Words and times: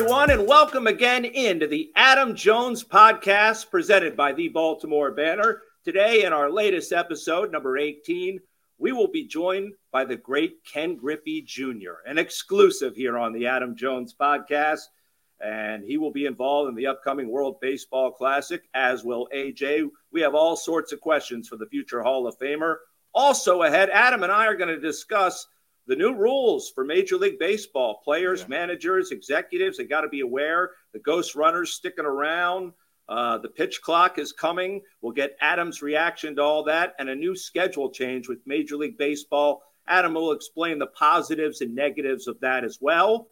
everyone, 0.00 0.30
and 0.30 0.46
welcome 0.46 0.86
again 0.86 1.26
into 1.26 1.66
the 1.66 1.92
Adam 1.94 2.34
Jones 2.34 2.82
podcast 2.82 3.70
presented 3.70 4.16
by 4.16 4.32
the 4.32 4.48
Baltimore 4.48 5.10
Banner. 5.10 5.60
Today, 5.84 6.24
in 6.24 6.32
our 6.32 6.50
latest 6.50 6.90
episode, 6.90 7.52
number 7.52 7.76
18, 7.76 8.40
we 8.78 8.92
will 8.92 9.08
be 9.08 9.26
joined 9.26 9.74
by 9.92 10.06
the 10.06 10.16
great 10.16 10.64
Ken 10.64 10.96
Griffey 10.96 11.42
Jr., 11.42 12.00
an 12.06 12.16
exclusive 12.16 12.96
here 12.96 13.18
on 13.18 13.34
the 13.34 13.46
Adam 13.46 13.76
Jones 13.76 14.16
podcast. 14.18 14.84
And 15.38 15.84
he 15.84 15.98
will 15.98 16.12
be 16.12 16.24
involved 16.24 16.70
in 16.70 16.76
the 16.76 16.86
upcoming 16.86 17.28
World 17.28 17.60
Baseball 17.60 18.10
Classic, 18.10 18.62
as 18.72 19.04
will 19.04 19.28
AJ. 19.34 19.86
We 20.12 20.22
have 20.22 20.34
all 20.34 20.56
sorts 20.56 20.92
of 20.92 21.02
questions 21.02 21.46
for 21.46 21.56
the 21.56 21.66
future 21.66 22.02
Hall 22.02 22.26
of 22.26 22.38
Famer. 22.38 22.76
Also, 23.12 23.64
ahead, 23.64 23.90
Adam 23.92 24.22
and 24.22 24.32
I 24.32 24.46
are 24.46 24.56
going 24.56 24.74
to 24.74 24.80
discuss 24.80 25.46
the 25.86 25.96
new 25.96 26.14
rules 26.14 26.70
for 26.70 26.84
Major 26.84 27.16
League 27.16 27.38
Baseball 27.38 28.00
players, 28.04 28.42
yeah. 28.42 28.48
managers, 28.48 29.10
executives. 29.10 29.78
They 29.78 29.84
got 29.84 30.02
to 30.02 30.08
be 30.08 30.20
aware. 30.20 30.70
The 30.92 31.00
ghost 31.00 31.34
runners 31.34 31.72
sticking 31.72 32.04
around. 32.04 32.72
Uh, 33.08 33.38
the 33.38 33.48
pitch 33.48 33.82
clock 33.82 34.18
is 34.18 34.30
coming. 34.30 34.82
We'll 35.00 35.12
get 35.12 35.36
Adam's 35.40 35.82
reaction 35.82 36.36
to 36.36 36.42
all 36.42 36.62
that 36.64 36.94
and 36.98 37.08
a 37.08 37.14
new 37.14 37.34
schedule 37.34 37.90
change 37.90 38.28
with 38.28 38.38
Major 38.46 38.76
League 38.76 38.98
Baseball. 38.98 39.62
Adam 39.88 40.14
will 40.14 40.30
explain 40.30 40.78
the 40.78 40.86
positives 40.86 41.60
and 41.60 41.74
negatives 41.74 42.28
of 42.28 42.38
that 42.40 42.62
as 42.62 42.78
well. 42.80 43.28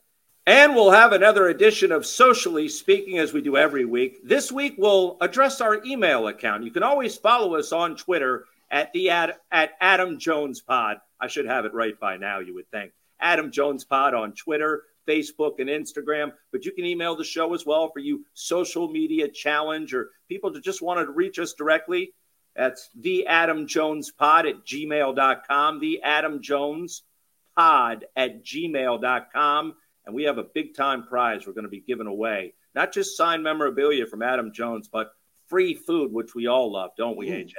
And 0.49 0.75
we'll 0.75 0.91
have 0.91 1.13
another 1.13 1.49
edition 1.49 1.93
of 1.93 2.07
Socially 2.07 2.69
Speaking 2.69 3.19
as 3.19 3.33
we 3.33 3.43
do 3.43 3.57
every 3.57 3.85
week. 3.85 4.27
This 4.27 4.51
week, 4.51 4.75
we'll 4.79 5.19
address 5.21 5.61
our 5.61 5.85
email 5.85 6.27
account. 6.27 6.65
You 6.65 6.71
can 6.71 6.83
always 6.83 7.17
follow 7.17 7.55
us 7.55 7.71
on 7.71 7.97
Twitter 7.97 8.47
at 8.71 8.93
the 8.93 9.11
ad, 9.11 9.35
at 9.53 9.73
Adam 9.81 10.19
Jones 10.19 10.61
Pod. 10.61 10.97
I 11.21 11.27
should 11.27 11.47
have 11.47 11.65
it 11.65 11.75
right 11.75 11.99
by 11.99 12.17
now, 12.17 12.41
you 12.41 12.55
would 12.55 12.71
think. 12.71 12.93
Adam 13.21 13.51
Jones 13.51 13.85
Pod 13.85 14.15
on 14.15 14.33
Twitter, 14.33 14.85
Facebook, 15.09 15.59
and 15.59 15.69
Instagram. 15.69 16.33
But 16.53 16.65
you 16.65 16.73
can 16.73 16.85
email 16.85 17.17
the 17.17 17.25
show 17.25 17.55
as 17.55 17.67
well 17.67 17.91
for 17.91 17.99
you 17.99 18.25
social 18.35 18.89
media 18.89 19.29
challenge 19.29 19.95
or 19.95 20.11
people 20.29 20.53
that 20.53 20.63
just 20.63 20.83
wanted 20.83 21.07
to 21.07 21.13
reach 21.13 21.39
us 21.39 21.55
directly. 21.55 22.13
That's 22.55 22.89
the 22.99 23.27
Adam 23.27 23.67
Jones 23.67 24.11
Pod 24.11 24.47
at 24.47 24.65
gmail.com, 24.67 25.81
the 25.81 26.03
Adam 26.03 26.43
Jones 26.43 27.03
Pod 27.57 28.05
at 28.17 28.45
gmail.com. 28.45 29.75
And 30.07 30.15
we 30.15 30.25
have 30.25 30.39
a 30.39 30.45
big 30.45 30.75
time 30.75 31.05
prize 31.07 31.47
we're 31.47 31.53
going 31.53 31.65
to 31.65 31.71
be 31.71 31.81
giving 31.81 32.07
away. 32.07 32.55
Not 32.75 32.93
just 32.93 33.17
signed 33.17 33.43
memorabilia 33.43 34.07
from 34.07 34.23
Adam 34.23 34.53
Jones, 34.53 34.89
but 34.89 35.13
free 35.49 35.75
food, 35.75 36.13
which 36.13 36.35
we 36.35 36.47
all 36.47 36.73
love, 36.73 36.91
don't 36.97 37.17
we, 37.17 37.29
AJ? 37.29 37.55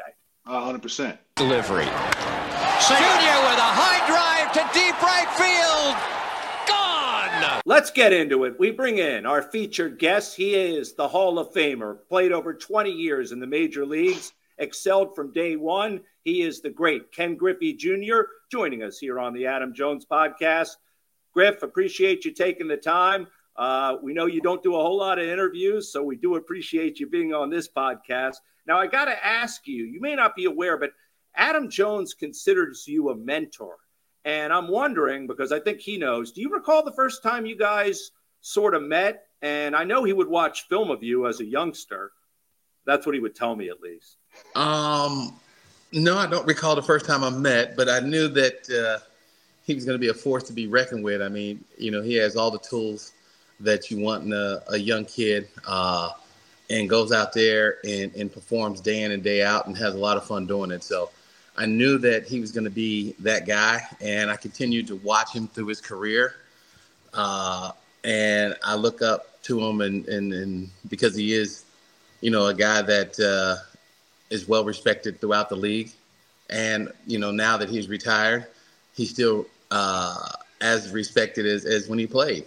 100%. 0.49 1.17
Delivery. 1.35 1.85
Junior 1.85 3.37
with 3.45 3.59
a 3.59 3.71
high 3.75 4.01
drive 4.07 4.51
to 4.53 4.61
deep 4.73 4.99
right 5.01 5.29
field. 5.37 5.95
Gone. 6.67 7.61
Let's 7.65 7.91
get 7.91 8.13
into 8.13 8.45
it. 8.45 8.59
We 8.59 8.71
bring 8.71 8.97
in 8.97 9.25
our 9.25 9.43
featured 9.43 9.99
guest. 9.99 10.35
He 10.35 10.55
is 10.55 10.93
the 10.93 11.07
Hall 11.07 11.37
of 11.39 11.53
Famer, 11.53 11.97
played 12.07 12.31
over 12.31 12.53
20 12.53 12.91
years 12.91 13.31
in 13.31 13.39
the 13.39 13.47
major 13.47 13.85
leagues, 13.85 14.33
excelled 14.57 15.15
from 15.15 15.31
day 15.31 15.55
one. 15.55 16.01
He 16.23 16.41
is 16.41 16.61
the 16.61 16.69
great 16.69 17.11
Ken 17.11 17.35
Griffey 17.35 17.73
Jr., 17.73 18.21
joining 18.51 18.83
us 18.83 18.97
here 18.97 19.19
on 19.19 19.33
the 19.33 19.45
Adam 19.45 19.73
Jones 19.73 20.05
podcast. 20.09 20.71
Griff, 21.33 21.61
appreciate 21.61 22.25
you 22.25 22.33
taking 22.33 22.67
the 22.67 22.77
time. 22.77 23.27
Uh, 23.59 23.97
we 24.01 24.13
know 24.13 24.25
you 24.25 24.39
don't 24.39 24.63
do 24.63 24.73
a 24.73 24.81
whole 24.81 24.97
lot 24.97 25.19
of 25.19 25.27
interviews, 25.27 25.91
so 25.91 26.01
we 26.01 26.15
do 26.15 26.37
appreciate 26.37 26.97
you 26.97 27.09
being 27.09 27.33
on 27.33 27.49
this 27.49 27.67
podcast. 27.67 28.37
Now, 28.65 28.79
I 28.79 28.87
got 28.87 29.05
to 29.05 29.25
ask 29.25 29.67
you, 29.67 29.83
you 29.83 29.99
may 29.99 30.15
not 30.15 30.33
be 30.33 30.45
aware, 30.45 30.77
but 30.77 30.91
Adam 31.35 31.69
Jones 31.69 32.13
considers 32.13 32.87
you 32.87 33.09
a 33.09 33.15
mentor. 33.17 33.75
And 34.23 34.53
I'm 34.53 34.69
wondering, 34.69 35.27
because 35.27 35.51
I 35.51 35.59
think 35.59 35.81
he 35.81 35.97
knows, 35.97 36.31
do 36.31 36.39
you 36.39 36.49
recall 36.49 36.85
the 36.85 36.93
first 36.93 37.21
time 37.21 37.45
you 37.45 37.57
guys 37.57 38.11
sort 38.39 38.75
of 38.75 38.83
met? 38.83 39.25
And 39.41 39.75
I 39.75 39.83
know 39.83 40.05
he 40.05 40.13
would 40.13 40.29
watch 40.29 40.69
film 40.69 40.89
of 40.89 41.03
you 41.03 41.27
as 41.27 41.41
a 41.41 41.45
youngster. 41.45 42.13
That's 42.85 43.05
what 43.05 43.13
he 43.13 43.19
would 43.19 43.35
tell 43.35 43.57
me, 43.57 43.67
at 43.67 43.81
least. 43.81 44.15
Um, 44.55 45.37
no, 45.91 46.17
I 46.17 46.27
don't 46.27 46.47
recall 46.47 46.77
the 46.77 46.81
first 46.81 47.05
time 47.05 47.25
I 47.25 47.29
met, 47.29 47.75
but 47.75 47.89
I 47.89 47.99
knew 47.99 48.29
that 48.29 48.69
uh, 48.69 49.03
he 49.65 49.75
was 49.75 49.83
going 49.83 49.95
to 49.95 50.01
be 50.01 50.07
a 50.07 50.13
force 50.13 50.43
to 50.43 50.53
be 50.53 50.67
reckoned 50.67 51.03
with. 51.03 51.21
I 51.21 51.27
mean, 51.27 51.65
you 51.77 51.91
know, 51.91 52.01
he 52.01 52.15
has 52.15 52.37
all 52.37 52.51
the 52.51 52.59
tools 52.59 53.11
that 53.59 53.91
you 53.91 53.99
want 53.99 54.23
in 54.25 54.33
a, 54.33 54.61
a 54.69 54.77
young 54.77 55.05
kid. 55.05 55.47
Uh, 55.67 56.11
and 56.69 56.87
goes 56.87 57.11
out 57.11 57.33
there 57.33 57.77
and, 57.83 58.13
and 58.15 58.31
performs 58.31 58.79
day 58.79 59.01
in 59.01 59.11
and 59.11 59.23
day 59.23 59.41
out 59.43 59.65
and 59.67 59.77
has 59.77 59.95
a 59.95 59.97
lot 59.97 60.17
of 60.17 60.25
fun 60.25 60.45
doing 60.45 60.71
it. 60.71 60.83
So 60.83 61.09
I 61.57 61.65
knew 61.65 61.97
that 61.97 62.27
he 62.27 62.39
was 62.39 62.51
going 62.51 62.65
to 62.65 62.69
be 62.69 63.15
that 63.19 63.47
guy, 63.47 63.81
and 64.01 64.29
I 64.29 64.35
continued 64.35 64.87
to 64.87 64.95
watch 64.97 65.33
him 65.33 65.47
through 65.47 65.67
his 65.67 65.81
career. 65.81 66.35
Uh, 67.13 67.71
and 68.03 68.55
I 68.63 68.75
look 68.75 69.01
up 69.01 69.41
to 69.43 69.59
him, 69.59 69.81
and, 69.81 70.07
and, 70.07 70.31
and 70.31 70.69
because 70.89 71.15
he 71.15 71.33
is, 71.33 71.63
you 72.21 72.31
know, 72.31 72.47
a 72.47 72.53
guy 72.53 72.81
that 72.83 73.19
uh, 73.19 73.55
is 74.29 74.47
well 74.47 74.63
respected 74.63 75.19
throughout 75.19 75.49
the 75.49 75.55
league. 75.55 75.91
And, 76.49 76.91
you 77.05 77.19
know, 77.19 77.31
now 77.31 77.57
that 77.57 77.69
he's 77.69 77.89
retired, 77.89 78.45
he's 78.93 79.09
still 79.09 79.47
uh, 79.71 80.29
as 80.61 80.91
respected 80.91 81.45
as, 81.45 81.65
as 81.65 81.89
when 81.89 81.99
he 81.99 82.07
played. 82.07 82.45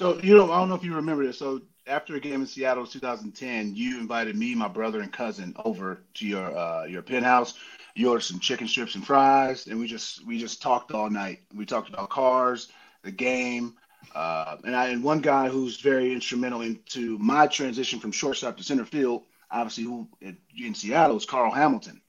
So, 0.00 0.18
you 0.22 0.34
know, 0.34 0.50
I 0.50 0.58
don't 0.58 0.70
know 0.70 0.76
if 0.76 0.82
you 0.82 0.94
remember 0.94 1.26
this. 1.26 1.36
So, 1.36 1.60
after 1.86 2.16
a 2.16 2.20
game 2.20 2.40
in 2.40 2.46
Seattle 2.46 2.86
2010, 2.86 3.74
you 3.74 4.00
invited 4.00 4.34
me, 4.34 4.54
my 4.54 4.66
brother, 4.66 5.00
and 5.02 5.12
cousin 5.12 5.54
over 5.62 6.00
to 6.14 6.26
your 6.26 6.56
uh, 6.56 6.86
your 6.86 7.02
penthouse. 7.02 7.52
You 7.94 8.08
ordered 8.08 8.22
some 8.22 8.40
chicken 8.40 8.66
strips 8.66 8.94
and 8.94 9.06
fries, 9.06 9.66
and 9.66 9.78
we 9.78 9.86
just 9.86 10.26
we 10.26 10.38
just 10.38 10.62
talked 10.62 10.92
all 10.92 11.10
night. 11.10 11.40
We 11.54 11.66
talked 11.66 11.90
about 11.90 12.08
cars, 12.08 12.68
the 13.02 13.10
game, 13.10 13.74
uh, 14.14 14.56
and 14.64 14.74
I 14.74 14.88
and 14.88 15.04
one 15.04 15.20
guy 15.20 15.50
who's 15.50 15.82
very 15.82 16.14
instrumental 16.14 16.62
into 16.62 17.18
my 17.18 17.46
transition 17.46 18.00
from 18.00 18.10
shortstop 18.10 18.56
to 18.56 18.62
center 18.62 18.86
field, 18.86 19.24
obviously 19.50 19.84
who 19.84 20.08
in 20.22 20.74
Seattle 20.74 21.18
is 21.18 21.26
Carl 21.26 21.52
Hamilton, 21.52 22.00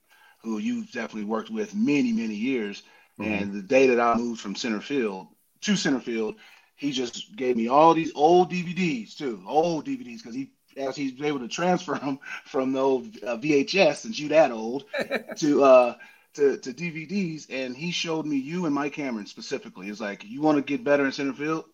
who 0.42 0.56
you've 0.56 0.90
definitely 0.92 1.24
worked 1.24 1.50
with 1.50 1.74
many 1.74 2.10
many 2.10 2.36
years. 2.36 2.84
Mm-hmm. 3.20 3.30
And 3.30 3.52
the 3.52 3.60
day 3.60 3.86
that 3.88 4.00
I 4.00 4.16
moved 4.16 4.40
from 4.40 4.54
center 4.54 4.80
field 4.80 5.26
to 5.60 5.76
center 5.76 6.00
field, 6.00 6.36
he 6.82 6.90
just 6.90 7.34
gave 7.36 7.56
me 7.56 7.68
all 7.68 7.94
these 7.94 8.12
old 8.14 8.50
DVDs 8.50 9.16
too, 9.16 9.40
old 9.46 9.86
DVDs, 9.86 10.18
because 10.18 10.34
he 10.34 10.50
as 10.76 10.96
he's 10.96 11.20
able 11.22 11.38
to 11.38 11.48
transfer 11.48 11.94
them 11.98 12.18
from 12.44 12.72
the 12.72 12.80
old 12.80 13.06
uh, 13.22 13.36
VHS, 13.36 13.96
since 13.96 14.18
you 14.18 14.28
that 14.28 14.50
old, 14.50 14.84
to 15.36 15.64
uh 15.64 15.94
to, 16.34 16.56
to 16.56 16.72
DVDs, 16.72 17.46
and 17.50 17.76
he 17.76 17.90
showed 17.90 18.26
me 18.26 18.36
you 18.36 18.64
and 18.66 18.74
Mike 18.74 18.94
Cameron 18.94 19.26
specifically. 19.26 19.88
It's 19.88 20.00
like 20.00 20.24
you 20.24 20.40
want 20.40 20.56
to 20.56 20.62
get 20.62 20.82
better 20.82 21.04
in 21.04 21.12
center 21.12 21.34
field. 21.34 21.66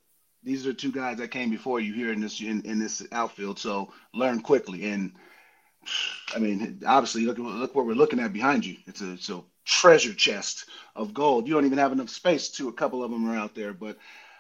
These 0.43 0.67
are 0.67 0.73
two 0.73 0.93
guys 0.93 1.19
that 1.19 1.31
came 1.31 1.51
before 1.51 1.81
you 1.81 1.95
here 1.95 2.13
in 2.13 2.21
this 2.21 2.41
in, 2.41 2.63
in 2.63 2.79
this 2.79 3.07
outfield, 3.11 3.59
so 3.59 3.93
learn 4.13 4.41
quickly. 4.41 4.91
And 4.91 5.13
I 6.35 6.39
mean, 6.39 6.83
obviously, 6.87 7.23
look 7.23 7.39
look 7.39 7.75
what 7.75 7.87
we're 7.87 7.95
looking 7.95 8.21
at 8.21 8.33
behind 8.33 8.67
you. 8.67 8.77
It's 8.87 9.01
a 9.01 9.13
it's 9.13 9.31
a 9.31 9.43
treasure 9.65 10.15
chest 10.15 10.67
of 10.95 11.15
gold. 11.15 11.47
You 11.47 11.55
don't 11.55 11.67
even 11.67 11.79
have 11.79 11.93
enough 11.93 12.11
space 12.11 12.51
to. 12.53 12.69
A 12.69 12.73
couple 12.73 13.03
of 13.03 13.11
them 13.11 13.31
are 13.31 13.37
out 13.37 13.55
there, 13.55 13.73
but 13.73 13.97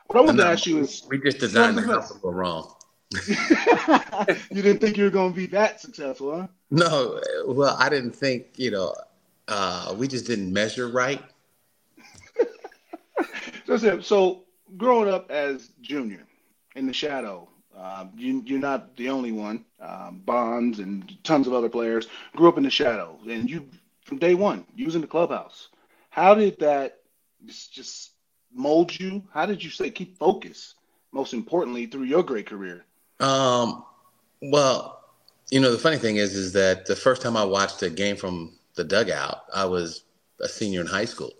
what 0.08 0.19
I 0.19 0.20
wanted 0.22 0.38
to 0.38 0.48
ask 0.48 0.66
you 0.66 0.78
is 0.80 1.06
we 1.08 1.19
just 1.19 1.38
designed 1.38 1.78
the 1.78 1.82
house 1.82 2.10
to 2.10 2.19
go 2.19 2.30
wrong. 2.30 2.74
you 4.50 4.62
didn't 4.62 4.80
think 4.80 4.96
you 4.96 5.04
were 5.04 5.10
going 5.10 5.32
to 5.32 5.36
be 5.36 5.46
that 5.46 5.80
successful, 5.80 6.41
huh? 6.41 6.46
No, 6.70 7.20
well, 7.46 7.76
I 7.78 7.88
didn't 7.88 8.12
think. 8.12 8.47
You 8.56 8.70
know, 8.70 8.94
uh, 9.48 9.94
we 9.97 10.08
just 10.08 10.26
didn't 10.26 10.52
measure 10.52 10.88
right. 10.88 11.22
so, 13.66 14.00
so, 14.00 14.44
growing 14.76 15.12
up 15.12 15.30
as 15.30 15.70
junior 15.80 16.26
in 16.74 16.86
the 16.86 16.92
shadow, 16.92 17.48
uh, 17.76 18.06
you, 18.16 18.42
are 18.56 18.58
not 18.58 18.97
the 18.97 19.10
only 19.10 19.32
one. 19.32 19.64
Um, 19.80 20.22
Bonds 20.24 20.78
and 20.78 21.16
tons 21.22 21.47
of 21.47 21.52
other 21.52 21.68
players 21.68 22.08
grew 22.34 22.48
up 22.48 22.56
in 22.56 22.64
the 22.64 22.70
shadow, 22.70 23.18
and 23.28 23.48
you 23.48 23.68
from 24.04 24.18
day 24.18 24.34
one, 24.34 24.64
using 24.74 25.02
the 25.02 25.06
clubhouse. 25.06 25.68
How 26.08 26.34
did 26.34 26.58
that 26.60 27.00
just 27.44 28.12
mold 28.53 28.98
you? 28.98 29.22
How 29.33 29.47
did 29.47 29.62
you 29.62 29.71
say 29.71 29.91
keep 29.91 30.18
focus? 30.18 30.74
Most 31.12 31.33
importantly, 31.33 31.86
through 31.86 32.04
your 32.04 32.22
great 32.22 32.47
career. 32.47 32.84
Um, 33.21 33.84
well, 34.42 35.04
you 35.50 35.60
know, 35.60 35.72
the 35.72 35.78
funny 35.78 35.97
thing 35.97 36.16
is, 36.16 36.34
is 36.34 36.53
that 36.53 36.86
the 36.86 36.97
first 36.97 37.22
time 37.22 37.36
I 37.36 37.45
watched 37.45 37.83
a 37.83 37.91
game 37.91 38.16
from 38.16 38.53
the 38.74 38.84
dugout, 38.84 39.45
I 39.54 39.65
was 39.65 40.04
a 40.41 40.48
senior 40.48 40.80
in 40.80 40.86
high 40.86 41.06
school. 41.06 41.33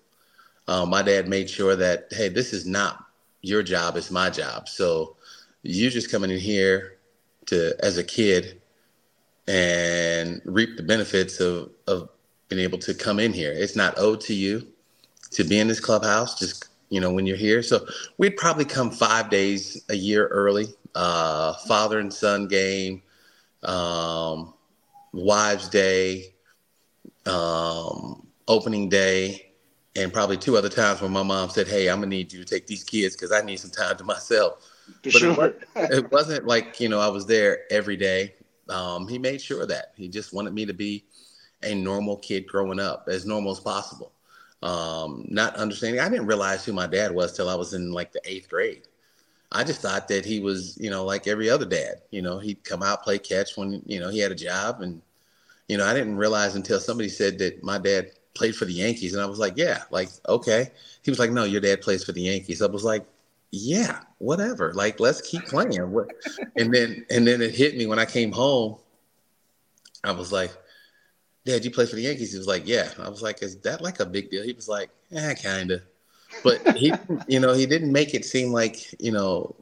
Um, 0.66 0.90
my 0.90 1.02
dad 1.02 1.28
made 1.28 1.49
sure 1.49 1.76
that, 1.76 2.08
hey, 2.10 2.28
this 2.28 2.52
is 2.52 2.66
not 2.66 3.05
your 3.43 3.62
job; 3.62 3.96
it's 3.96 4.10
my 4.10 4.31
job. 4.31 4.69
So 4.69 5.16
you 5.62 5.90
just 5.90 6.10
coming 6.10 6.31
in 6.31 6.38
here 6.38 6.99
to, 7.46 7.75
as 7.81 7.99
a 7.99 8.05
kid, 8.05 8.60
and 9.46 10.43
reap 10.44 10.76
the 10.76 10.82
benefits 10.82 11.40
of 11.40 11.70
of 11.87 12.08
being 12.49 12.62
able 12.62 12.78
to 12.78 12.94
come 12.94 13.19
in 13.19 13.32
here. 13.32 13.52
It's 13.52 13.76
not 13.76 13.99
owed 13.99 14.20
to 14.22 14.34
you 14.34 14.66
to 15.32 15.44
be 15.44 15.58
in 15.58 15.69
this 15.69 15.81
clubhouse. 15.81 16.38
Just 16.38 16.68
you 16.90 17.00
know, 17.00 17.12
when 17.12 17.26
you're 17.26 17.37
here. 17.37 17.62
So 17.62 17.87
we'd 18.19 18.37
probably 18.37 18.64
come 18.64 18.90
five 18.90 19.31
days 19.31 19.85
a 19.88 19.94
year 19.94 20.26
early. 20.29 20.69
Uh, 20.94 21.55
father 21.67 21.99
and 22.00 22.12
son 22.12 22.49
game, 22.49 23.02
um, 23.62 24.55
wives 25.12 25.69
day, 25.69 26.35
um, 27.26 28.26
opening 28.49 28.88
day, 28.88 29.52
and 29.96 30.12
probably 30.12 30.37
two 30.37 30.56
other 30.56 30.69
times 30.69 31.00
when 31.00 31.12
my 31.12 31.23
mom 31.23 31.50
said, 31.50 31.69
"Hey, 31.69 31.88
I'm 31.88 31.99
gonna 31.99 32.08
need 32.08 32.32
you 32.32 32.43
to 32.43 32.44
take 32.44 32.67
these 32.67 32.85
kids 32.85 33.14
because 33.14 33.32
I 33.32 33.43
need 33.43 33.58
some 33.61 33.70
time 33.70 33.96
to 33.99 34.05
myself." 34.05 34.64
For 35.02 35.11
sure. 35.11 35.44
It, 35.76 35.91
it, 35.91 36.11
wasn't 36.11 36.46
like 36.46 36.81
you 36.81 36.88
know 36.88 37.00
I 37.00 37.08
was 37.08 37.26
there 37.26 37.70
every 37.70 37.96
day. 37.96 38.34
Um, 38.69 39.06
he 39.06 39.19
made 39.19 39.41
sure 39.41 39.67
that 39.67 39.93
he 39.96 40.08
just 40.08 40.32
wanted 40.32 40.55
me 40.55 40.67
to 40.67 40.75
be 40.75 41.05
a 41.62 41.75
normal 41.75 42.17
kid 42.17 42.46
growing 42.46 42.81
up, 42.81 43.08
as 43.08 43.26
normal 43.26 43.52
as 43.52 43.61
possible. 43.61 44.12
Um, 44.62 45.25
not 45.28 45.55
understanding, 45.56 46.00
I 46.00 46.08
didn't 46.08 46.26
realize 46.26 46.64
who 46.64 46.72
my 46.72 46.87
dad 46.87 47.12
was 47.12 47.32
till 47.32 47.49
I 47.49 47.55
was 47.55 47.75
in 47.75 47.93
like 47.93 48.12
the 48.12 48.20
eighth 48.25 48.49
grade. 48.49 48.82
I 49.50 49.64
just 49.64 49.81
thought 49.81 50.08
that 50.08 50.25
he 50.25 50.40
was, 50.40 50.76
you 50.78 50.90
know, 50.90 51.05
like 51.05 51.26
every 51.26 51.49
other 51.49 51.64
dad. 51.64 52.02
You 52.10 52.22
know, 52.22 52.38
he'd 52.38 52.64
come 52.64 52.82
out 52.82 53.02
play 53.02 53.19
catch 53.19 53.56
when 53.56 53.82
you 53.87 54.00
know 54.00 54.10
he 54.10 54.19
had 54.19 54.32
a 54.32 54.37
job, 54.37 54.82
and 54.82 55.00
you 55.69 55.78
know 55.78 55.87
I 55.87 55.94
didn't 55.94 56.16
realize 56.16 56.55
until 56.55 56.81
somebody 56.81 57.08
said 57.08 57.38
that 57.38 57.62
my 57.62 57.78
dad 57.78 58.10
played 58.34 58.56
for 58.56 58.66
the 58.66 58.72
Yankees, 58.72 59.14
and 59.14 59.22
I 59.22 59.26
was 59.26 59.38
like, 59.38 59.55
yeah, 59.56 59.84
like 59.90 60.10
okay. 60.28 60.70
He 61.02 61.10
was 61.10 61.19
like, 61.19 61.31
no, 61.31 61.44
your 61.44 61.60
dad 61.60 61.81
plays 61.81 62.05
for 62.05 62.12
the 62.12 62.22
Yankees. 62.22 62.60
I 62.60 62.66
was 62.66 62.84
like, 62.84 63.06
yeah, 63.50 64.00
whatever. 64.19 64.75
Like 64.75 65.00
let's 65.00 65.22
keep 65.22 65.44
playing. 65.46 65.78
and 66.56 66.75
then 66.75 67.06
and 67.10 67.26
then 67.26 67.40
it 67.40 67.55
hit 67.55 67.76
me 67.76 67.87
when 67.87 67.99
I 67.99 68.05
came 68.05 68.32
home. 68.32 68.76
I 70.05 70.12
was 70.12 70.31
like, 70.31 70.52
Dad, 71.48 71.64
you 71.64 71.70
play 71.70 71.86
for 71.86 71.96
the 71.96 72.02
Yankees? 72.02 72.32
He 72.32 72.38
was 72.38 72.46
like, 72.46 72.66
Yeah. 72.66 72.90
I 72.98 73.08
was 73.08 73.22
like, 73.22 73.42
Is 73.42 73.56
that 73.60 73.80
like 73.80 74.00
a 74.00 74.06
big 74.06 74.30
deal? 74.30 74.44
He 74.44 74.52
was 74.52 74.68
like, 74.68 74.90
Eh, 75.10 75.34
kinda. 75.34 75.80
But 76.44 76.76
he, 76.76 76.92
you 77.26 77.40
know, 77.40 77.54
he 77.54 77.64
didn't 77.64 77.90
make 77.90 78.12
it 78.12 78.26
seem 78.26 78.52
like 78.52 79.00
you 79.00 79.12
know 79.12 79.56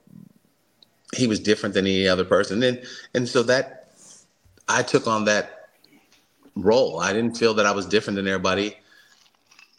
he 1.15 1.29
was 1.29 1.39
different 1.39 1.75
than 1.75 1.87
any 1.87 2.09
other 2.09 2.25
person. 2.25 2.61
And 2.65 2.83
and 3.15 3.29
so 3.29 3.45
that 3.45 3.93
I 4.69 4.83
took 4.83 5.07
on 5.07 5.27
that 5.27 5.69
role. 6.57 6.99
I 6.99 7.13
didn't 7.13 7.37
feel 7.37 7.55
that 7.55 7.67
I 7.67 7.71
was 7.71 7.87
different 7.87 8.17
than 8.17 8.27
everybody, 8.27 8.77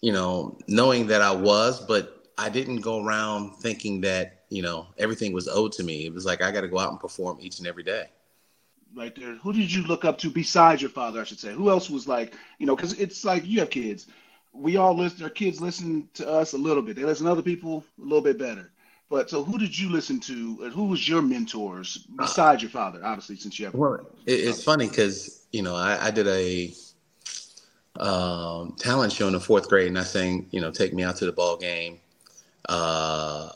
you 0.02 0.14
know, 0.14 0.58
knowing 0.68 1.08
that 1.08 1.22
I 1.22 1.32
was, 1.32 1.82
but 1.82 2.26
I 2.38 2.48
didn't 2.48 2.82
go 2.82 3.04
around 3.04 3.56
thinking 3.58 4.00
that, 4.02 4.46
you 4.50 4.62
know, 4.62 4.88
everything 4.98 5.34
was 5.34 5.50
owed 5.50 5.74
to 5.74 5.84
me. 5.84 6.06
It 6.06 6.14
was 6.14 6.26
like 6.26 6.42
I 6.42 6.52
got 6.52 6.62
to 6.62 6.68
go 6.70 6.80
out 6.80 6.92
and 6.92 7.00
perform 7.00 7.40
each 7.42 7.58
and 7.60 7.68
every 7.68 7.84
day. 7.84 8.06
Right 8.96 9.16
there. 9.16 9.36
Who 9.36 9.54
did 9.54 9.72
you 9.72 9.84
look 9.84 10.06
up 10.06 10.18
to 10.20 10.30
besides 10.30 10.82
your 10.82 10.90
father, 10.90 11.22
I 11.22 11.24
should 11.24 11.40
say? 11.40 11.54
Who 11.54 11.70
else 11.70 11.90
was 11.90 12.08
like, 12.08 12.34
you 12.58 12.66
know, 12.66 12.76
because 12.76 12.94
it's 12.94 13.24
like 13.24 13.46
you 13.46 13.60
have 13.60 13.70
kids. 13.70 14.08
We 14.54 14.78
all 14.78 14.96
listen, 14.98 15.24
our 15.24 15.30
kids 15.30 15.62
listen 15.62 16.10
to 16.16 16.28
us 16.28 16.54
a 16.54 16.58
little 16.58 16.82
bit. 16.82 16.96
They 16.96 17.04
listen 17.04 17.26
to 17.26 17.32
other 17.32 17.44
people 17.44 17.84
a 18.00 18.04
little 18.04 18.22
bit 18.22 18.40
better. 18.40 18.72
But 19.10 19.30
so, 19.30 19.44
who 19.44 19.58
did 19.58 19.78
you 19.78 19.90
listen 19.90 20.20
to? 20.22 20.60
And 20.64 20.74
Who 20.74 20.86
was 20.86 21.08
your 21.08 21.22
mentors 21.22 22.08
besides 22.18 22.62
your 22.62 22.72
father? 22.72 23.00
Obviously, 23.04 23.38
since 23.38 23.58
you 23.58 23.66
have. 23.66 23.74
Well, 23.74 24.06
it's 24.26 24.64
funny 24.64 24.88
because 24.90 25.46
you 25.52 25.62
know 25.62 25.76
I, 25.76 26.08
I 26.08 26.12
did 26.12 26.28
a 26.28 26.74
um, 28.00 28.76
talent 28.78 29.14
show 29.14 29.28
in 29.28 29.34
the 29.34 29.40
fourth 29.40 29.70
grade, 29.70 29.88
and 29.88 29.98
I 29.98 30.04
sang, 30.04 30.48
you 30.52 30.60
know, 30.60 30.72
"Take 30.72 30.94
Me 30.94 31.04
Out 31.04 31.16
to 31.18 31.26
the 31.26 31.32
Ball 31.32 31.56
Game," 31.56 32.00
uh, 32.68 33.50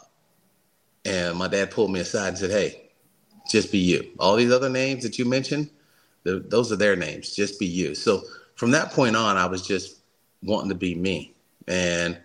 and 1.04 1.38
my 1.38 1.50
dad 1.50 1.72
pulled 1.72 1.92
me 1.92 2.00
aside 2.00 2.30
and 2.30 2.38
said, 2.38 2.52
"Hey, 2.52 2.91
just 3.50 3.72
be 3.72 3.78
you. 3.78 4.12
All 4.20 4.36
these 4.36 4.52
other 4.52 4.70
names 4.70 5.04
that 5.04 5.18
you 5.20 5.26
mentioned, 5.26 5.70
the, 6.24 6.40
those 6.40 6.72
are 6.72 6.76
their 6.78 6.96
names. 6.96 7.36
Just 7.36 7.60
be 7.60 7.66
you." 7.66 7.96
So 7.96 8.24
from 8.56 8.72
that 8.72 8.92
point 8.92 9.16
on, 9.16 9.38
I 9.38 9.46
was 9.46 9.66
just 9.66 10.00
wanting 10.44 10.70
to 10.70 10.76
be 10.76 10.96
me, 10.96 11.34
and 11.68 12.18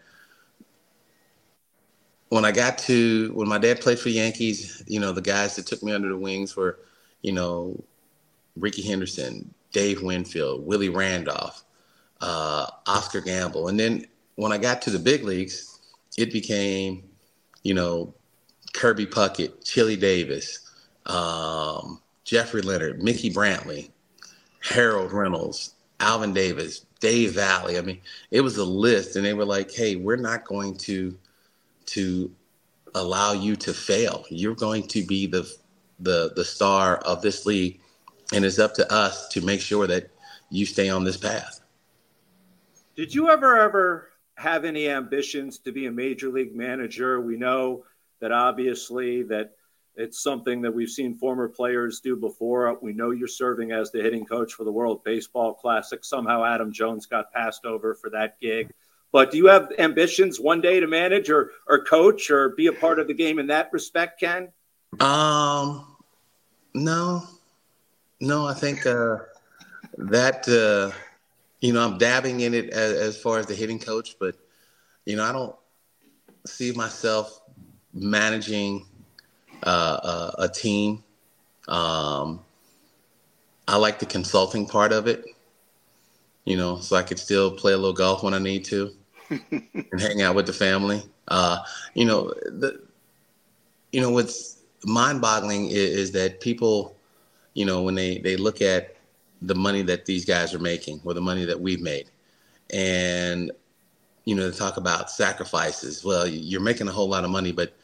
when 2.28 2.44
I 2.44 2.52
got 2.52 2.78
to 2.78 3.30
when 3.34 3.48
my 3.48 3.58
dad 3.58 3.80
played 3.80 3.98
for 3.98 4.08
Yankees, 4.08 4.82
you 4.86 5.00
know, 5.00 5.12
the 5.12 5.22
guys 5.22 5.56
that 5.56 5.66
took 5.66 5.82
me 5.82 5.92
under 5.92 6.08
the 6.08 6.18
wings 6.18 6.56
were, 6.56 6.78
you 7.22 7.32
know, 7.32 7.82
Rickey 8.56 8.82
Henderson, 8.82 9.52
Dave 9.72 10.02
Winfield, 10.02 10.66
Willie 10.66 10.88
Randolph, 10.88 11.64
uh, 12.20 12.66
Oscar 12.86 13.20
Gamble, 13.20 13.68
and 13.68 13.78
then 13.78 14.06
when 14.36 14.52
I 14.52 14.58
got 14.58 14.82
to 14.82 14.90
the 14.90 14.98
big 14.98 15.24
leagues, 15.24 15.78
it 16.16 16.32
became, 16.32 17.04
you 17.62 17.74
know, 17.74 18.14
Kirby 18.74 19.06
Puckett, 19.06 19.64
Chili 19.64 19.96
Davis, 19.96 20.65
um, 21.06 22.00
Jeffrey 22.24 22.62
Leonard, 22.62 23.02
Mickey 23.02 23.32
Brantley, 23.32 23.90
Harold 24.60 25.12
Reynolds, 25.12 25.74
Alvin 26.00 26.32
Davis, 26.32 26.86
Dave 27.00 27.34
Valle. 27.34 27.76
I 27.76 27.80
mean, 27.80 28.00
it 28.30 28.40
was 28.40 28.56
a 28.56 28.64
list, 28.64 29.16
and 29.16 29.24
they 29.24 29.34
were 29.34 29.44
like, 29.44 29.72
"Hey, 29.72 29.96
we're 29.96 30.16
not 30.16 30.44
going 30.44 30.76
to." 30.78 31.16
to 31.86 32.30
allow 32.96 33.32
you 33.32 33.56
to 33.56 33.72
fail. 33.72 34.24
You're 34.28 34.54
going 34.54 34.86
to 34.88 35.04
be 35.04 35.26
the 35.26 35.50
the 36.00 36.32
the 36.36 36.44
star 36.44 36.96
of 36.98 37.22
this 37.22 37.46
league, 37.46 37.80
and 38.32 38.44
it's 38.44 38.58
up 38.58 38.74
to 38.74 38.92
us 38.92 39.28
to 39.28 39.40
make 39.40 39.60
sure 39.60 39.86
that 39.86 40.10
you 40.50 40.66
stay 40.66 40.88
on 40.88 41.04
this 41.04 41.16
path. 41.16 41.60
Did 42.96 43.14
you 43.14 43.30
ever 43.30 43.58
ever 43.58 44.10
have 44.36 44.64
any 44.64 44.88
ambitions 44.88 45.58
to 45.60 45.72
be 45.72 45.86
a 45.86 45.92
major 45.92 46.28
league 46.28 46.54
manager? 46.54 47.20
We 47.20 47.36
know 47.36 47.84
that 48.20 48.32
obviously 48.32 49.22
that 49.24 49.55
it's 49.96 50.22
something 50.22 50.60
that 50.62 50.74
we've 50.74 50.90
seen 50.90 51.14
former 51.14 51.48
players 51.48 52.00
do 52.00 52.16
before. 52.16 52.78
We 52.82 52.92
know 52.92 53.10
you're 53.10 53.28
serving 53.28 53.72
as 53.72 53.90
the 53.90 54.02
hitting 54.02 54.26
coach 54.26 54.52
for 54.52 54.64
the 54.64 54.72
World 54.72 55.02
Baseball 55.04 55.54
Classic. 55.54 56.04
Somehow 56.04 56.44
Adam 56.44 56.72
Jones 56.72 57.06
got 57.06 57.32
passed 57.32 57.64
over 57.64 57.94
for 57.94 58.10
that 58.10 58.38
gig. 58.40 58.72
But 59.10 59.30
do 59.30 59.38
you 59.38 59.46
have 59.46 59.72
ambitions 59.78 60.38
one 60.38 60.60
day 60.60 60.80
to 60.80 60.86
manage 60.86 61.30
or 61.30 61.52
or 61.66 61.84
coach 61.84 62.30
or 62.30 62.50
be 62.50 62.66
a 62.66 62.72
part 62.72 62.98
of 62.98 63.06
the 63.06 63.14
game 63.14 63.38
in 63.38 63.46
that 63.46 63.72
respect, 63.72 64.20
Ken? 64.20 64.52
Um, 65.00 65.96
no, 66.74 67.22
no. 68.20 68.46
I 68.46 68.52
think 68.52 68.84
uh, 68.84 69.18
that 69.96 70.46
uh, 70.48 70.94
you 71.60 71.72
know 71.72 71.86
I'm 71.86 71.96
dabbing 71.96 72.40
in 72.40 72.52
it 72.52 72.70
as, 72.70 72.92
as 72.92 73.16
far 73.16 73.38
as 73.38 73.46
the 73.46 73.54
hitting 73.54 73.78
coach, 73.78 74.16
but 74.20 74.36
you 75.06 75.16
know 75.16 75.24
I 75.24 75.32
don't 75.32 75.56
see 76.44 76.72
myself 76.72 77.40
managing 77.94 78.86
uh, 79.62 80.32
a, 80.38 80.42
a 80.44 80.48
team. 80.48 81.02
Um, 81.68 82.40
I 83.68 83.76
like 83.76 83.98
the 83.98 84.06
consulting 84.06 84.66
part 84.66 84.92
of 84.92 85.06
it, 85.08 85.24
you 86.44 86.56
know, 86.56 86.78
so 86.78 86.96
I 86.96 87.02
could 87.02 87.18
still 87.18 87.50
play 87.50 87.72
a 87.72 87.76
little 87.76 87.92
golf 87.92 88.22
when 88.22 88.34
I 88.34 88.38
need 88.38 88.64
to 88.66 88.92
and 89.30 90.00
hang 90.00 90.22
out 90.22 90.34
with 90.34 90.46
the 90.46 90.52
family. 90.52 91.02
Uh, 91.28 91.58
you 91.94 92.04
know, 92.04 92.32
the 92.44 92.80
you 93.92 94.00
know 94.00 94.10
what's 94.10 94.58
mind-boggling 94.84 95.68
is, 95.70 95.76
is, 95.76 96.12
that 96.12 96.40
people, 96.40 96.96
you 97.54 97.64
know, 97.64 97.82
when 97.82 97.94
they 97.96 98.18
they 98.18 98.36
look 98.36 98.62
at 98.62 98.96
the 99.42 99.54
money 99.54 99.82
that 99.82 100.06
these 100.06 100.24
guys 100.24 100.54
are 100.54 100.60
making 100.60 101.00
or 101.04 101.14
the 101.14 101.20
money 101.20 101.44
that 101.44 101.60
we've 101.60 101.80
made, 101.80 102.08
and 102.72 103.50
you 104.24 104.34
know, 104.34 104.48
they 104.48 104.56
talk 104.56 104.76
about 104.76 105.10
sacrifices. 105.10 106.04
Well, 106.04 106.26
you're 106.28 106.60
making 106.60 106.86
a 106.86 106.92
whole 106.92 107.08
lot 107.08 107.24
of 107.24 107.30
money, 107.30 107.50
but 107.50 107.76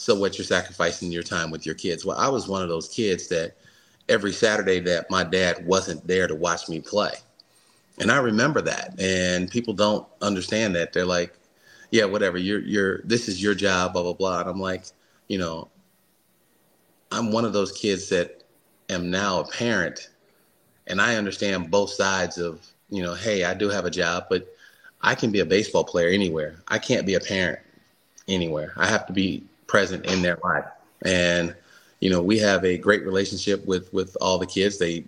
so 0.00 0.14
what? 0.14 0.38
You're 0.38 0.44
sacrificing 0.44 1.12
your 1.12 1.22
time 1.22 1.50
with 1.50 1.66
your 1.66 1.74
kids. 1.74 2.04
Well, 2.04 2.18
I 2.18 2.28
was 2.28 2.48
one 2.48 2.62
of 2.62 2.68
those 2.68 2.88
kids 2.88 3.28
that 3.28 3.56
every 4.08 4.32
Saturday 4.32 4.80
that 4.80 5.10
my 5.10 5.24
dad 5.24 5.64
wasn't 5.66 6.06
there 6.06 6.26
to 6.26 6.34
watch 6.34 6.68
me 6.68 6.80
play 6.80 7.12
and 8.00 8.10
I 8.10 8.16
remember 8.16 8.60
that. 8.62 8.98
And 8.98 9.50
people 9.50 9.74
don't 9.74 10.06
understand 10.22 10.74
that. 10.74 10.92
They're 10.92 11.06
like, 11.06 11.38
yeah, 11.90 12.04
whatever. 12.04 12.38
You're 12.38 12.60
you're 12.60 13.02
this 13.02 13.28
is 13.28 13.42
your 13.42 13.54
job, 13.54 13.92
blah 13.92 14.02
blah 14.02 14.14
blah. 14.14 14.40
And 14.40 14.48
I'm 14.48 14.60
like, 14.60 14.84
you 15.28 15.38
know, 15.38 15.68
I'm 17.12 17.30
one 17.30 17.44
of 17.44 17.52
those 17.52 17.72
kids 17.72 18.08
that 18.08 18.44
am 18.88 19.10
now 19.10 19.40
a 19.40 19.46
parent, 19.46 20.10
and 20.86 21.00
I 21.00 21.16
understand 21.16 21.70
both 21.70 21.90
sides 21.90 22.38
of 22.38 22.66
you 22.88 23.02
know, 23.02 23.14
hey, 23.14 23.44
I 23.44 23.54
do 23.54 23.68
have 23.68 23.84
a 23.84 23.90
job, 23.90 24.24
but 24.30 24.48
I 25.02 25.14
can 25.14 25.30
be 25.30 25.40
a 25.40 25.44
baseball 25.44 25.84
player 25.84 26.08
anywhere. 26.08 26.62
I 26.68 26.78
can't 26.78 27.06
be 27.06 27.14
a 27.14 27.20
parent 27.20 27.60
anywhere. 28.28 28.72
I 28.76 28.86
have 28.86 29.06
to 29.06 29.12
be 29.12 29.44
present 29.70 30.04
in 30.06 30.20
their 30.20 30.38
life. 30.42 30.66
And 31.02 31.54
you 32.00 32.10
know, 32.10 32.22
we 32.22 32.38
have 32.38 32.64
a 32.64 32.76
great 32.76 33.04
relationship 33.04 33.64
with 33.64 33.92
with 33.94 34.16
all 34.20 34.38
the 34.38 34.46
kids. 34.46 34.78
They 34.78 35.04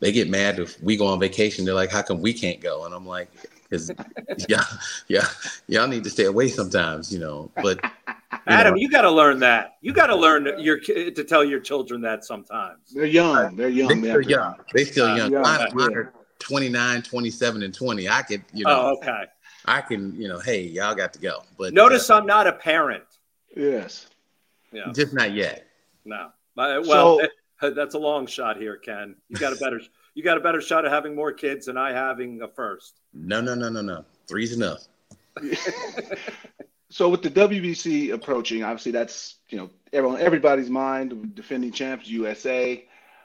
they 0.00 0.12
get 0.12 0.28
mad 0.28 0.58
if 0.58 0.80
we 0.82 0.96
go 0.96 1.06
on 1.06 1.18
vacation. 1.18 1.64
They're 1.64 1.74
like, 1.74 1.90
"How 1.90 2.02
come 2.02 2.20
we 2.20 2.32
can't 2.32 2.60
go?" 2.60 2.84
And 2.84 2.94
I'm 2.94 3.06
like, 3.06 3.28
"Cause 3.70 3.90
yeah, 4.48 4.64
yeah, 5.08 5.26
y'all 5.66 5.88
need 5.88 6.04
to 6.04 6.10
stay 6.10 6.26
away 6.26 6.48
sometimes, 6.48 7.12
you 7.12 7.18
know." 7.18 7.50
But 7.62 7.80
you 8.06 8.38
Adam, 8.46 8.74
know, 8.74 8.80
you 8.80 8.90
got 8.90 9.02
to 9.02 9.10
learn 9.10 9.38
that. 9.40 9.76
You 9.80 9.92
got 9.92 10.08
to 10.08 10.16
learn 10.16 10.60
your 10.60 10.78
to 10.78 11.24
tell 11.24 11.44
your 11.44 11.60
children 11.60 12.02
that 12.02 12.24
sometimes. 12.24 12.92
They're 12.92 13.06
young. 13.06 13.56
They're 13.56 13.68
young. 13.68 14.02
They 14.02 14.08
still 14.10 14.22
young. 14.22 14.54
They 14.74 14.84
still 14.84 15.06
uh, 15.06 15.16
young. 15.16 15.32
young. 15.32 15.42
Mine, 15.42 15.68
mine 15.74 15.94
are 15.94 16.12
29, 16.40 17.02
27, 17.02 17.62
and 17.62 17.72
20. 17.72 18.08
I 18.08 18.22
could, 18.22 18.44
you 18.52 18.64
know. 18.64 18.70
Oh, 18.70 18.96
okay. 18.96 19.24
I 19.64 19.80
can, 19.80 20.14
you 20.20 20.26
know, 20.26 20.40
hey, 20.40 20.62
y'all 20.62 20.94
got 20.94 21.12
to 21.12 21.20
go. 21.20 21.44
But 21.56 21.72
notice 21.72 22.10
uh, 22.10 22.16
I'm 22.16 22.26
not 22.26 22.48
a 22.48 22.52
parent. 22.52 23.04
Yes. 23.56 24.06
Yeah. 24.72 24.92
Just 24.92 25.12
not 25.12 25.32
yet. 25.32 25.66
No. 26.04 26.30
Well, 26.56 27.20
so, 27.60 27.70
that's 27.70 27.94
a 27.94 27.98
long 27.98 28.26
shot 28.26 28.56
here, 28.56 28.76
Ken. 28.76 29.16
You 29.28 29.36
got 29.36 29.52
a 29.52 29.56
better 29.56 29.80
you 30.14 30.22
got 30.22 30.36
a 30.36 30.40
better 30.40 30.60
shot 30.60 30.84
of 30.84 30.92
having 30.92 31.14
more 31.14 31.32
kids 31.32 31.66
than 31.66 31.76
I 31.76 31.92
having 31.92 32.42
a 32.42 32.48
first. 32.48 33.00
No, 33.12 33.40
no, 33.40 33.54
no, 33.54 33.68
no, 33.68 33.82
no. 33.82 34.04
Three's 34.28 34.52
enough. 34.52 34.80
so 36.90 37.08
with 37.08 37.22
the 37.22 37.30
WBC 37.30 38.12
approaching, 38.12 38.62
obviously 38.62 38.92
that's 38.92 39.36
you 39.48 39.58
know 39.58 39.70
everyone 39.92 40.20
everybody's 40.20 40.70
mind. 40.70 41.34
Defending 41.34 41.72
champs, 41.72 42.08
USA. 42.08 42.84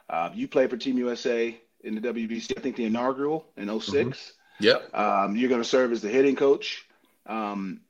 Uh, 0.10 0.30
you 0.34 0.48
play 0.48 0.68
for 0.68 0.78
Team 0.78 0.98
USA 0.98 1.60
in 1.84 1.96
the 1.96 2.02
WBC. 2.02 2.58
I 2.58 2.62
think 2.62 2.76
the 2.76 2.86
inaugural 2.86 3.46
in 3.58 3.68
6 3.68 3.92
mm-hmm. 3.92 4.64
Yep. 4.64 4.94
Um, 4.96 5.36
you're 5.36 5.50
going 5.50 5.62
to 5.62 5.68
serve 5.68 5.92
as 5.92 6.02
the 6.02 6.10
hitting 6.10 6.36
coach. 6.36 6.86
Um, 7.26 7.82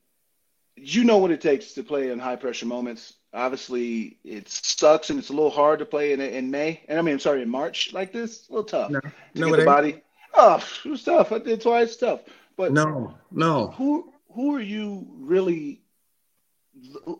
you 0.77 1.03
know 1.03 1.17
what 1.17 1.31
it 1.31 1.41
takes 1.41 1.73
to 1.73 1.83
play 1.83 2.11
in 2.11 2.19
high 2.19 2.35
pressure 2.35 2.65
moments 2.65 3.13
Obviously, 3.33 4.17
it 4.23 4.47
sucks 4.49 5.09
and 5.09 5.19
it's 5.19 5.29
a 5.29 5.33
little 5.33 5.51
hard 5.51 5.79
to 5.79 5.85
play 5.85 6.13
in 6.13 6.21
in 6.21 6.49
May. 6.49 6.81
And 6.87 6.97
I 6.97 7.01
mean, 7.01 7.13
I'm 7.13 7.19
sorry, 7.19 7.41
in 7.41 7.49
March 7.49 7.93
like 7.93 8.11
this, 8.11 8.49
a 8.49 8.53
little 8.53 8.65
tough 8.65 8.89
No, 8.89 8.99
to 9.01 9.11
no, 9.35 9.49
get 9.51 9.57
the 9.57 9.65
body. 9.65 10.01
Oh, 10.33 10.63
it 10.85 10.89
was 10.89 11.03
tough. 11.03 11.31
I 11.31 11.39
did 11.39 11.61
twice. 11.61 11.97
Tough. 11.97 12.21
But 12.55 12.71
No, 12.73 13.15
no. 13.29 13.67
who 13.77 14.11
who 14.31 14.55
are 14.55 14.61
you 14.61 15.07
really 15.19 15.81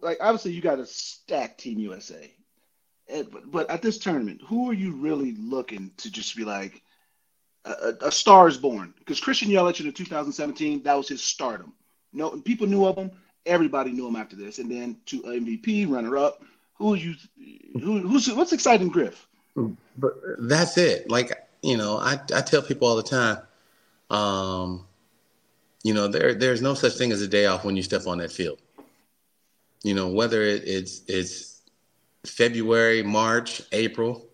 like? 0.02 0.18
Obviously, 0.22 0.54
you 0.54 0.62
got 0.62 0.80
a 0.80 0.86
stacked 0.86 1.60
Team 1.60 1.78
USA, 1.80 2.32
but, 3.08 3.52
but 3.52 3.70
at 3.70 3.82
this 3.82 4.00
tournament, 4.00 4.42
who 4.48 4.70
are 4.70 4.74
you 4.74 4.94
really 4.94 5.36
looking 5.38 5.92
to 5.98 6.10
just 6.10 6.36
be 6.38 6.46
like 6.46 6.82
a, 7.66 7.72
a, 7.72 8.08
a 8.08 8.12
star 8.12 8.48
is 8.48 8.58
born? 8.58 8.94
Because 8.98 9.20
Christian 9.20 9.50
Yelich 9.50 9.86
in 9.86 9.92
2017, 9.92 10.84
that 10.84 10.96
was 10.96 11.10
his 11.10 11.22
stardom. 11.22 11.74
No, 12.14 12.30
people 12.42 12.66
knew 12.66 12.86
of 12.86 12.98
him. 12.98 13.12
Everybody 13.48 13.92
knew 13.92 14.08
him 14.08 14.16
after 14.16 14.36
this, 14.36 14.60
and 14.60 14.70
then 14.70 14.98
to 15.08 15.22
MVP, 15.24 15.90
runner 15.90 16.18
up. 16.18 16.44
Who 16.76 16.94
you? 16.94 17.16
Who, 17.74 18.00
who's 18.00 18.32
what's 18.34 18.54
exciting, 18.54 18.90
Griff? 18.90 19.28
But 19.98 20.14
that's 20.40 20.78
it. 20.78 21.10
Like 21.10 21.32
you 21.64 21.78
know, 21.78 21.98
I 21.98 22.20
I 22.34 22.42
tell 22.42 22.62
people 22.62 22.88
all 22.88 22.96
the 22.96 23.04
time, 23.04 23.40
um, 24.10 24.86
you 25.84 25.94
know, 25.94 26.08
there 26.08 26.36
there's 26.36 26.62
no 26.62 26.74
such 26.74 26.94
thing 26.94 27.12
as 27.12 27.22
a 27.22 27.28
day 27.28 27.46
off 27.46 27.66
when 27.66 27.76
you 27.76 27.84
step 27.84 28.06
on 28.06 28.20
that 28.20 28.32
field. 28.32 28.60
You 29.84 29.96
know, 29.96 30.10
whether 30.10 30.42
it, 30.42 30.64
it's 30.66 31.02
it's 31.08 31.62
February, 32.26 33.02
March, 33.04 33.62
April, 33.72 34.28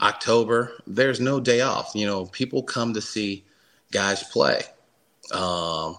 October, 0.00 0.72
there's 0.86 1.20
no 1.20 1.40
day 1.40 1.60
off. 1.60 1.92
You 1.94 2.06
know, 2.06 2.26
people 2.26 2.62
come 2.62 2.94
to 2.94 3.00
see 3.00 3.44
guys 3.92 4.22
play. 4.22 4.62
Um, 5.32 5.98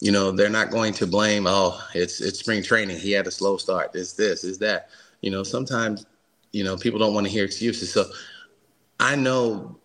you 0.00 0.10
know, 0.10 0.30
they're 0.30 0.48
not 0.48 0.70
going 0.70 0.94
to 0.94 1.06
blame, 1.06 1.46
oh, 1.46 1.78
it's 1.94 2.20
it's 2.20 2.38
spring 2.38 2.62
training. 2.62 2.98
He 2.98 3.12
had 3.12 3.26
a 3.26 3.30
slow 3.30 3.58
start. 3.58 3.90
It's 3.94 4.14
this, 4.14 4.44
is 4.44 4.58
that. 4.58 4.88
You 5.20 5.30
know, 5.30 5.42
sometimes, 5.42 6.06
you 6.52 6.64
know, 6.64 6.76
people 6.76 6.98
don't 6.98 7.12
want 7.12 7.26
to 7.26 7.32
hear 7.32 7.44
excuses. 7.44 7.92
So 7.92 8.06
I 8.98 9.14
know 9.14 9.78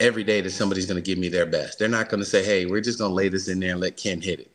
every 0.00 0.24
day 0.24 0.42
that 0.42 0.50
somebody's 0.50 0.84
going 0.84 1.02
to 1.02 1.06
give 1.06 1.18
me 1.18 1.28
their 1.28 1.46
best. 1.46 1.78
They're 1.78 1.88
not 1.88 2.10
going 2.10 2.20
to 2.20 2.26
say, 2.26 2.44
hey, 2.44 2.66
we're 2.66 2.82
just 2.82 2.98
going 2.98 3.10
to 3.10 3.14
lay 3.14 3.30
this 3.30 3.48
in 3.48 3.60
there 3.60 3.72
and 3.72 3.80
let 3.80 3.96
Ken 3.96 4.20
hit 4.20 4.40
it. 4.40 4.50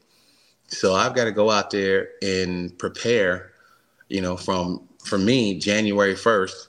So 0.67 0.93
I've 0.93 1.15
got 1.15 1.25
to 1.25 1.31
go 1.31 1.50
out 1.50 1.71
there 1.71 2.09
and 2.21 2.77
prepare, 2.77 3.53
you 4.09 4.21
know, 4.21 4.38
from, 4.38 4.88
for 5.03 5.17
me, 5.17 5.57
January 5.57 6.13
1st 6.13 6.67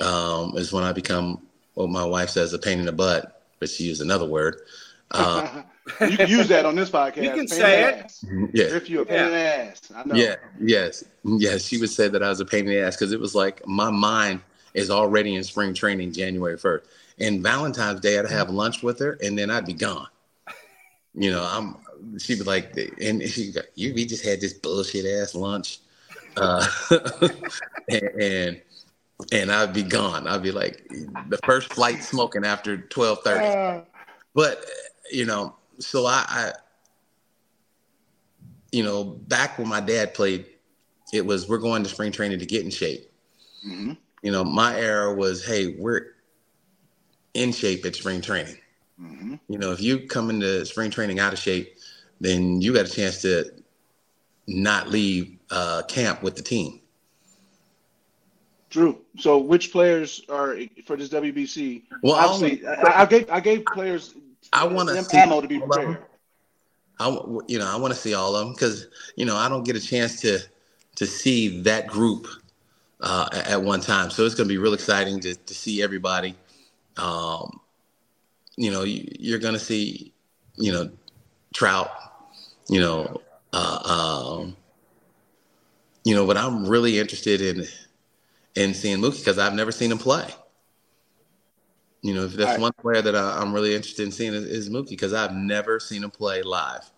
um, 0.00 0.56
is 0.56 0.72
when 0.72 0.84
I 0.84 0.92
become 0.92 1.42
what 1.74 1.88
my 1.88 2.04
wife 2.04 2.30
says 2.30 2.52
a 2.52 2.58
pain 2.58 2.78
in 2.78 2.86
the 2.86 2.92
butt, 2.92 3.42
but 3.58 3.68
she 3.68 3.84
used 3.84 4.02
another 4.02 4.26
word. 4.26 4.60
Uh, 5.12 5.62
you 6.00 6.16
can 6.16 6.28
use 6.28 6.48
that 6.48 6.64
on 6.66 6.74
this 6.74 6.90
podcast. 6.98 7.22
You 7.22 7.30
can 7.30 7.38
Pain 7.40 7.48
say 7.48 7.84
it. 7.84 7.94
ass. 8.04 8.24
yeah. 8.52 8.68
Griff, 8.68 8.90
you're 8.90 9.02
a 9.02 9.06
pain 9.06 9.16
Yeah. 9.16 9.26
in 9.26 9.32
the 9.32 9.38
ass. 9.38 9.80
I 9.94 10.04
know. 10.04 10.14
Yeah, 10.14 10.36
yes, 10.60 11.04
yes. 11.24 11.64
She 11.64 11.78
would 11.78 11.90
say 11.90 12.08
that 12.08 12.22
I 12.22 12.28
was 12.28 12.40
a 12.40 12.44
pain 12.44 12.60
in 12.60 12.66
the 12.66 12.80
ass 12.80 12.96
because 12.96 13.12
it 13.12 13.20
was 13.20 13.34
like 13.34 13.66
my 13.66 13.90
mind 13.90 14.40
is 14.74 14.90
already 14.90 15.34
in 15.36 15.44
spring 15.44 15.72
training 15.74 16.12
January 16.12 16.56
1st. 16.56 16.82
And 17.18 17.42
Valentine's 17.42 18.00
Day, 18.00 18.18
I'd 18.18 18.28
have 18.30 18.50
lunch 18.50 18.82
with 18.82 18.98
her 18.98 19.18
and 19.22 19.38
then 19.38 19.50
I'd 19.50 19.64
be 19.64 19.72
gone. 19.72 20.08
You 21.14 21.30
know, 21.30 21.42
I'm, 21.50 21.76
she'd 22.18 22.38
be 22.40 22.44
like, 22.44 22.76
and 23.00 23.22
she'd 23.22 23.54
go, 23.54 23.62
you, 23.74 23.94
we 23.94 24.04
just 24.04 24.22
had 24.22 24.38
this 24.40 24.52
bullshit 24.52 25.06
ass 25.06 25.34
lunch. 25.34 25.78
Uh, 26.36 26.66
and, 27.88 28.02
and, 28.20 28.62
and 29.32 29.50
I'd 29.50 29.72
be 29.72 29.82
gone. 29.82 30.26
I'd 30.28 30.42
be 30.42 30.50
like 30.52 30.86
the 31.30 31.38
first 31.46 31.72
flight 31.72 32.02
smoking 32.04 32.44
after 32.44 32.72
1230 32.94 33.46
Uh, 33.46 33.80
but 34.34 34.62
you 35.10 35.24
know 35.24 35.54
so 35.78 36.06
I, 36.06 36.24
I 36.28 36.52
you 38.72 38.82
know 38.82 39.04
back 39.04 39.58
when 39.58 39.68
my 39.68 39.80
dad 39.80 40.14
played 40.14 40.46
it 41.12 41.24
was 41.24 41.48
we're 41.48 41.58
going 41.58 41.82
to 41.82 41.88
spring 41.88 42.12
training 42.12 42.38
to 42.38 42.46
get 42.46 42.64
in 42.64 42.70
shape 42.70 43.10
mhm, 43.66 43.96
you 44.22 44.32
know 44.32 44.44
my 44.44 44.78
era 44.78 45.14
was 45.14 45.44
hey 45.44 45.76
we're 45.78 46.14
in 47.34 47.52
shape 47.52 47.84
at 47.84 47.94
spring 47.94 48.20
training 48.20 48.56
mhm. 49.00 49.38
you 49.48 49.58
know 49.58 49.72
if 49.72 49.80
you 49.80 50.00
come 50.06 50.30
into 50.30 50.64
spring 50.66 50.90
training 50.90 51.18
out 51.18 51.32
of 51.32 51.38
shape 51.38 51.76
then 52.20 52.60
you 52.60 52.72
got 52.72 52.86
a 52.86 52.90
chance 52.90 53.20
to 53.22 53.44
not 54.48 54.88
leave 54.88 55.38
uh, 55.50 55.82
camp 55.88 56.22
with 56.22 56.36
the 56.36 56.42
team 56.42 56.80
True. 58.68 59.00
So, 59.18 59.38
which 59.38 59.72
players 59.72 60.20
are 60.28 60.56
for 60.84 60.96
this 60.96 61.08
WBC? 61.08 61.84
Well, 62.02 62.14
I 62.14 62.26
obviously, 62.26 62.66
I, 62.66 63.02
I 63.02 63.06
gave 63.06 63.30
I 63.30 63.40
gave 63.40 63.64
players 63.64 64.14
I 64.52 64.66
wanna 64.66 65.02
see 65.02 65.18
ammo 65.18 65.40
to 65.40 65.48
be 65.48 65.60
all 65.60 65.64
of 65.64 65.70
them. 65.70 65.84
prepared. 65.84 66.06
I, 66.98 67.08
you 67.46 67.58
know, 67.58 67.66
I 67.66 67.76
want 67.76 67.92
to 67.92 68.00
see 68.00 68.14
all 68.14 68.34
of 68.34 68.46
them 68.46 68.54
because 68.54 68.86
you 69.16 69.26
know 69.26 69.36
I 69.36 69.48
don't 69.48 69.64
get 69.64 69.76
a 69.76 69.80
chance 69.80 70.20
to 70.22 70.38
to 70.96 71.06
see 71.06 71.60
that 71.62 71.86
group 71.86 72.26
uh, 73.00 73.28
at 73.32 73.62
one 73.62 73.80
time. 73.80 74.10
So 74.10 74.24
it's 74.24 74.34
going 74.34 74.48
to 74.48 74.52
be 74.52 74.58
real 74.58 74.74
exciting 74.74 75.20
to 75.20 75.34
to 75.34 75.54
see 75.54 75.82
everybody. 75.82 76.34
Um, 76.96 77.60
you 78.56 78.70
know, 78.70 78.84
you, 78.84 79.06
you're 79.18 79.38
going 79.38 79.52
to 79.52 79.60
see, 79.60 80.14
you 80.56 80.72
know, 80.72 80.90
Trout. 81.52 81.90
You 82.68 82.80
know, 82.80 83.20
uh, 83.52 84.38
um, 84.40 84.56
you 86.04 86.14
know, 86.14 86.26
but 86.26 86.36
I'm 86.36 86.66
really 86.66 86.98
interested 86.98 87.40
in 87.40 87.66
in 88.54 88.74
seeing 88.74 88.98
Mookie 88.98 89.18
because 89.18 89.38
I've 89.38 89.54
never 89.54 89.70
seen 89.70 89.92
him 89.92 89.98
play. 89.98 90.28
You 92.06 92.14
know, 92.14 92.24
if 92.24 92.34
that's 92.34 92.52
Right. 92.52 92.60
one 92.60 92.72
player 92.80 93.02
that 93.02 93.16
I, 93.16 93.40
I'm 93.40 93.52
really 93.52 93.74
interested 93.74 94.04
in 94.04 94.12
seeing 94.12 94.32
is, 94.32 94.44
is 94.44 94.70
Mookie 94.70 94.90
because 94.90 95.12
I've 95.12 95.34
never 95.34 95.80
seen 95.80 96.04
him 96.04 96.10
play 96.10 96.42
live. 96.42 96.90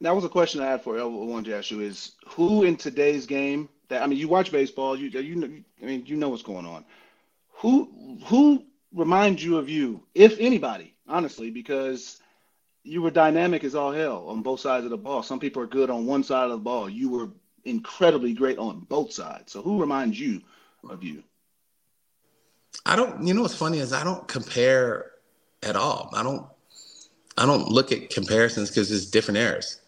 That 0.00 0.14
was 0.14 0.24
a 0.24 0.28
question 0.28 0.60
I 0.60 0.66
had 0.66 0.82
for 0.82 0.96
you. 0.96 1.02
I 1.02 1.06
wanted 1.06 1.50
to 1.50 1.56
ask 1.56 1.70
you: 1.70 1.80
Is 1.80 2.12
who 2.26 2.64
in 2.64 2.76
today's 2.76 3.26
game 3.26 3.68
that 3.88 4.02
I 4.02 4.06
mean, 4.06 4.18
you 4.18 4.28
watch 4.28 4.50
baseball, 4.50 4.96
you 4.96 5.08
you 5.08 5.36
know, 5.36 5.48
I 5.82 5.84
mean, 5.84 6.04
you 6.06 6.16
know 6.16 6.28
what's 6.28 6.42
going 6.42 6.66
on. 6.66 6.84
Who 7.54 8.18
who 8.24 8.64
reminds 8.92 9.44
you 9.44 9.58
of 9.58 9.68
you, 9.68 10.02
if 10.14 10.38
anybody, 10.38 10.94
honestly, 11.06 11.50
because 11.50 12.20
you 12.82 13.02
were 13.02 13.10
dynamic 13.10 13.62
as 13.64 13.74
all 13.74 13.92
hell 13.92 14.24
on 14.28 14.42
both 14.42 14.60
sides 14.60 14.84
of 14.84 14.90
the 14.90 14.96
ball. 14.96 15.22
Some 15.22 15.38
people 15.38 15.62
are 15.62 15.66
good 15.66 15.90
on 15.90 16.06
one 16.06 16.24
side 16.24 16.44
of 16.44 16.50
the 16.50 16.56
ball. 16.58 16.88
You 16.88 17.10
were 17.10 17.28
incredibly 17.64 18.32
great 18.32 18.58
on 18.58 18.80
both 18.80 19.12
sides. 19.12 19.52
So 19.52 19.62
who 19.62 19.80
reminds 19.80 20.18
you 20.18 20.40
of 20.88 21.04
you? 21.04 21.22
I 22.86 22.96
don't. 22.96 23.26
You 23.26 23.34
know 23.34 23.42
what's 23.42 23.54
funny 23.54 23.78
is 23.78 23.92
I 23.92 24.04
don't 24.04 24.26
compare 24.28 25.10
at 25.62 25.76
all. 25.76 26.10
I 26.14 26.22
don't. 26.22 26.46
I 27.36 27.46
don't 27.46 27.68
look 27.68 27.92
at 27.92 28.10
comparisons 28.10 28.68
because 28.68 28.90
it's 28.90 29.06
different 29.06 29.38
eras. 29.38 29.80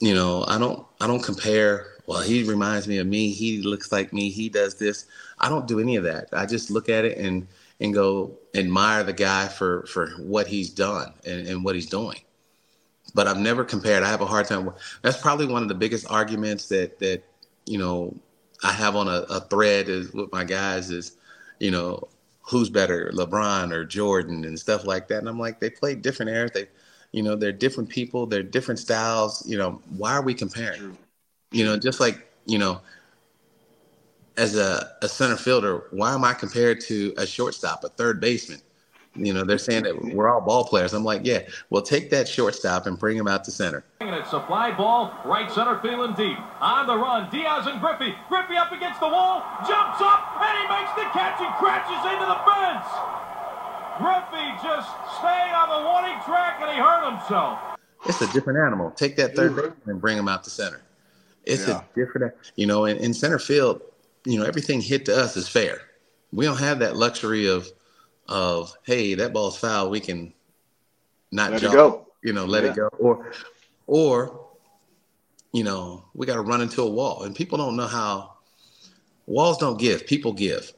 You 0.00 0.14
know, 0.14 0.44
I 0.46 0.58
don't. 0.58 0.86
I 1.00 1.06
don't 1.06 1.22
compare. 1.22 1.88
Well, 2.06 2.20
he 2.20 2.44
reminds 2.44 2.86
me 2.86 2.98
of 2.98 3.06
me. 3.06 3.30
He 3.30 3.62
looks 3.62 3.90
like 3.90 4.12
me. 4.12 4.30
He 4.30 4.48
does 4.48 4.76
this. 4.76 5.06
I 5.38 5.48
don't 5.48 5.66
do 5.66 5.80
any 5.80 5.96
of 5.96 6.04
that. 6.04 6.28
I 6.32 6.46
just 6.46 6.70
look 6.70 6.88
at 6.88 7.04
it 7.04 7.18
and 7.18 7.46
and 7.80 7.92
go 7.92 8.38
admire 8.54 9.02
the 9.02 9.12
guy 9.12 9.48
for 9.48 9.84
for 9.86 10.10
what 10.18 10.46
he's 10.46 10.70
done 10.70 11.12
and, 11.24 11.46
and 11.46 11.64
what 11.64 11.74
he's 11.74 11.88
doing. 11.88 12.20
But 13.14 13.26
I've 13.26 13.38
never 13.38 13.64
compared. 13.64 14.02
I 14.02 14.08
have 14.08 14.20
a 14.20 14.26
hard 14.26 14.46
time. 14.46 14.70
That's 15.02 15.20
probably 15.20 15.46
one 15.46 15.62
of 15.62 15.68
the 15.68 15.74
biggest 15.74 16.10
arguments 16.10 16.68
that 16.68 16.98
that 17.00 17.22
you 17.66 17.78
know 17.78 18.14
I 18.62 18.72
have 18.72 18.96
on 18.96 19.08
a, 19.08 19.22
a 19.28 19.40
thread 19.40 19.88
is 19.88 20.12
with 20.12 20.32
my 20.32 20.44
guys 20.44 20.90
is 20.90 21.16
you 21.60 21.70
know, 21.70 22.08
who's 22.42 22.70
better, 22.70 23.10
LeBron 23.14 23.72
or 23.72 23.84
Jordan 23.84 24.44
and 24.44 24.58
stuff 24.58 24.86
like 24.86 25.08
that. 25.08 25.18
And 25.18 25.28
I'm 25.28 25.38
like, 25.38 25.58
they 25.58 25.70
play 25.70 25.94
different 25.94 26.30
eras. 26.30 26.52
They, 26.52 26.68
you 27.12 27.22
know, 27.22 27.34
they're 27.34 27.52
different 27.52 27.88
people. 27.88 28.26
They're 28.26 28.42
different 28.42 28.78
styles. 28.78 29.46
You 29.46 29.58
know, 29.58 29.82
why 29.96 30.12
are 30.12 30.22
we 30.22 30.34
comparing? 30.34 30.78
True. 30.78 30.96
You 31.50 31.64
know, 31.64 31.76
just 31.76 31.98
like, 31.98 32.30
you 32.46 32.58
know, 32.58 32.80
as 34.36 34.56
a, 34.56 34.92
a 35.02 35.08
center 35.08 35.36
fielder, 35.36 35.84
why 35.90 36.14
am 36.14 36.24
I 36.24 36.34
compared 36.34 36.80
to 36.82 37.14
a 37.16 37.26
shortstop, 37.26 37.84
a 37.84 37.88
third 37.88 38.20
baseman? 38.20 38.60
You 39.18 39.32
know, 39.32 39.44
they're 39.44 39.58
saying 39.58 39.84
that 39.84 40.00
we're 40.14 40.28
all 40.28 40.40
ball 40.40 40.64
players. 40.64 40.92
I'm 40.92 41.04
like, 41.04 41.22
yeah, 41.24 41.40
well, 41.70 41.82
take 41.82 42.10
that 42.10 42.28
shortstop 42.28 42.86
and 42.86 42.98
bring 42.98 43.16
him 43.16 43.26
out 43.28 43.44
to 43.44 43.50
center. 43.50 43.84
And 44.00 44.14
it's 44.14 44.32
a 44.32 44.44
fly 44.46 44.72
ball, 44.76 45.12
right 45.24 45.50
center 45.50 45.78
field 45.80 46.00
and 46.08 46.16
deep. 46.16 46.38
On 46.60 46.86
the 46.86 46.96
run, 46.96 47.30
Diaz 47.30 47.66
and 47.66 47.80
Griffey. 47.80 48.14
Griffey 48.28 48.56
up 48.56 48.72
against 48.72 49.00
the 49.00 49.08
wall, 49.08 49.40
jumps 49.66 50.00
up, 50.00 50.36
and 50.40 50.58
he 50.58 50.64
makes 50.68 50.92
the 50.96 51.08
catch 51.16 51.40
and 51.40 51.54
crashes 51.56 52.02
into 52.12 52.26
the 52.26 52.40
fence. 52.44 52.86
Griffey 53.98 54.46
just 54.62 54.88
staying 55.18 55.54
on 55.54 55.68
the 55.72 55.88
warning 55.88 56.18
track 56.26 56.58
and 56.60 56.70
he 56.70 56.76
hurt 56.76 57.10
himself. 57.10 57.58
It's 58.04 58.20
a 58.20 58.30
different 58.32 58.58
animal. 58.58 58.90
Take 58.90 59.16
that 59.16 59.34
third 59.34 59.56
baseman 59.56 59.74
and 59.86 60.00
bring 60.00 60.18
him 60.18 60.28
out 60.28 60.44
to 60.44 60.50
center. 60.50 60.82
It's 61.44 61.66
Yeah. 61.66 61.80
a 61.80 61.84
different, 61.98 62.34
you 62.56 62.66
know, 62.66 62.84
in, 62.84 62.98
in 62.98 63.14
center 63.14 63.38
field, 63.38 63.80
you 64.24 64.38
know, 64.38 64.44
everything 64.44 64.80
hit 64.82 65.06
to 65.06 65.16
us 65.16 65.36
is 65.36 65.48
fair. 65.48 65.80
We 66.32 66.44
don't 66.44 66.58
have 66.58 66.80
that 66.80 66.96
luxury 66.96 67.48
of, 67.48 67.68
of 68.28 68.76
hey, 68.84 69.14
that 69.14 69.32
ball's 69.32 69.58
foul. 69.58 69.90
We 69.90 70.00
can 70.00 70.32
not 71.32 71.50
Let 71.52 71.58
it 71.58 71.60
jump, 71.62 71.74
go. 71.74 72.06
you 72.22 72.32
know, 72.32 72.44
let 72.44 72.64
Yeah. 72.64 72.70
it 72.70 72.76
go, 72.76 72.88
or, 72.98 73.32
or, 73.86 74.46
you 75.52 75.64
know, 75.64 76.04
we 76.14 76.26
got 76.26 76.34
to 76.34 76.40
run 76.40 76.60
into 76.60 76.82
a 76.82 76.90
wall, 76.90 77.22
and 77.24 77.34
people 77.34 77.58
don't 77.58 77.76
know 77.76 77.86
how 77.86 78.34
walls 79.26 79.58
don't 79.58 79.78
give. 79.78 80.06
People 80.06 80.32
give. 80.32 80.72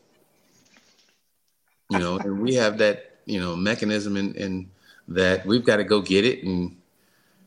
You 1.90 1.99
know, 1.99 2.19
and 2.19 2.40
we 2.40 2.55
have 2.55 2.78
that, 2.78 3.19
you 3.25 3.40
know, 3.40 3.57
mechanism 3.57 4.17
in, 4.17 4.35
in 4.35 4.71
that 5.09 5.47
we've 5.47 5.64
got 5.64 5.76
to 5.76 5.85
go 5.85 6.02
get 6.02 6.25
it, 6.25 6.45
and 6.45 6.76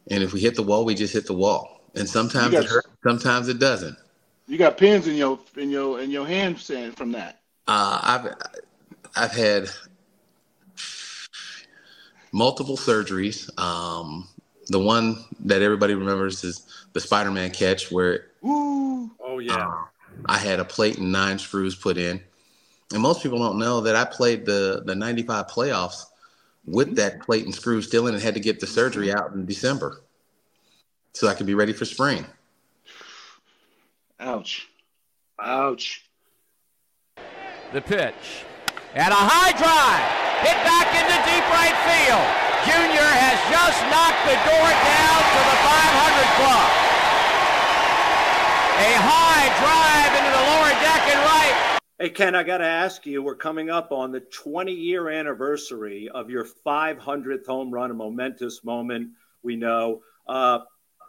and 0.10 0.24
if 0.24 0.34
we 0.34 0.39
hit 0.39 0.55
the 0.55 0.63
wall, 0.63 0.84
we 0.84 0.96
just 0.96 1.13
hit 1.13 1.27
the 1.27 1.34
wall. 1.34 1.81
And 1.96 2.10
sometimes 2.10 2.53
You 2.53 2.62
it 2.62 2.65
hurts, 2.65 2.88
sometimes 3.03 3.50
it 3.50 3.60
doesn't. 3.60 3.98
You 4.48 4.58
got 4.58 4.77
pins 4.77 5.08
in 5.08 5.15
your 5.15 5.39
in 5.58 5.70
your 5.70 6.01
in 6.01 6.10
your 6.10 6.25
hand 6.25 6.58
saying 6.60 6.93
from 6.93 7.12
that. 7.12 7.41
Uh, 7.67 8.00
I've 8.01 8.36
I've 9.15 9.31
had 9.31 9.70
multiple 12.31 12.77
surgeries. 12.77 13.50
Um, 13.59 14.27
the 14.67 14.79
one 14.79 15.23
that 15.41 15.61
everybody 15.61 15.93
remembers 15.93 16.43
is 16.43 16.65
the 16.93 17.00
Spider-Man 17.00 17.51
catch, 17.51 17.91
where 17.91 18.27
Ooh. 18.45 19.11
Oh 19.19 19.39
yeah. 19.39 19.55
uh, 19.55 19.83
I 20.25 20.38
had 20.38 20.59
a 20.59 20.65
plate 20.65 20.97
and 20.97 21.11
nine 21.11 21.39
screws 21.39 21.75
put 21.75 21.97
in. 21.97 22.21
And 22.93 23.01
most 23.01 23.23
people 23.23 23.39
don't 23.39 23.57
know 23.57 23.81
that 23.81 23.95
I 23.95 24.05
played 24.05 24.45
the 24.45 24.83
the 24.85 24.95
'95 24.95 25.47
playoffs 25.47 26.05
with 26.65 26.95
that 26.95 27.21
plate 27.21 27.45
and 27.45 27.55
screw 27.55 27.81
still 27.81 28.07
in, 28.07 28.13
and 28.13 28.23
had 28.23 28.35
to 28.35 28.39
get 28.39 28.59
the 28.59 28.67
surgery 28.67 29.11
out 29.11 29.33
in 29.33 29.45
December, 29.45 30.01
so 31.13 31.27
I 31.27 31.33
could 31.33 31.47
be 31.47 31.55
ready 31.55 31.73
for 31.73 31.85
spring. 31.85 32.25
Ouch. 34.19 34.67
Ouch. 35.41 36.05
The 37.73 37.81
pitch. 37.81 38.45
And 38.93 39.11
a 39.11 39.15
high 39.15 39.57
drive. 39.57 40.20
Hit 40.41 40.57
back 40.65 40.89
into 40.98 41.17
deep 41.29 41.45
right 41.53 41.77
field. 41.86 42.27
Junior 42.65 43.05
has 43.05 43.38
just 43.53 43.77
knocked 43.93 44.25
the 44.25 44.38
door 44.41 44.69
down 44.74 45.21
to 45.21 45.39
the 45.45 45.57
500 45.69 46.33
club. 46.41 46.69
A 48.81 48.91
high 49.05 49.48
drive 49.62 50.12
into 50.17 50.31
the 50.33 50.43
lower 50.50 50.74
deck 50.81 51.03
and 51.13 51.21
right. 51.25 51.79
Hey 52.00 52.10
Ken, 52.10 52.33
I 52.33 52.41
got 52.41 52.57
to 52.57 52.65
ask 52.65 53.05
you. 53.05 53.21
We're 53.21 53.36
coming 53.36 53.69
up 53.69 53.91
on 53.91 54.12
the 54.12 54.21
20 54.21 54.74
year 54.74 55.10
anniversary 55.10 56.10
of 56.10 56.31
your 56.31 56.48
500th 56.65 57.45
home 57.45 57.69
run, 57.69 57.91
a 57.91 57.93
momentous 57.93 58.63
moment. 58.63 59.12
We 59.43 59.55
know 59.55 60.01
uh, 60.27 60.62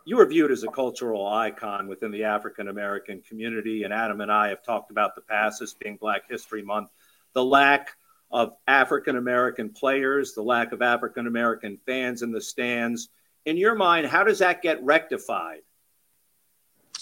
you 0.05 0.19
were 0.19 0.27
viewed 0.27 0.51
as 0.51 0.63
a 0.63 0.69
cultural 0.69 1.27
icon 1.27 1.89
within 1.89 2.11
the 2.11 2.25
African 2.25 2.69
American 2.69 3.23
community, 3.23 3.85
and 3.85 3.95
Adam 3.95 4.21
and 4.21 4.31
I 4.31 4.49
have 4.49 4.63
talked 4.63 4.91
about 4.91 5.15
the 5.15 5.23
past, 5.23 5.61
this 5.61 5.73
being 5.73 5.97
Black 5.97 6.29
History 6.29 6.63
Month, 6.63 6.91
the 7.33 7.43
lack 7.43 7.97
of 8.33 8.55
African 8.67 9.17
American 9.17 9.69
players, 9.71 10.33
the 10.33 10.43
lack 10.43 10.73
of 10.73 10.83
African 10.83 11.27
American 11.27 11.79
fans 11.87 12.23
in 12.23 12.33
the 12.33 12.41
stands. 12.41 13.09
In 13.45 13.57
your 13.57 13.75
mind, 13.75 14.07
how 14.07 14.25
does 14.25 14.39
that 14.39 14.63
get 14.63 14.83
rectified? 14.83 15.61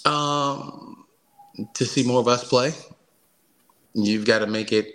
Um, 0.04 1.04
to 1.74 1.84
see 1.84 2.02
more 2.02 2.20
of 2.20 2.28
us 2.28 2.48
play, 2.48 2.72
you've 3.94 4.24
got 4.24 4.40
to 4.40 4.46
make 4.46 4.72
it 4.72 4.94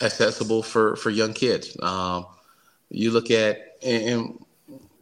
accessible 0.00 0.62
for 0.62 0.96
for 0.96 1.10
young 1.10 1.32
kids. 1.32 1.76
Um, 1.80 2.26
you 2.90 3.10
look 3.10 3.30
at 3.30 3.76
and, 3.82 4.02
and 4.02 4.44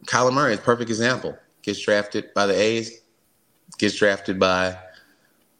Kyler 0.05 0.33
Murray 0.33 0.53
is 0.53 0.59
a 0.59 0.61
perfect 0.61 0.89
example. 0.89 1.37
Gets 1.63 1.81
drafted 1.81 2.33
by 2.33 2.45
the 2.45 2.55
A's, 2.59 3.01
gets 3.77 3.95
drafted 3.95 4.39
by 4.39 4.77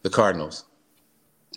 the 0.03 0.09
Cardinals. 0.09 0.65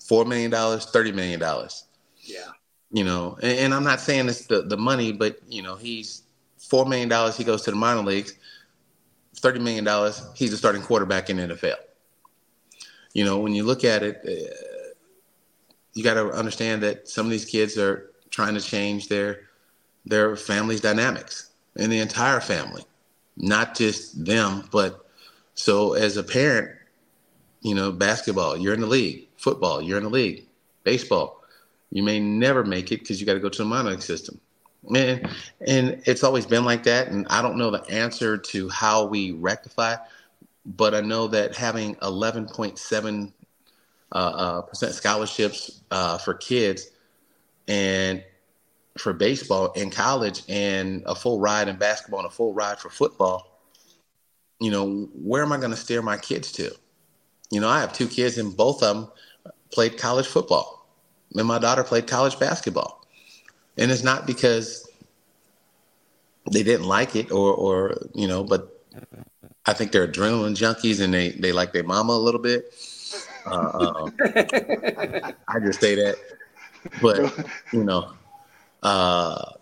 Four 0.03 0.25
million 0.25 0.51
dollars, 0.51 0.87
thirty 0.87 1.13
million 1.13 1.41
dollars. 1.41 1.85
Yeah. 2.19 2.51
You 2.95 3.03
know, 3.03 3.37
and, 3.43 3.59
and 3.59 3.75
I'm 3.75 3.83
not 3.83 4.01
saying 4.01 4.29
it's 4.29 4.47
the, 4.47 4.63
the 4.63 4.77
money, 4.77 5.11
but 5.11 5.41
you 5.49 5.63
know, 5.63 5.75
he's 5.75 6.23
four 6.59 6.87
million 6.87 7.09
dollars. 7.09 7.37
He 7.37 7.43
goes 7.43 7.63
to 7.63 7.73
the 7.73 7.77
minor 7.77 8.03
leagues. 8.03 8.37
Thirty 9.35 9.59
million 9.59 9.83
dollars. 9.83 10.25
He's 10.37 10.53
a 10.53 10.57
starting 10.57 10.81
quarterback 10.81 11.29
in 11.29 11.39
NFL. 11.39 11.75
You 13.13 13.25
know, 13.25 13.41
when 13.41 13.53
you 13.53 13.65
look 13.65 13.83
at 13.83 14.05
it, 14.05 14.21
uh, 14.25 14.93
you 15.95 16.05
got 16.05 16.15
to 16.15 16.31
understand 16.31 16.85
that 16.85 17.09
some 17.09 17.27
of 17.27 17.33
these 17.33 17.45
kids 17.45 17.77
are 17.79 18.13
trying 18.31 18.55
to 18.55 18.61
change 18.61 19.09
their 19.09 19.41
their 20.07 20.37
family's 20.37 20.81
dynamics 20.81 21.51
and 21.77 21.91
the 21.91 21.99
entire 21.99 22.41
family, 22.41 22.85
not 23.37 23.75
just 23.75 24.25
them. 24.25 24.69
But 24.71 25.05
so 25.55 25.95
as 25.95 26.17
a 26.17 26.23
parent, 26.23 26.71
you 27.61 27.75
know, 27.75 27.91
basketball, 27.91 28.57
you're 28.57 28.75
in 28.75 28.83
the 28.83 28.87
league. 28.87 29.27
Football, 29.37 29.83
you're 29.83 29.99
in 29.99 30.05
the 30.05 30.11
league. 30.11 30.47
Baseball, 30.85 31.43
you 31.95 32.03
may 32.03 32.19
never 32.19 32.65
make 32.65 32.91
it 32.91 33.01
because 33.01 33.21
you 33.21 33.27
got 33.27 33.35
to 33.35 33.41
go 33.41 33.49
to 33.49 33.65
the 33.65 33.83
league 33.83 34.03
system. 34.03 34.39
And, 34.95 35.29
and 35.67 36.03
it's 36.05 36.25
always 36.25 36.45
been 36.45 36.65
like 36.65 36.83
that. 36.83 37.07
And 37.07 37.25
I 37.31 37.41
don't 37.41 37.57
know 37.57 37.71
the 37.71 37.89
answer 37.89 38.37
to 38.37 38.69
how 38.69 39.07
we 39.07 39.31
rectify, 39.31 39.97
but 40.67 40.93
I 40.93 41.01
know 41.01 41.29
that 41.29 41.57
having 41.57 41.95
11.7 41.97 43.33
uh, 44.13 44.17
uh, 44.17 44.63
percent 44.63 44.93
scholarships 44.93 45.83
uh, 45.93 46.19
for 46.19 46.35
kids 46.35 46.91
and 47.69 48.23
for 48.99 49.13
baseball 49.13 49.71
in 49.73 49.91
college 49.91 50.43
and 50.49 51.05
a 51.07 51.15
full 51.15 51.39
ride 51.39 51.69
in 51.69 51.77
basketball 51.77 52.21
and 52.21 52.29
a 52.29 52.33
full 52.33 52.53
ride 52.53 52.81
for 52.81 52.91
football, 52.91 53.61
you 54.61 54.73
know, 54.73 55.09
where 55.15 55.45
am 55.45 55.53
I 55.53 55.59
going 55.59 55.71
to 55.71 55.77
steer 55.77 56.03
my 56.03 56.17
kids 56.17 56.51
to? 56.53 56.75
You 57.53 57.61
know, 57.61 57.69
I 57.69 57.81
have 57.81 57.93
two 57.93 58.09
kids 58.09 58.37
and 58.37 58.57
both 58.57 58.83
of 58.83 58.97
them 58.97 59.13
played 59.71 59.97
college 59.97 60.27
football 60.27 60.84
and 61.35 61.47
my 61.47 61.59
daughter 61.59 61.83
played 61.83 62.07
college 62.07 62.39
basketball. 62.39 63.05
And 63.77 63.91
it's 63.91 64.05
not 64.05 64.27
because 64.27 64.89
they 66.51 66.63
didn't 66.63 66.87
like 66.87 67.17
it 67.17 67.33
or, 67.33 67.53
or 67.53 67.95
you 68.15 68.29
know, 68.29 68.45
but 68.45 68.71
I 69.67 69.73
think 69.73 69.93
they're 69.93 70.07
adrenaline 70.07 70.57
junkies 70.57 71.01
and 71.01 71.13
they, 71.13 71.31
they 71.31 71.53
like 71.53 71.73
their 71.73 71.83
mama 71.83 72.13
a 72.13 72.19
little 72.19 72.41
bit. 72.41 72.73
Uh, 73.47 73.93
um, 73.97 74.15
I 75.49 75.61
just 75.61 75.81
say 75.81 75.95
that, 75.97 76.17
but 77.01 77.49
you 77.73 77.85
know, 77.85 78.13
uh, 78.83 79.53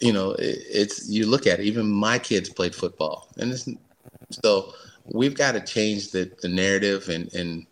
you 0.00 0.12
know, 0.12 0.32
it, 0.32 0.58
it's 0.70 1.08
you 1.08 1.26
look 1.26 1.46
at 1.46 1.60
it. 1.60 1.64
Even 1.64 1.90
my 1.90 2.18
kids 2.18 2.48
played 2.48 2.74
football, 2.74 3.28
and 3.38 3.50
it's 3.52 3.68
so 4.30 4.72
we've 5.06 5.34
got 5.34 5.52
to 5.52 5.60
change 5.60 6.12
the 6.12 6.30
the 6.42 6.48
narrative 6.48 7.08
and 7.08 7.32
and 7.34 7.66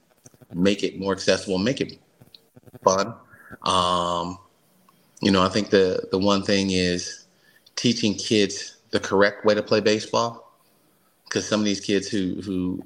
make 0.53 0.83
it 0.83 0.99
more 0.99 1.13
accessible, 1.13 1.59
make 1.59 1.81
it 1.81 1.99
fun. 2.83 3.15
Um, 3.63 4.39
you 5.21 5.31
know, 5.31 5.43
I 5.43 5.49
think 5.49 5.71
the 5.71 6.09
the 6.11 6.19
one 6.19 6.43
thing 6.43 6.71
is 6.71 7.27
teaching 7.77 8.15
kids 8.15 8.77
the 8.91 9.01
correct 9.01 9.45
way 9.45 9.55
to 9.55 9.63
play 9.63 9.81
baseball, 9.81 10.53
because 11.25 11.49
some 11.49 11.61
of 11.61 11.65
these 11.65 11.81
kids 11.81 12.09
who 12.09 12.41
who 12.43 12.83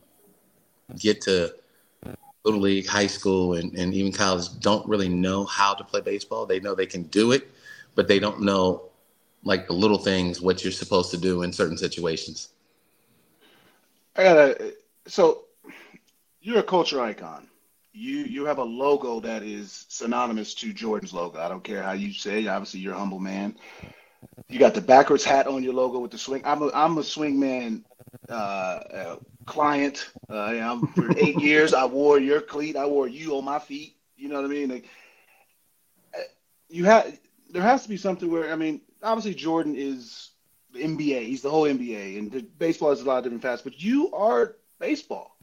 get 0.98 1.20
to 1.22 1.54
little 2.44 2.60
league, 2.60 2.86
high 2.86 3.08
school, 3.08 3.54
and, 3.54 3.74
and 3.76 3.92
even 3.92 4.12
college 4.12 4.46
don't 4.60 4.86
really 4.88 5.08
know 5.08 5.44
how 5.44 5.74
to 5.74 5.82
play 5.82 6.00
baseball. 6.00 6.46
They 6.46 6.60
know 6.60 6.74
they 6.74 6.86
can 6.86 7.02
do 7.04 7.32
it, 7.32 7.50
but 7.96 8.06
they 8.06 8.20
don't 8.20 8.42
know 8.42 8.82
like 9.42 9.66
the 9.66 9.72
little 9.72 9.98
things 9.98 10.40
what 10.40 10.62
you're 10.62 10.72
supposed 10.72 11.10
to 11.10 11.16
do 11.16 11.42
in 11.42 11.52
certain 11.52 11.76
situations. 11.76 12.50
I 14.14 14.22
gotta. 14.22 14.74
So, 15.06 15.44
you're 16.40 16.60
a 16.60 16.62
culture 16.62 17.00
icon. 17.00 17.48
You 17.96 18.18
you 18.24 18.44
have 18.44 18.58
a 18.58 18.64
logo 18.64 19.20
that 19.20 19.42
is 19.42 19.86
synonymous 19.88 20.52
to 20.56 20.74
Jordan's 20.74 21.14
logo. 21.14 21.40
I 21.40 21.48
don't 21.48 21.64
care 21.64 21.82
how 21.82 21.92
you 21.92 22.12
say. 22.12 22.46
Obviously, 22.46 22.80
you're 22.80 22.94
a 22.94 22.98
humble 22.98 23.20
man. 23.20 23.56
You 24.48 24.58
got 24.58 24.74
the 24.74 24.82
backwards 24.82 25.24
hat 25.24 25.46
on 25.46 25.62
your 25.62 25.72
logo 25.72 25.98
with 26.00 26.10
the 26.10 26.18
swing. 26.18 26.42
I'm 26.44 26.60
a 26.60 26.70
I'm 26.74 26.98
a 26.98 27.02
swing 27.02 27.40
man 27.40 27.86
uh, 28.28 28.32
uh, 28.32 29.16
client. 29.46 30.10
Uh, 30.28 30.34
I'm, 30.34 30.86
for 30.88 31.10
eight 31.18 31.40
years, 31.40 31.72
I 31.72 31.86
wore 31.86 32.18
your 32.18 32.42
cleat. 32.42 32.76
I 32.76 32.84
wore 32.84 33.08
you 33.08 33.38
on 33.38 33.46
my 33.46 33.58
feet. 33.58 33.96
You 34.18 34.28
know 34.28 34.36
what 34.36 34.44
I 34.44 34.48
mean? 34.48 34.68
Like, 34.68 34.88
you 36.68 36.84
have 36.84 37.18
there 37.48 37.62
has 37.62 37.82
to 37.84 37.88
be 37.88 37.96
something 37.96 38.30
where 38.30 38.52
I 38.52 38.56
mean, 38.56 38.82
obviously 39.02 39.34
Jordan 39.34 39.74
is 39.74 40.32
the 40.74 40.82
NBA. 40.82 41.24
He's 41.24 41.40
the 41.40 41.50
whole 41.50 41.64
NBA, 41.64 42.18
and 42.18 42.30
the, 42.30 42.42
baseball 42.42 42.90
is 42.90 43.00
a 43.00 43.04
lot 43.04 43.18
of 43.18 43.24
different 43.24 43.42
facets. 43.42 43.62
But 43.62 43.80
you 43.82 44.12
are 44.12 44.56
baseball 44.78 45.36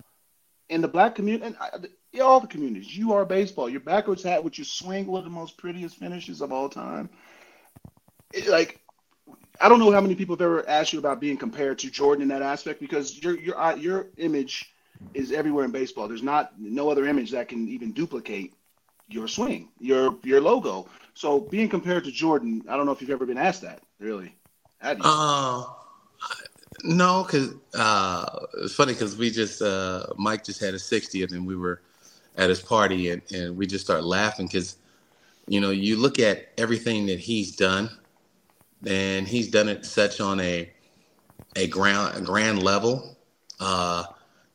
in 0.69 0.81
the 0.81 0.87
black 0.87 1.15
community, 1.15 1.45
and 1.45 1.57
I, 1.59 1.69
all 2.21 2.39
the 2.39 2.47
communities. 2.47 2.95
You 2.95 3.13
are 3.13 3.25
baseball. 3.25 3.69
Your 3.69 3.79
backwards 3.79 4.23
hat 4.23 4.43
with 4.43 4.57
your 4.57 4.65
swing, 4.65 5.07
one 5.07 5.19
of 5.19 5.25
the 5.25 5.31
most 5.31 5.57
prettiest 5.57 5.97
finishes 5.97 6.41
of 6.41 6.51
all 6.51 6.69
time. 6.69 7.09
It, 8.33 8.47
like 8.47 8.79
I 9.61 9.69
don't 9.69 9.79
know 9.79 9.91
how 9.91 10.01
many 10.01 10.15
people 10.15 10.35
have 10.35 10.41
ever 10.41 10.67
asked 10.67 10.93
you 10.93 10.99
about 10.99 11.19
being 11.19 11.37
compared 11.37 11.79
to 11.79 11.89
Jordan 11.89 12.23
in 12.23 12.27
that 12.29 12.41
aspect 12.41 12.79
because 12.79 13.21
your 13.21 13.39
your 13.39 13.77
your 13.77 14.07
image 14.17 14.71
is 15.13 15.31
everywhere 15.31 15.65
in 15.65 15.71
baseball. 15.71 16.07
There's 16.07 16.23
not 16.23 16.53
no 16.59 16.89
other 16.89 17.07
image 17.07 17.31
that 17.31 17.49
can 17.49 17.67
even 17.67 17.91
duplicate 17.91 18.53
your 19.07 19.27
swing, 19.27 19.69
your 19.79 20.17
your 20.23 20.41
logo. 20.41 20.87
So 21.13 21.39
being 21.39 21.69
compared 21.69 22.05
to 22.05 22.11
Jordan, 22.11 22.63
I 22.67 22.75
don't 22.75 22.85
know 22.85 22.91
if 22.91 23.01
you've 23.01 23.09
ever 23.11 23.25
been 23.25 23.37
asked 23.37 23.61
that. 23.61 23.81
Really? 23.99 24.35
You? 24.83 24.95
Uh, 24.99 25.63
no, 26.83 27.23
because 27.23 27.53
uh, 27.73 28.25
it's 28.63 28.75
funny 28.75 28.93
because 28.93 29.15
we 29.15 29.29
just 29.29 29.61
uh, 29.61 30.07
Mike 30.17 30.43
just 30.43 30.59
had 30.59 30.73
a 30.73 30.77
60th 30.77 31.31
and 31.31 31.47
we 31.47 31.55
were 31.55 31.81
at 32.37 32.49
his 32.49 32.61
party 32.61 33.09
and, 33.09 33.21
and 33.31 33.55
we 33.55 33.67
just 33.67 33.85
start 33.85 34.03
laughing 34.03 34.47
because 34.47 34.77
you 35.47 35.61
know 35.61 35.69
you 35.69 35.97
look 35.97 36.19
at 36.19 36.49
everything 36.57 37.05
that 37.05 37.19
he's 37.19 37.55
done 37.55 37.89
and 38.85 39.27
he's 39.27 39.49
done 39.49 39.69
it 39.69 39.85
such 39.85 40.19
on 40.19 40.39
a 40.39 40.71
a 41.55 41.67
ground 41.67 42.17
a 42.17 42.21
grand 42.21 42.61
level. 42.61 43.17
Uh, 43.59 44.03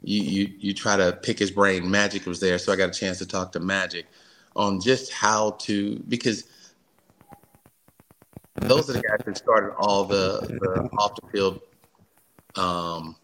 you, 0.03 0.23
you 0.23 0.55
you 0.59 0.75
try 0.75 0.97
to 0.97 1.19
pick 1.23 1.39
his 1.39 1.51
brain. 1.51 1.91
Magic 1.91 2.27
was 2.27 2.41
there, 2.41 2.59
so 2.59 2.73
I 2.73 2.77
got 2.77 2.91
a 2.91 2.93
chance 2.93 3.19
to 3.19 3.27
talk 3.27 3.53
to 3.53 3.61
Magic 3.61 4.07
on 4.55 4.81
just 4.81 5.13
how 5.13 5.53
to 5.53 5.99
because 6.09 6.45
those 8.57 8.91
are 8.91 8.95
the 8.95 9.03
guys 9.03 9.21
that 9.25 9.37
started 9.37 9.75
all 9.79 10.05
the, 10.05 10.59
the 10.61 10.89
off 10.99 11.15
the 11.21 11.29
field 11.29 11.61
um, 12.57 13.17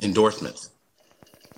endorsements. 0.00 0.70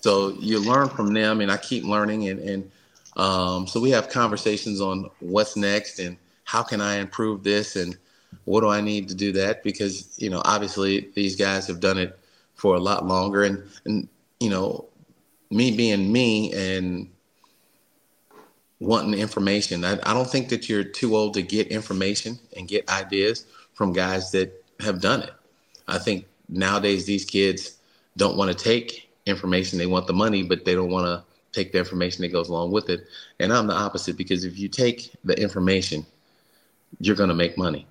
So 0.01 0.31
you 0.41 0.59
learn 0.59 0.89
from 0.89 1.13
them, 1.13 1.41
and 1.41 1.51
I 1.51 1.57
keep 1.57 1.85
learning, 1.85 2.29
and 2.29 2.41
and 2.41 2.71
um, 3.17 3.67
so 3.67 3.81
we 3.81 3.91
have 3.91 4.09
conversations 4.09 4.81
on 4.81 5.11
what's 5.21 5.57
next 5.57 5.99
and 5.99 6.17
how 6.45 6.63
can 6.63 6.81
I 6.81 6.97
improve 6.97 7.43
this 7.43 7.77
and 7.77 7.97
what 8.45 8.61
do 8.63 8.69
I 8.69 8.81
need 8.81 9.09
to 9.09 9.15
do 9.15 9.33
that? 9.33 9.63
Because 9.63 10.15
you 10.19 10.31
know 10.31 10.43
obviously 10.45 11.11
these 11.15 11.37
guys 11.37 11.67
have 11.67 11.81
done 11.81 11.99
it 11.99 12.19
for 12.55 12.77
a 12.77 12.81
lot 12.81 13.07
longer 13.07 13.45
and 13.45 13.63
and 13.85 14.09
you 14.39 14.51
know 14.51 14.87
me 15.51 15.77
being 15.77 16.13
me 16.13 16.53
and 16.53 17.11
wanting 18.79 19.19
information 19.19 19.85
I, 19.85 19.99
I 20.05 20.15
don't 20.15 20.31
think 20.31 20.49
that 20.49 20.69
you're 20.69 20.85
too 20.85 21.15
old 21.15 21.35
to 21.35 21.43
get 21.43 21.69
information 21.69 22.39
and 22.57 22.67
get 22.67 22.89
ideas 22.89 23.45
from 23.75 23.93
guys 23.93 24.31
that 24.31 24.65
have 24.81 25.01
done 25.01 25.23
it. 25.23 25.35
I 25.87 25.99
think 25.99 26.27
nowadays 26.49 27.05
these 27.05 27.25
kids 27.25 27.77
don't 28.17 28.37
want 28.37 28.57
to 28.57 28.65
take 28.65 29.10
information 29.31 29.79
they 29.79 29.87
want 29.87 30.07
the 30.07 30.13
money 30.13 30.43
but 30.43 30.65
they 30.65 30.75
don't 30.75 30.91
want 30.91 31.07
to 31.07 31.25
take 31.53 31.73
the 31.73 31.79
information 31.79 32.23
that 32.23 32.29
goes 32.33 32.49
along 32.49 32.71
with 32.71 32.91
it 32.91 33.07
and 33.39 33.53
I'm 33.53 33.67
the 33.67 33.75
opposite 33.75 34.17
because 34.17 34.45
if 34.45 34.59
you 34.59 34.69
take 34.69 35.13
the 35.25 35.41
information 35.41 36.05
you're 36.99 37.17
going 37.17 37.29
to 37.29 37.35
make 37.35 37.57
money 37.57 37.87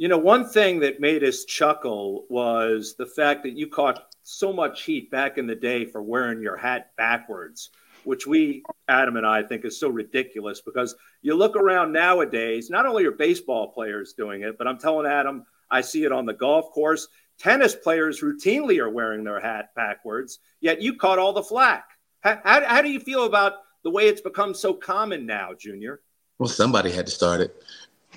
you 0.00 0.08
know, 0.08 0.16
one 0.16 0.48
thing 0.48 0.80
that 0.80 0.98
made 0.98 1.22
us 1.22 1.44
chuckle 1.44 2.24
was 2.30 2.94
the 2.94 3.04
fact 3.04 3.42
that 3.42 3.50
you 3.50 3.66
caught 3.66 4.14
so 4.22 4.50
much 4.50 4.84
heat 4.84 5.10
back 5.10 5.36
in 5.36 5.46
the 5.46 5.54
day 5.54 5.84
for 5.84 6.00
wearing 6.00 6.40
your 6.40 6.56
hat 6.56 6.92
backwards, 6.96 7.68
which 8.04 8.26
we, 8.26 8.62
Adam 8.88 9.18
and 9.18 9.26
I, 9.26 9.42
think 9.42 9.66
is 9.66 9.78
so 9.78 9.90
ridiculous 9.90 10.62
because 10.62 10.94
you 11.20 11.34
look 11.34 11.54
around 11.54 11.92
nowadays, 11.92 12.70
not 12.70 12.86
only 12.86 13.04
are 13.04 13.10
baseball 13.10 13.72
players 13.72 14.14
doing 14.14 14.40
it, 14.40 14.56
but 14.56 14.66
I'm 14.66 14.78
telling 14.78 15.04
Adam, 15.04 15.44
I 15.70 15.82
see 15.82 16.04
it 16.04 16.12
on 16.12 16.24
the 16.24 16.32
golf 16.32 16.70
course. 16.70 17.06
Tennis 17.40 17.74
players 17.74 18.20
routinely 18.20 18.78
are 18.78 18.90
wearing 18.90 19.24
their 19.24 19.40
hat 19.40 19.74
backwards, 19.74 20.38
yet 20.60 20.80
you 20.80 20.96
caught 20.96 21.18
all 21.18 21.32
the 21.32 21.42
flack. 21.42 21.88
How, 22.20 22.38
how, 22.44 22.64
how 22.64 22.82
do 22.82 22.90
you 22.90 23.00
feel 23.00 23.24
about 23.24 23.54
the 23.82 23.90
way 23.90 24.06
it's 24.08 24.20
become 24.20 24.54
so 24.54 24.74
common 24.74 25.26
now, 25.26 25.54
Junior? 25.58 26.00
Well, 26.38 26.48
somebody 26.48 26.92
had 26.92 27.06
to 27.06 27.12
start 27.12 27.40
it 27.40 27.62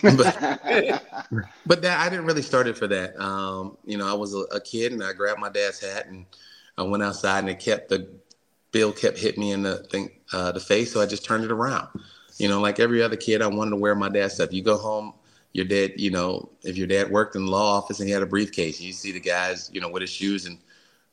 but, 0.02 0.18
but 1.66 1.82
that 1.82 2.00
I 2.00 2.10
didn't 2.10 2.26
really 2.26 2.42
start 2.42 2.68
it 2.68 2.78
for 2.78 2.88
that. 2.88 3.20
Um, 3.22 3.78
you 3.86 3.98
know, 3.98 4.08
I 4.08 4.14
was 4.14 4.34
a, 4.34 4.40
a, 4.56 4.60
kid 4.60 4.92
and 4.92 5.04
I 5.04 5.14
grabbed 5.14 5.40
my 5.40 5.50
dad's 5.50 5.80
hat 5.80 6.08
and 6.08 6.26
I 6.78 6.84
went 6.84 7.04
outside 7.04 7.40
and 7.40 7.50
it 7.50 7.60
kept 7.60 7.90
the 7.90 8.10
bill 8.72 8.92
kept 8.92 9.18
hitting 9.18 9.40
me 9.40 9.52
in 9.52 9.64
the 9.64 9.78
thing, 9.84 10.10
uh, 10.34 10.52
the 10.52 10.60
face, 10.60 10.92
so 10.92 11.02
I 11.02 11.06
just 11.06 11.24
turned 11.24 11.44
it 11.44 11.52
around. 11.52 11.88
You 12.38 12.50
know, 12.50 12.60
like 12.60 12.80
every 12.80 13.04
other 13.04 13.16
kid, 13.16 13.42
I 13.42 13.48
wanted 13.48 13.72
to 13.72 13.78
wear 13.78 13.94
my 13.94 14.10
dad's 14.10 14.34
stuff. 14.34 14.52
You 14.52 14.64
go 14.64 14.78
home, 14.78 15.14
your 15.54 15.66
dad, 15.66 15.94
you 15.98 16.12
know, 16.12 16.50
if 16.64 16.78
your 16.78 16.88
dad 16.88 17.10
worked 17.12 17.36
in 17.36 17.46
the 17.46 17.52
law 17.52 17.78
office 17.78 18.00
and 18.00 18.08
he 18.08 18.14
had 18.14 18.24
a 18.24 18.28
briefcase, 18.28 18.82
you 18.82 18.92
see 18.92 19.12
the 19.12 19.20
guys, 19.20 19.70
you 19.74 19.80
know, 19.80 19.90
with 19.90 20.02
his 20.02 20.10
shoes 20.10 20.46
and, 20.46 20.58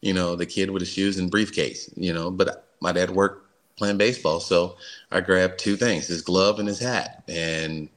you 0.00 0.14
know, 0.14 0.34
the 0.34 0.46
kid 0.46 0.70
with 0.70 0.80
his 0.80 0.90
shoes 0.90 1.18
and 1.18 1.30
briefcase, 1.30 1.90
you 1.96 2.12
know. 2.12 2.30
But 2.30 2.66
my 2.80 2.92
dad 2.92 3.10
worked 3.10 3.46
playing 3.76 3.98
baseball, 3.98 4.40
so 4.40 4.76
I 5.10 5.20
grabbed 5.20 5.58
two 5.58 5.76
things: 5.76 6.06
his 6.06 6.22
glove 6.22 6.58
and 6.58 6.68
his 6.68 6.78
hat, 6.78 7.22
and 7.28 7.88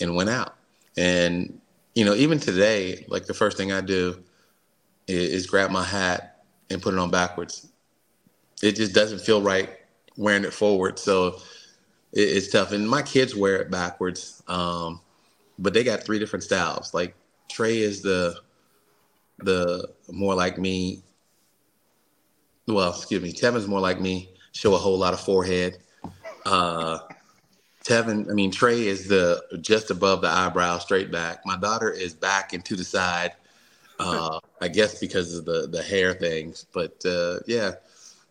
and 0.00 0.16
went 0.16 0.30
out. 0.30 0.56
And 0.96 1.60
you 1.94 2.04
know, 2.04 2.14
even 2.14 2.38
today, 2.38 3.04
like 3.08 3.26
the 3.26 3.34
first 3.34 3.56
thing 3.56 3.72
I 3.72 3.80
do 3.80 4.22
is, 5.06 5.30
is 5.30 5.46
grab 5.46 5.70
my 5.70 5.84
hat 5.84 6.44
and 6.70 6.82
put 6.82 6.94
it 6.94 7.00
on 7.00 7.10
backwards. 7.10 7.68
It 8.62 8.72
just 8.76 8.94
doesn't 8.94 9.20
feel 9.20 9.42
right 9.42 9.70
wearing 10.16 10.44
it 10.44 10.52
forward, 10.52 10.98
so 10.98 11.40
it, 12.12 12.20
it's 12.22 12.48
tough. 12.48 12.72
And 12.72 12.88
my 12.88 13.02
kids 13.02 13.34
wear 13.34 13.56
it 13.56 13.70
backwards, 13.70 14.42
um, 14.48 15.00
but 15.58 15.74
they 15.74 15.84
got 15.84 16.04
three 16.04 16.18
different 16.18 16.44
styles. 16.44 16.94
Like 16.94 17.14
Trey 17.48 17.78
is 17.78 18.02
the 18.02 18.40
the 19.38 19.88
more 20.10 20.34
like 20.34 20.58
me. 20.58 21.02
Well, 22.66 22.90
excuse 22.90 23.22
me, 23.22 23.32
Tevin's 23.32 23.66
more 23.66 23.80
like 23.80 24.00
me. 24.00 24.30
Show 24.52 24.74
a 24.74 24.78
whole 24.78 24.98
lot 24.98 25.14
of 25.14 25.20
forehead. 25.20 25.78
Uh, 26.44 26.98
Tevin, 27.84 28.30
I 28.30 28.34
mean 28.34 28.50
Trey 28.50 28.86
is 28.86 29.08
the 29.08 29.42
just 29.60 29.90
above 29.90 30.22
the 30.22 30.28
eyebrow, 30.28 30.78
straight 30.78 31.10
back. 31.10 31.44
My 31.44 31.56
daughter 31.56 31.90
is 31.90 32.14
back 32.14 32.52
and 32.52 32.64
to 32.64 32.76
the 32.76 32.84
side. 32.84 33.32
Uh, 33.98 34.38
I 34.60 34.68
guess 34.68 35.00
because 35.00 35.36
of 35.36 35.44
the 35.44 35.66
the 35.66 35.82
hair 35.82 36.14
things, 36.14 36.66
but 36.72 37.04
uh, 37.04 37.38
yeah, 37.46 37.72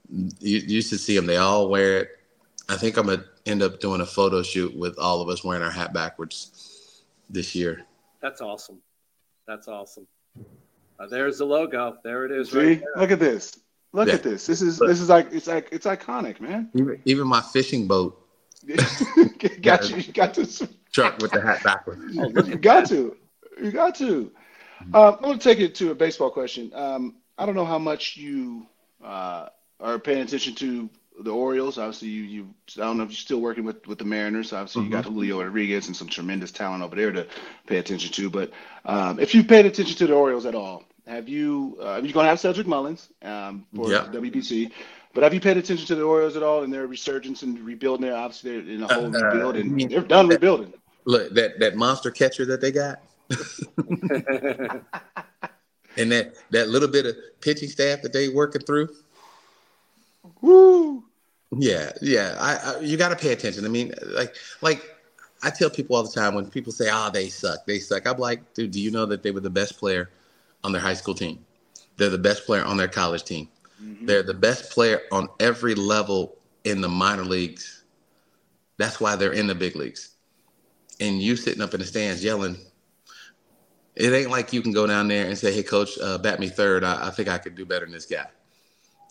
you, 0.09 0.59
you 0.59 0.75
used 0.75 0.89
to 0.91 0.97
see 0.97 1.15
them. 1.15 1.25
They 1.25 1.37
all 1.37 1.67
wear 1.69 1.97
it. 1.97 2.09
I 2.69 2.77
think 2.77 2.95
I'm 2.95 3.07
gonna 3.07 3.25
end 3.45 3.61
up 3.61 3.81
doing 3.81 3.99
a 3.99 4.05
photo 4.05 4.43
shoot 4.43 4.77
with 4.77 4.97
all 4.97 5.21
of 5.21 5.27
us 5.27 5.43
wearing 5.43 5.63
our 5.63 5.71
hat 5.71 5.93
backwards 5.93 6.76
this 7.29 7.55
year. 7.55 7.85
That's 8.21 8.41
awesome. 8.41 8.79
That's 9.47 9.67
awesome. 9.67 10.07
Uh, 10.99 11.07
there's 11.07 11.37
the 11.37 11.45
logo. 11.45 11.97
There 12.03 12.25
it 12.25 12.31
is. 12.31 12.51
See, 12.51 12.57
right 12.57 12.83
look 12.95 13.11
at 13.11 13.19
this. 13.19 13.59
Look 13.93 14.07
yeah. 14.07 14.15
at 14.15 14.23
this. 14.23 14.45
This 14.45 14.61
is 14.61 14.79
this 14.79 14.99
is 14.99 15.09
like 15.09 15.31
it's 15.31 15.47
like 15.47 15.69
it's 15.71 15.85
iconic, 15.85 16.41
man. 16.41 16.69
Even, 16.73 17.01
even 17.05 17.27
my 17.27 17.41
fishing 17.41 17.87
boat 17.87 18.21
got 19.61 19.89
you. 19.89 19.97
You 19.97 20.13
got 20.13 20.33
to 20.35 20.69
truck 20.91 21.19
with 21.19 21.31
the 21.31 21.41
hat 21.41 21.63
backwards. 21.63 22.15
you 22.47 22.55
got 22.57 22.87
to. 22.87 23.15
You 23.61 23.71
got 23.71 23.95
to. 23.95 24.31
Uh, 24.93 25.13
I'm 25.13 25.21
going 25.21 25.39
to 25.39 25.43
take 25.43 25.59
it 25.59 25.75
to 25.75 25.91
a 25.91 25.95
baseball 25.95 26.29
question. 26.29 26.71
Um, 26.73 27.15
I 27.37 27.45
don't 27.45 27.55
know 27.55 27.65
how 27.65 27.79
much 27.79 28.17
you 28.17 28.67
uh, 29.03 29.49
are 29.79 29.99
paying 29.99 30.21
attention 30.21 30.55
to 30.55 30.89
the 31.19 31.32
Orioles. 31.32 31.77
Obviously, 31.77 32.10
you, 32.10 32.23
you 32.23 32.53
I 32.77 32.82
don't 32.82 32.97
know 32.97 33.03
if 33.03 33.10
you're 33.10 33.15
still 33.15 33.41
working 33.41 33.63
with, 33.63 33.86
with 33.88 33.97
the 33.97 34.06
Mariners. 34.06 34.53
Obviously, 34.53 34.82
mm-hmm. 34.82 34.91
you 34.91 34.97
got 34.97 35.06
mm-hmm. 35.06 35.15
Julio 35.15 35.41
Rodriguez 35.41 35.88
and 35.88 35.95
some 35.95 36.08
tremendous 36.08 36.51
talent 36.51 36.84
over 36.84 36.95
there 36.95 37.12
to 37.12 37.27
pay 37.65 37.77
attention 37.77 38.12
to. 38.13 38.30
But 38.30 38.51
um, 38.86 39.19
if 39.19 39.34
you've 39.34 39.47
paid 39.47 39.65
attention 39.65 39.97
to 39.97 40.08
the 40.08 40.13
Orioles 40.13 40.45
at 40.45 40.56
all, 40.56 40.84
have 41.08 41.30
you? 41.30 41.77
Uh, 41.80 42.01
you're 42.03 42.13
going 42.13 42.25
to 42.25 42.30
have 42.30 42.39
Cedric 42.39 42.67
Mullins 42.67 43.10
um, 43.21 43.65
for 43.75 43.91
yeah. 43.91 44.08
WBC. 44.12 44.71
But 45.13 45.23
have 45.23 45.34
you 45.34 45.39
paid 45.39 45.58
attention 45.58 45.88
to 45.88 45.95
the 45.95 46.03
Orioles 46.03 46.36
at 46.36 46.43
all 46.43 46.63
in 46.63 46.69
their 46.69 46.86
resurgence 46.86 47.41
and 47.41 47.60
rebuilding? 47.60 48.06
There, 48.06 48.15
obviously, 48.15 48.62
they're 48.62 48.75
in 48.75 48.84
a 48.84 48.93
whole 48.93 49.15
uh, 49.15 49.19
rebuild, 49.19 49.56
and 49.56 49.82
I 49.82 49.88
they're 49.88 50.01
done 50.01 50.27
rebuilding. 50.27 50.73
Look, 51.06 51.34
that 51.34 51.60
that 51.60 51.75
monster 51.75 52.12
catcher 52.12 52.45
that 52.45 52.62
they 52.62 52.71
got, 52.71 53.01
and 55.97 56.12
that 56.12 56.36
that 56.51 56.67
little 56.67 56.89
bit 56.89 57.06
of 57.06 57.15
pitching 57.41 57.69
staff 57.69 58.01
that 58.03 58.13
they 58.13 58.30
working 58.30 58.62
through. 58.62 58.89
Woo! 60.41 61.03
Yeah, 61.55 61.91
yeah. 62.01 62.35
I, 62.39 62.55
I 62.55 62.79
you 62.81 62.97
got 62.97 63.09
to 63.09 63.15
pay 63.15 63.31
attention. 63.31 63.65
I 63.65 63.69
mean, 63.69 63.93
like 64.05 64.35
like 64.61 64.83
I 65.43 65.49
tell 65.49 65.69
people 65.69 65.95
all 65.95 66.03
the 66.03 66.11
time 66.11 66.35
when 66.35 66.49
people 66.49 66.73
say, 66.73 66.89
"Ah, 66.91 67.07
oh, 67.07 67.11
they 67.11 67.29
suck, 67.29 67.65
they 67.65 67.79
suck." 67.79 68.05
I'm 68.07 68.17
like, 68.17 68.53
dude, 68.53 68.71
do 68.71 68.81
you 68.81 68.91
know 68.91 69.05
that 69.05 69.23
they 69.23 69.31
were 69.31 69.39
the 69.39 69.49
best 69.49 69.77
player 69.77 70.09
on 70.63 70.71
their 70.71 70.81
high 70.81 70.93
school 70.93 71.13
team? 71.13 71.45
They're 71.97 72.09
the 72.09 72.17
best 72.17 72.45
player 72.45 72.63
on 72.63 72.77
their 72.77 72.87
college 72.87 73.23
team. 73.23 73.49
Mm-hmm. 73.81 74.05
They're 74.05 74.23
the 74.23 74.33
best 74.33 74.71
player 74.71 75.01
on 75.11 75.29
every 75.39 75.75
level 75.75 76.35
in 76.63 76.81
the 76.81 76.89
minor 76.89 77.23
leagues. 77.23 77.83
That's 78.77 78.99
why 78.99 79.15
they're 79.15 79.33
in 79.33 79.47
the 79.47 79.55
big 79.55 79.75
leagues. 79.75 80.15
And 80.99 81.21
you 81.21 81.35
sitting 81.35 81.61
up 81.61 81.73
in 81.73 81.79
the 81.79 81.85
stands 81.85 82.23
yelling, 82.23 82.57
it 83.95 84.11
ain't 84.11 84.31
like 84.31 84.53
you 84.53 84.61
can 84.61 84.71
go 84.71 84.85
down 84.85 85.07
there 85.07 85.27
and 85.27 85.37
say, 85.37 85.53
"Hey, 85.53 85.63
coach, 85.63 85.97
uh, 85.99 86.17
bat 86.17 86.39
me 86.39 86.49
third. 86.49 86.83
I, 86.83 87.07
I 87.07 87.09
think 87.11 87.29
I 87.29 87.37
could 87.37 87.55
do 87.55 87.65
better 87.65 87.85
than 87.85 87.93
this 87.93 88.05
guy." 88.05 88.25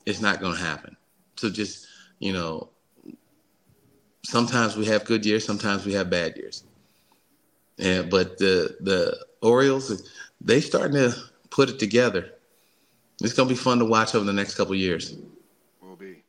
It's 0.04 0.20
not 0.20 0.40
going 0.40 0.54
to 0.54 0.62
happen. 0.62 0.96
So 1.36 1.50
just 1.50 1.86
you 2.18 2.32
know, 2.32 2.70
sometimes 4.24 4.76
we 4.76 4.86
have 4.86 5.04
good 5.04 5.24
years, 5.24 5.44
sometimes 5.44 5.84
we 5.84 5.92
have 5.94 6.10
bad 6.10 6.36
years. 6.36 6.64
And 7.78 8.10
but 8.10 8.38
the 8.38 8.76
the 8.80 9.26
Orioles, 9.42 10.10
they 10.40 10.60
starting 10.60 10.94
to 10.94 11.14
put 11.50 11.68
it 11.68 11.78
together. 11.78 12.32
It's 13.22 13.32
going 13.32 13.48
to 13.48 13.54
be 13.54 13.58
fun 13.58 13.78
to 13.78 13.84
watch 13.84 14.14
over 14.14 14.24
the 14.24 14.32
next 14.32 14.56
couple 14.56 14.74
years. 14.74 15.16
Will 15.80 15.96
be, 15.96 16.22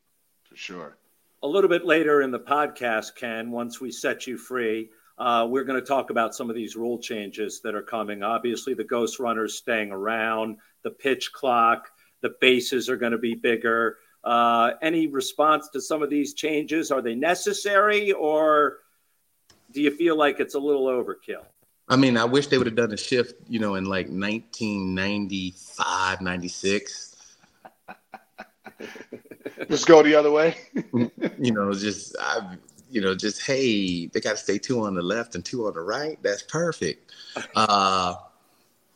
for 0.43 0.56
sure. 0.56 0.98
A 1.43 1.48
little 1.48 1.70
bit 1.70 1.86
later 1.86 2.22
in 2.22 2.32
the 2.32 2.39
podcast, 2.39 3.15
Ken, 3.15 3.52
once 3.52 3.82
we 3.82 3.91
set 3.91 4.26
you 4.26 4.38
free, 4.38 4.89
uh, 5.17 5.46
we're 5.50 5.65
going 5.65 5.80
to 5.80 5.86
talk 5.86 6.10
about 6.12 6.34
some 6.34 6.50
of 6.50 6.56
these 6.56 6.76
rule 6.76 6.98
changes 6.98 7.60
that 7.62 7.76
are 7.76 7.82
coming. 7.82 8.24
Obviously, 8.24 8.74
the 8.74 8.84
ghost 8.84 9.20
runners 9.20 9.56
staying 9.56 9.91
around, 9.91 10.58
the 10.84 10.91
pitch 10.91 11.34
clock, 11.34 11.89
the 12.22 12.36
bases 12.39 12.89
are 12.89 12.98
going 12.98 13.12
to 13.12 13.17
be 13.17 13.36
bigger. 13.36 13.98
Uh, 14.28 14.74
any 14.82 15.08
response 15.08 15.70
to 15.70 15.80
some 15.80 16.04
of 16.04 16.10
these 16.10 16.34
changes? 16.34 16.92
Are 16.92 17.02
they 17.02 17.16
necessary, 17.16 18.12
or 18.12 18.80
do 19.72 19.82
you 19.82 19.92
feel 19.92 20.18
like 20.18 20.42
it's 20.42 20.54
a 20.54 20.60
little 20.60 20.88
overkill? 20.88 21.46
I 21.88 21.96
mean, 21.96 22.18
I 22.18 22.26
wish 22.26 22.48
they 22.48 22.58
would 22.58 22.68
have 22.68 22.76
done 22.76 22.92
a 22.92 22.98
shift, 22.98 23.36
you 23.48 23.60
know, 23.60 23.76
in 23.76 23.86
like 23.86 24.08
1995, 24.08 26.20
96. 26.20 27.16
just 29.70 29.88
go 29.88 30.04
the 30.04 30.13
other 30.13 30.32
way. 30.32 30.58
you 31.40 31.54
know, 31.54 31.74
just 31.74 32.13
I, 32.20 32.58
you 32.92 33.00
know, 33.00 33.16
just 33.16 33.44
hey, 33.44 34.08
they 34.08 34.20
got 34.20 34.32
to 34.32 34.38
stay 34.38 34.58
two 34.58 34.82
on 34.82 34.94
the 34.94 35.02
left 35.02 35.36
and 35.36 35.46
two 35.46 35.68
on 35.68 35.74
the 35.74 35.80
right. 35.80 36.22
That's 36.22 36.44
perfect. 36.44 37.13
Uh, 37.56 38.16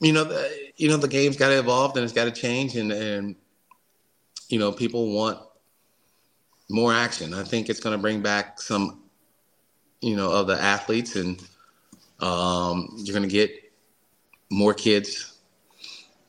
you 0.02 0.12
know, 0.12 0.26
the, 0.26 0.72
you 0.76 0.90
know, 0.90 0.98
the 0.98 1.08
game's 1.08 1.38
got 1.38 1.48
to 1.50 1.60
evolve 1.60 1.96
and 1.96 2.04
it's 2.04 2.12
got 2.12 2.26
to 2.26 2.32
change, 2.32 2.76
and 2.76 2.92
and 2.92 3.38
you 4.52 4.60
know, 4.60 4.72
people 4.72 5.14
want 5.14 5.40
more 6.70 6.94
action. 6.94 7.34
I 7.34 7.44
think 7.44 7.70
it's 7.70 7.80
going 7.80 7.96
to 7.96 8.02
bring 8.02 8.22
back 8.22 8.60
some, 8.60 9.02
you 10.02 10.16
know, 10.16 10.32
of 10.32 10.48
the 10.48 10.62
athletes 10.62 11.16
and 11.16 11.42
um, 12.20 12.90
you're 12.98 13.16
going 13.16 13.28
to 13.28 13.34
get 13.34 13.72
more 14.50 14.74
kids 14.74 15.38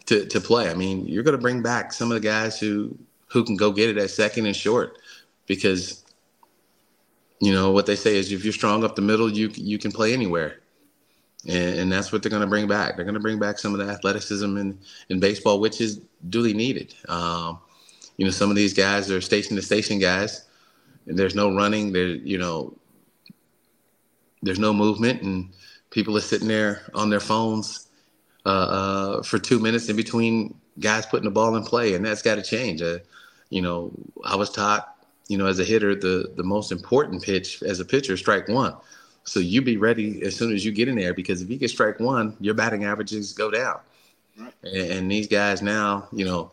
to, 0.07 0.27
to 0.27 0.41
play. 0.41 0.71
I 0.71 0.75
mean, 0.75 1.07
you're 1.07 1.23
going 1.23 1.37
to 1.37 1.43
bring 1.43 1.63
back 1.63 1.93
some 1.93 2.11
of 2.11 2.15
the 2.15 2.27
guys 2.27 2.59
who 2.59 2.97
who 3.29 3.45
can 3.45 3.57
go 3.57 3.73
get 3.73 3.89
it 3.89 3.97
at 3.97 4.11
second 4.11 4.45
and 4.45 4.55
short, 4.55 4.99
because 5.47 6.05
you 7.41 7.51
know 7.51 7.73
what 7.73 7.87
they 7.87 7.97
say 7.97 8.17
is 8.17 8.31
if 8.31 8.45
you're 8.45 8.53
strong 8.53 8.85
up 8.85 8.95
the 8.95 9.03
middle, 9.03 9.31
you 9.33 9.51
you 9.55 9.79
can 9.79 9.91
play 9.91 10.13
anywhere, 10.13 10.61
and, 11.49 11.79
and 11.81 11.93
that's 11.93 12.13
what 12.13 12.23
they're 12.23 12.31
going 12.31 12.43
to 12.43 12.47
bring 12.47 12.69
back. 12.69 12.95
They're 12.95 13.07
going 13.07 13.15
to 13.15 13.21
bring 13.21 13.39
back 13.39 13.59
some 13.59 13.73
of 13.73 13.79
the 13.85 13.91
athleticism 13.91 14.57
in 14.59 14.79
in 15.09 15.19
baseball, 15.19 15.61
which 15.61 15.81
is 15.81 16.03
duly 16.29 16.53
needed. 16.53 16.95
Um, 17.09 17.59
you 18.17 18.25
know, 18.25 18.31
some 18.31 18.51
of 18.51 18.57
these 18.57 18.75
guys 18.75 19.11
are 19.11 19.21
station 19.21 19.57
to 19.57 19.63
station 19.63 19.99
guys. 19.99 20.45
And 21.07 21.19
there's 21.19 21.35
no 21.35 21.55
running. 21.55 21.93
There, 21.93 22.09
you 22.09 22.39
know, 22.39 22.77
there's 24.43 24.59
no 24.59 24.73
movement, 24.73 25.23
and 25.23 25.51
people 25.91 26.17
are 26.17 26.21
sitting 26.21 26.49
there 26.49 26.83
on 26.95 27.11
their 27.11 27.21
phones 27.21 27.89
uh, 28.47 28.49
uh, 28.49 29.23
for 29.23 29.39
two 29.39 29.59
minutes 29.59 29.89
in 29.89 29.97
between 29.97 30.55
guys 30.79 31.07
putting 31.07 31.25
the 31.25 31.31
ball 31.31 31.57
in 31.57 31.65
play, 31.65 31.95
and 31.95 32.05
that's 32.05 32.23
got 32.23 32.37
to 32.37 32.43
change. 32.43 32.83
Uh, 32.83 32.99
you 33.51 33.63
know, 33.63 33.93
I 34.25 34.37
was 34.37 34.51
taught, 34.51 34.97
you 35.29 35.39
know, 35.39 35.47
as 35.47 35.59
a 35.59 35.65
hitter, 35.65 35.95
the 35.95 36.33
the 36.37 36.43
most 36.43 36.73
important 36.73 37.23
pitch 37.23 37.63
as 37.63 37.81
a 37.81 37.85
pitcher, 37.85 38.17
strike 38.17 38.49
one. 38.49 38.75
So 39.25 39.41
you 39.41 39.63
be 39.63 39.77
ready 39.77 40.23
as 40.23 40.35
soon 40.35 40.53
as 40.53 40.65
you 40.65 40.73
get 40.73 40.89
in 40.89 40.97
there 40.97 41.15
because 41.15 41.43
if 41.43 41.51
you 41.51 41.57
get 41.57 41.71
strike 41.71 42.01
one, 42.01 42.37
your 42.41 42.55
batting 42.55 42.85
averages 42.85 43.33
go 43.33 43.51
down. 43.51 43.79
Right. 44.37 44.53
And, 44.65 44.91
and, 44.93 45.11
these 45.11 45.29
guys 45.29 45.63
now, 45.63 46.09
you 46.11 46.25
know, 46.25 46.51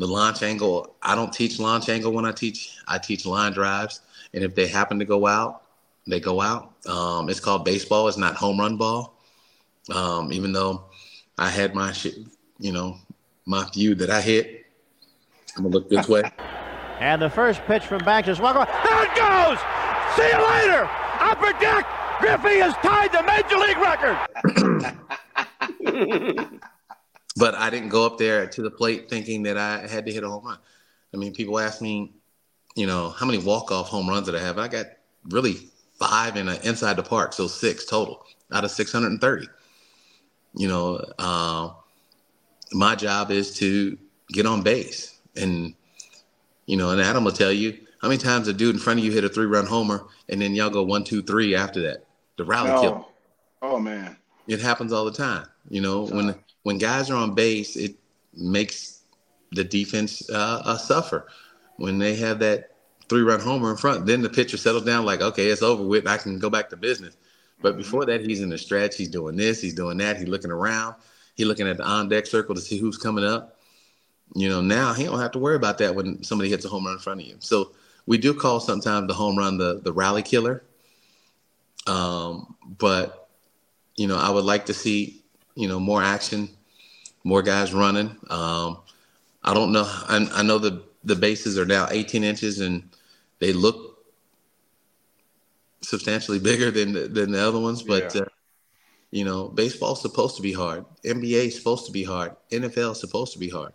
the 0.00 0.08
launch 0.08 0.42
angle. 0.42 0.96
I 1.02 1.14
don't 1.14 1.32
teach 1.32 1.58
launch 1.58 1.88
angle 1.88 2.12
when 2.12 2.24
I 2.24 2.32
teach. 2.32 2.76
I 2.88 2.98
teach 2.98 3.26
line 3.26 3.52
drives, 3.52 4.00
and 4.34 4.42
if 4.42 4.54
they 4.54 4.66
happen 4.66 4.98
to 4.98 5.04
go 5.04 5.26
out, 5.26 5.62
they 6.06 6.18
go 6.18 6.40
out. 6.40 6.72
Um, 6.86 7.28
it's 7.28 7.40
called 7.40 7.64
baseball. 7.64 8.08
It's 8.08 8.16
not 8.16 8.34
home 8.34 8.58
run 8.58 8.76
ball. 8.76 9.14
Um, 9.94 10.32
even 10.32 10.52
though 10.52 10.84
I 11.38 11.50
had 11.50 11.74
my 11.74 11.92
shit, 11.92 12.14
you 12.58 12.72
know, 12.72 12.96
my 13.46 13.68
view 13.72 13.94
that 13.96 14.10
I 14.10 14.20
hit. 14.20 14.66
I'm 15.56 15.64
gonna 15.64 15.74
look 15.74 15.88
this 15.88 16.08
way. 16.08 16.22
And 17.00 17.22
the 17.22 17.30
first 17.30 17.62
pitch 17.62 17.86
from 17.86 18.04
Banks 18.04 18.28
is 18.28 18.40
welcome. 18.40 18.66
There 18.84 19.04
it 19.04 19.14
goes. 19.16 19.58
See 20.16 20.28
you 20.28 20.36
later. 20.50 20.86
Upper 21.18 21.58
deck. 21.58 21.86
Griffey 22.20 22.58
has 22.58 22.74
tied 22.82 23.10
the 23.10 23.22
major 23.22 23.56
league 23.56 23.78
record. 23.78 24.18
but 27.36 27.54
I 27.54 27.70
didn't 27.70 27.88
go 27.88 28.04
up 28.04 28.18
there 28.18 28.46
to 28.46 28.62
the 28.62 28.70
plate 28.70 29.08
thinking 29.08 29.42
that 29.44 29.56
I 29.56 29.86
had 29.86 30.06
to 30.06 30.12
hit 30.12 30.24
a 30.24 30.28
home 30.28 30.44
run. 30.44 30.58
I 31.14 31.16
mean, 31.16 31.32
people 31.32 31.58
ask 31.58 31.80
me, 31.80 32.12
you 32.76 32.86
know, 32.86 33.10
how 33.10 33.26
many 33.26 33.38
walk 33.38 33.70
off 33.72 33.88
home 33.88 34.08
runs 34.08 34.26
did 34.26 34.36
I 34.36 34.40
have? 34.40 34.58
I 34.58 34.68
got 34.68 34.86
really 35.28 35.70
five 35.98 36.36
in 36.36 36.48
a, 36.48 36.54
inside 36.62 36.94
the 36.94 37.02
park, 37.02 37.32
so 37.32 37.46
six 37.46 37.84
total 37.84 38.24
out 38.52 38.64
of 38.64 38.70
630. 38.70 39.48
You 40.54 40.68
know, 40.68 41.04
uh, 41.18 41.70
my 42.72 42.94
job 42.94 43.30
is 43.30 43.54
to 43.58 43.96
get 44.28 44.46
on 44.46 44.62
base. 44.62 45.20
And, 45.36 45.74
you 46.66 46.76
know, 46.76 46.90
and 46.90 47.00
Adam 47.00 47.24
will 47.24 47.32
tell 47.32 47.52
you 47.52 47.78
how 48.00 48.08
many 48.08 48.18
times 48.18 48.48
a 48.48 48.52
dude 48.52 48.74
in 48.74 48.80
front 48.80 48.98
of 48.98 49.04
you 49.04 49.12
hit 49.12 49.24
a 49.24 49.28
three 49.28 49.46
run 49.46 49.66
homer 49.66 50.06
and 50.28 50.40
then 50.40 50.54
y'all 50.54 50.70
go 50.70 50.82
one, 50.82 51.04
two, 51.04 51.22
three 51.22 51.54
after 51.54 51.82
that. 51.82 52.04
The 52.36 52.44
rally 52.44 52.70
oh. 52.70 52.80
kill. 52.80 53.08
Oh, 53.62 53.78
man. 53.78 54.16
It 54.48 54.60
happens 54.60 54.92
all 54.92 55.04
the 55.04 55.12
time. 55.12 55.46
You 55.68 55.80
know, 55.80 56.06
when 56.06 56.34
when 56.62 56.78
guys 56.78 57.10
are 57.10 57.16
on 57.16 57.34
base, 57.34 57.76
it 57.76 57.96
makes 58.34 59.02
the 59.52 59.64
defense 59.64 60.28
uh, 60.30 60.62
uh, 60.64 60.76
suffer. 60.76 61.26
When 61.76 61.98
they 61.98 62.14
have 62.16 62.38
that 62.40 62.76
three 63.08 63.22
run 63.22 63.40
homer 63.40 63.70
in 63.70 63.76
front, 63.76 64.06
then 64.06 64.22
the 64.22 64.28
pitcher 64.28 64.56
settles 64.56 64.84
down 64.84 65.04
like, 65.04 65.20
okay, 65.20 65.46
it's 65.46 65.62
over 65.62 65.82
with. 65.82 66.06
I 66.06 66.18
can 66.18 66.38
go 66.38 66.50
back 66.50 66.68
to 66.70 66.76
business. 66.76 67.16
But 67.62 67.76
before 67.76 68.06
that, 68.06 68.20
he's 68.20 68.40
in 68.40 68.48
the 68.48 68.58
stretch. 68.58 68.96
He's 68.96 69.08
doing 69.08 69.36
this. 69.36 69.60
He's 69.60 69.74
doing 69.74 69.98
that. 69.98 70.16
He's 70.16 70.28
looking 70.28 70.50
around. 70.50 70.94
He's 71.34 71.46
looking 71.46 71.68
at 71.68 71.76
the 71.76 71.84
on 71.84 72.08
deck 72.08 72.26
circle 72.26 72.54
to 72.54 72.60
see 72.60 72.78
who's 72.78 72.96
coming 72.96 73.24
up. 73.24 73.56
You 74.34 74.48
know, 74.48 74.60
now 74.60 74.92
he 74.92 75.04
don't 75.04 75.18
have 75.18 75.32
to 75.32 75.38
worry 75.38 75.56
about 75.56 75.78
that 75.78 75.94
when 75.94 76.22
somebody 76.22 76.50
hits 76.50 76.64
a 76.64 76.68
home 76.68 76.84
run 76.86 76.94
in 76.94 77.00
front 77.00 77.20
of 77.20 77.26
you. 77.26 77.36
So 77.40 77.72
we 78.06 78.18
do 78.18 78.32
call 78.32 78.60
sometimes 78.60 79.08
the 79.08 79.14
home 79.14 79.36
run 79.36 79.58
the 79.58 79.80
the 79.82 79.92
rally 79.92 80.22
killer. 80.22 80.62
Um, 81.86 82.54
but 82.78 83.28
you 83.96 84.06
know, 84.06 84.16
I 84.16 84.30
would 84.30 84.44
like 84.44 84.66
to 84.66 84.74
see 84.74 85.19
you 85.54 85.68
know 85.68 85.80
more 85.80 86.02
action, 86.02 86.48
more 87.24 87.42
guys 87.42 87.72
running. 87.72 88.16
Um, 88.28 88.78
I 89.42 89.54
don't 89.54 89.72
know. 89.72 89.84
I, 89.84 90.28
I 90.34 90.42
know 90.42 90.58
the 90.58 90.82
the 91.04 91.16
bases 91.16 91.58
are 91.58 91.66
now 91.66 91.88
18 91.90 92.24
inches 92.24 92.60
and 92.60 92.88
they 93.38 93.54
look 93.54 94.04
substantially 95.80 96.38
bigger 96.38 96.70
than 96.70 96.92
the, 96.92 97.08
than 97.08 97.32
the 97.32 97.40
other 97.40 97.58
ones, 97.58 97.82
but. 97.82 98.14
Yeah. 98.14 98.22
Uh, 98.22 98.24
you 99.10 99.24
know, 99.24 99.48
baseball's 99.48 100.00
supposed 100.00 100.36
to 100.36 100.42
be 100.42 100.52
hard. 100.52 100.84
NBA 101.04 101.46
is 101.46 101.56
supposed 101.56 101.86
to 101.86 101.92
be 101.92 102.04
hard. 102.04 102.36
NFL 102.50 102.92
is 102.92 103.00
supposed 103.00 103.32
to 103.32 103.38
be 103.38 103.48
hard. 103.48 103.72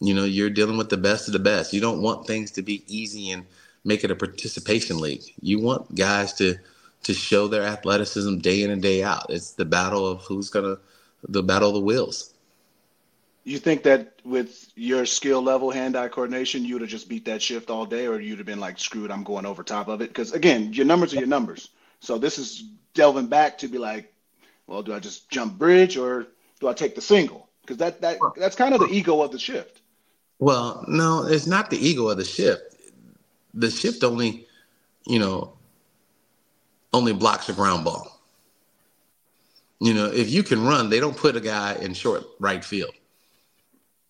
You 0.00 0.14
know, 0.14 0.24
you're 0.24 0.50
dealing 0.50 0.78
with 0.78 0.88
the 0.88 0.96
best 0.96 1.26
of 1.28 1.32
the 1.32 1.40
best. 1.40 1.72
You 1.72 1.80
don't 1.80 2.00
want 2.00 2.26
things 2.26 2.50
to 2.52 2.62
be 2.62 2.84
easy 2.86 3.32
and 3.32 3.44
make 3.84 4.04
it 4.04 4.10
a 4.10 4.16
participation 4.16 4.98
league. 4.98 5.22
You 5.40 5.58
want 5.60 5.94
guys 5.94 6.32
to 6.34 6.56
to 7.02 7.14
show 7.14 7.48
their 7.48 7.62
athleticism 7.62 8.38
day 8.38 8.62
in 8.62 8.70
and 8.70 8.82
day 8.82 9.02
out. 9.02 9.26
It's 9.30 9.52
the 9.52 9.64
battle 9.64 10.06
of 10.06 10.20
who's 10.22 10.50
gonna 10.50 10.76
the 11.28 11.42
battle 11.42 11.68
of 11.68 11.74
the 11.74 11.80
wheels. 11.80 12.34
You 13.44 13.58
think 13.58 13.82
that 13.84 14.20
with 14.24 14.70
your 14.76 15.06
skill 15.06 15.42
level, 15.42 15.70
hand-eye 15.70 16.08
coordination, 16.08 16.64
you 16.64 16.74
would 16.74 16.82
have 16.82 16.90
just 16.90 17.08
beat 17.08 17.24
that 17.24 17.42
shift 17.42 17.70
all 17.70 17.86
day, 17.86 18.06
or 18.06 18.20
you'd 18.20 18.38
have 18.38 18.46
been 18.46 18.60
like, 18.60 18.78
"Screwed, 18.78 19.10
I'm 19.10 19.24
going 19.24 19.46
over 19.46 19.62
top 19.62 19.88
of 19.88 20.02
it." 20.02 20.08
Because 20.08 20.32
again, 20.32 20.72
your 20.72 20.86
numbers 20.86 21.14
are 21.14 21.18
your 21.18 21.26
numbers. 21.26 21.70
So 22.00 22.18
this 22.18 22.38
is 22.38 22.64
delving 22.94 23.26
back 23.26 23.58
to 23.58 23.68
be 23.68 23.78
like, 23.78 24.12
well, 24.66 24.82
do 24.82 24.94
I 24.94 25.00
just 25.00 25.28
jump 25.30 25.58
bridge 25.58 25.96
or 25.96 26.28
do 26.60 26.68
I 26.68 26.72
take 26.72 26.94
the 26.94 27.00
single? 27.00 27.48
Because 27.62 27.78
that 27.78 28.00
that 28.00 28.18
that's 28.36 28.56
kind 28.56 28.74
of 28.74 28.80
the 28.80 28.86
ego 28.86 29.20
of 29.20 29.32
the 29.32 29.38
shift. 29.38 29.80
Well, 30.38 30.84
no, 30.88 31.26
it's 31.26 31.46
not 31.46 31.70
the 31.70 31.76
ego 31.76 32.08
of 32.08 32.16
the 32.16 32.24
shift. 32.24 32.76
The 33.52 33.70
shift 33.70 34.04
only, 34.04 34.46
you 35.06 35.18
know, 35.18 35.54
only 36.92 37.12
blocks 37.12 37.48
a 37.48 37.52
ground 37.52 37.84
ball. 37.84 38.19
You 39.80 39.94
know, 39.94 40.06
if 40.06 40.30
you 40.30 40.42
can 40.42 40.64
run, 40.64 40.90
they 40.90 41.00
don't 41.00 41.16
put 41.16 41.36
a 41.36 41.40
guy 41.40 41.74
in 41.76 41.94
short 41.94 42.24
right 42.38 42.62
field 42.62 42.92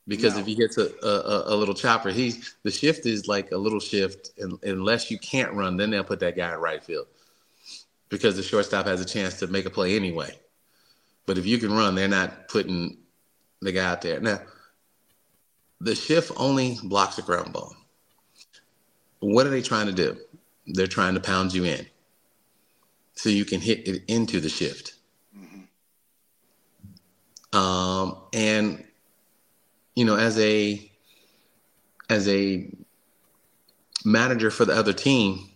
because 0.09 0.35
no. 0.35 0.41
if 0.41 0.47
he 0.47 0.57
hits 0.57 0.79
a, 0.79 0.91
a, 1.03 1.55
a, 1.55 1.57
little 1.57 1.75
chopper, 1.75 2.11
he's 2.11 2.57
the 2.65 2.71
shift 2.73 3.07
is 3.07 3.29
like 3.29 3.53
a 3.53 3.57
little 3.57 3.79
shift, 3.79 4.33
and 4.39 4.59
unless 4.65 5.11
you 5.11 5.19
can't 5.19 5.53
run, 5.53 5.77
then 5.77 5.91
they'll 5.91 6.03
put 6.03 6.19
that 6.21 6.37
guy 6.37 6.53
in 6.53 6.59
right 6.59 6.83
field 6.83 7.07
because 8.09 8.37
the 8.37 8.43
shortstop 8.43 8.87
has 8.87 9.01
a 9.01 9.05
chance 9.05 9.39
to 9.39 9.47
make 9.47 9.67
a 9.67 9.71
play 9.71 9.95
anyway. 9.95 10.37
But 11.27 11.39
if 11.39 11.47
you 11.47 11.59
can 11.59 11.73
run, 11.73 11.95
they're 11.95 12.09
not 12.09 12.49
putting 12.49 12.99
the 13.61 13.71
guy 13.71 13.85
out 13.85 14.03
there. 14.03 14.19
Now, 14.19 14.41
the 15.81 15.95
shift 15.95 16.33
only 16.37 16.77
blocks 16.83 17.19
a 17.19 17.23
ground 17.23 17.53
ball. 17.53 17.75
What 19.21 19.47
are 19.47 19.51
they 19.51 19.63
trying 19.63 19.87
to 19.87 19.93
do? 19.93 20.19
They're 20.67 20.89
trying 20.89 21.15
to 21.15 21.21
pound 21.21 21.55
you 21.55 21.65
in 21.65 21.87
so 23.15 23.29
you 23.29 23.45
can 23.45 23.61
hit 23.61 23.87
it 23.87 24.03
into 24.09 24.41
the 24.41 24.49
shift. 24.49 24.95
Um, 27.53 28.17
and 28.33 28.85
you 29.95 30.05
know, 30.05 30.17
as 30.17 30.39
a 30.39 30.91
as 32.09 32.29
a 32.29 32.73
manager 34.05 34.51
for 34.51 34.65
the 34.65 34.73
other 34.73 34.93
team, 34.93 35.51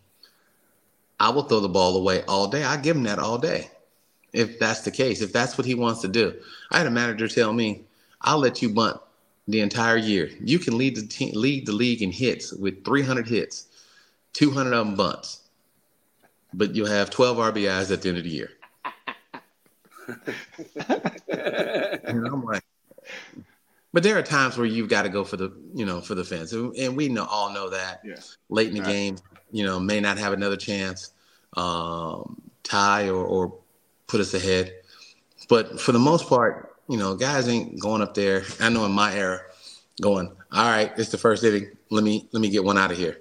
I 1.21 1.31
will 1.31 1.45
throw 1.45 1.61
the 1.61 1.69
ball 1.69 1.97
away 1.97 2.23
all 2.25 2.49
day. 2.49 2.65
I 2.65 2.77
give 2.77 2.97
him 2.97 3.05
that 3.05 3.19
all 3.19 3.39
day, 3.39 3.71
if 4.33 4.59
that's 4.59 4.81
the 4.83 4.91
case. 4.91 5.23
If 5.23 5.33
that's 5.33 5.57
what 5.57 5.67
he 5.67 5.75
wants 5.75 6.01
to 6.03 6.09
do, 6.09 6.35
I 6.71 6.79
had 6.79 6.87
a 6.87 6.91
manager 6.91 7.29
tell 7.29 7.53
me, 7.53 7.85
"I'll 8.21 8.39
let 8.39 8.63
you 8.63 8.69
bunt 8.71 9.01
the 9.47 9.61
entire 9.61 9.97
year. 9.97 10.31
You 10.41 10.59
can 10.59 10.77
lead 10.77 10.97
the 10.97 11.07
team, 11.07 11.33
lead 11.35 11.67
the 11.67 11.73
league 11.73 12.03
in 12.03 12.11
hits 12.11 12.53
with 12.53 12.85
300 12.85 13.29
hits, 13.29 13.67
200 14.33 14.73
of 14.73 14.87
them 14.87 14.97
bunts." 14.97 15.41
but 16.55 16.75
you'll 16.75 16.87
have 16.87 17.11
12 17.11 17.37
RBIs 17.37 17.91
at 17.91 18.03
the 18.03 18.09
end 18.09 18.19
of 18.19 18.25
the 18.25 18.31
year. 18.31 18.51
and 22.03 22.27
I'm 22.27 22.45
like, 22.45 22.65
but 23.93 24.03
there 24.03 24.19
are 24.19 24.23
times 24.23 24.57
where 24.57 24.67
you've 24.67 24.89
got 24.89 25.03
to 25.03 25.09
go 25.09 25.25
for 25.25 25.37
the, 25.37 25.53
you 25.75 25.87
know, 25.87 26.01
for 26.01 26.15
the 26.15 26.25
fence, 26.25 26.53
and 26.53 26.97
we 26.97 27.09
know 27.09 27.25
all 27.25 27.53
know 27.53 27.71
that. 27.71 28.01
Yeah. 28.05 28.17
Late 28.49 28.69
in 28.69 28.75
the 28.75 28.81
right. 28.81 28.89
game, 28.89 29.17
you 29.53 29.65
know, 29.65 29.79
may 29.79 30.01
not 30.01 30.19
have 30.19 30.33
another 30.33 30.57
chance, 30.57 31.13
um, 31.57 32.41
tie 32.63 33.09
or, 33.09 33.25
or 33.25 33.55
put 34.07 34.21
us 34.21 34.35
ahead. 34.35 34.73
But 35.49 35.81
for 35.81 35.93
the 35.93 35.99
most 35.99 36.29
part, 36.29 36.77
you 36.89 36.99
know, 36.99 37.15
guys 37.15 37.49
ain't 37.49 37.81
going 37.81 38.03
up 38.03 38.15
there. 38.15 38.43
I 38.61 38.69
know 38.69 38.85
in 38.85 38.93
my 38.93 39.15
era, 39.15 39.41
going, 40.01 40.29
all 40.53 40.71
right, 40.71 40.93
it's 40.97 41.11
the 41.11 41.19
first 41.19 41.45
inning. 41.45 41.71
Let 41.91 42.03
me 42.03 42.29
let 42.33 42.41
me 42.41 42.51
get 42.51 42.65
one 42.65 42.79
out 42.79 42.91
of 42.91 42.97
here 42.97 43.21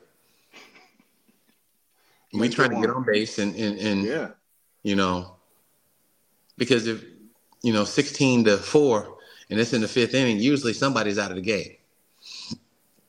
we 2.34 2.50
trying 2.50 2.72
to 2.72 2.82
get 2.82 2.90
on 2.90 3.04
base 3.04 3.40
and, 3.40 3.56
and, 3.56 3.78
and 3.80 4.04
yeah. 4.04 4.30
you 4.82 4.96
know, 4.96 5.33
because 6.58 6.88
if, 6.88 7.04
you 7.62 7.74
know, 7.74 7.84
16 7.84 8.46
to 8.46 8.58
four 8.58 9.18
and 9.50 9.60
it's 9.60 9.74
in 9.74 9.82
the 9.82 9.88
fifth 9.88 10.14
inning, 10.14 10.40
usually 10.40 10.74
somebody's 10.74 11.18
out 11.18 11.32
of 11.32 11.36
the 11.36 11.42
game. 11.42 11.76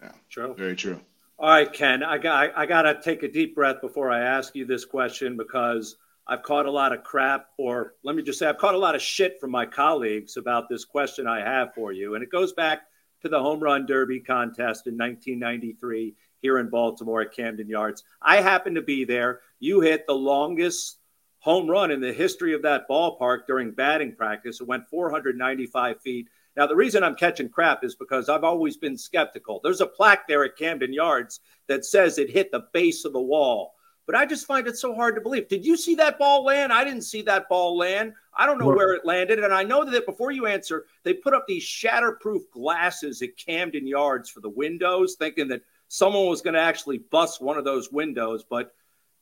Yeah, 0.03 0.13
true. 0.29 0.55
Very 0.57 0.77
true. 0.77 1.01
All 1.39 1.51
right, 1.51 1.73
Ken, 1.73 2.03
I 2.03 2.19
got, 2.19 2.57
I 2.57 2.67
got 2.67 2.83
to 2.83 3.01
take 3.03 3.23
a 3.23 3.29
deep 3.29 3.55
breath 3.55 3.81
before 3.81 4.11
I 4.11 4.21
ask 4.21 4.55
you 4.55 4.65
this 4.65 4.85
question 4.85 5.37
because 5.37 5.97
I've 6.27 6.43
caught 6.43 6.67
a 6.67 6.71
lot 6.71 6.93
of 6.93 7.03
crap, 7.03 7.49
or 7.59 7.95
let 8.03 8.17
me 8.17 8.23
just 8.23 8.39
say, 8.39 8.47
I've 8.47 8.59
caught 8.59 8.75
a 8.75 8.79
lot 8.79 8.95
of 8.95 9.03
shit 9.03 9.41
from 9.41 9.51
my 9.51 9.67
colleagues 9.67 10.37
about 10.37 10.69
this 10.69 10.85
question 10.85 11.27
I 11.27 11.41
have 11.41 11.75
for 11.75 11.93
you. 11.93 12.15
And 12.15 12.23
it 12.23 12.31
goes 12.31 12.53
back 12.53 12.83
to 13.23 13.29
the 13.29 13.41
home 13.41 13.61
run 13.61 13.85
derby 13.85 14.21
contest 14.21 14.87
in 14.87 14.97
1993 14.97 16.15
here 16.41 16.59
in 16.59 16.71
Baltimore 16.71 17.23
at 17.23 17.33
Camden 17.33 17.69
Yards. 17.69 18.05
I 18.23 18.41
happened 18.41 18.77
to 18.77 18.83
be 18.83 19.05
there. 19.05 19.41
You 19.59 19.81
hit 19.81 20.07
the 20.07 20.15
longest 20.15 20.99
home 21.45 21.69
run 21.69 21.91
in 21.91 22.01
the 22.01 22.11
history 22.11 22.55
of 22.55 22.63
that 22.63 22.89
ballpark 22.89 23.41
during 23.47 23.71
batting 23.71 24.15
practice. 24.15 24.63
It 24.63 24.67
went 24.67 24.89
495 24.89 26.01
feet. 26.01 26.27
Now, 26.57 26.67
the 26.67 26.75
reason 26.75 27.05
I'm 27.05 27.17
catching 27.17 27.51
crap 27.51 27.85
is 27.85 27.95
because 27.95 28.31
I've 28.31 28.45
always 28.45 28.79
been 28.79 28.97
skeptical. 28.97 29.61
There's 29.63 29.83
a 29.83 29.87
plaque 29.87 30.27
there 30.27 30.43
at 30.45 30.57
Camden 30.57 30.95
Yards 30.95 31.41
that 31.67 31.85
says 31.85 32.17
it 32.17 32.31
hit 32.31 32.51
the 32.51 32.65
base 32.73 33.05
of 33.05 33.13
the 33.13 33.21
wall. 33.21 33.75
But 34.07 34.17
I 34.17 34.25
just 34.25 34.47
find 34.47 34.67
it 34.67 34.79
so 34.79 34.95
hard 34.95 35.17
to 35.17 35.21
believe. 35.21 35.49
Did 35.49 35.67
you 35.67 35.77
see 35.77 35.95
that 35.97 36.19
ball 36.19 36.47
land? 36.47 36.73
I 36.73 36.83
didn't 36.83 37.03
see 37.03 37.21
that 37.23 37.51
ball 37.51 37.77
land. 37.77 38.15
I 38.35 38.47
don't 38.47 38.59
know 38.59 38.69
where 38.69 38.95
it 38.95 39.05
landed. 39.05 39.39
And 39.39 39.53
I 39.53 39.65
know 39.65 39.85
that 39.85 40.07
before 40.07 40.31
you 40.31 40.47
answer, 40.47 40.87
they 41.03 41.13
put 41.13 41.35
up 41.35 41.45
these 41.47 41.65
shatterproof 41.65 42.41
glasses 42.53 43.21
at 43.21 43.37
Camden 43.37 43.87
Yards 43.87 44.31
for 44.31 44.41
the 44.41 44.49
windows, 44.49 45.17
thinking 45.19 45.49
that 45.49 45.61
someone 45.89 46.27
was 46.27 46.41
going 46.41 46.55
to 46.55 46.61
actually 46.61 46.99
bust 47.11 47.43
one 47.43 47.59
of 47.59 47.67
those 47.67 47.93
windows. 47.93 48.47
But 48.49 48.73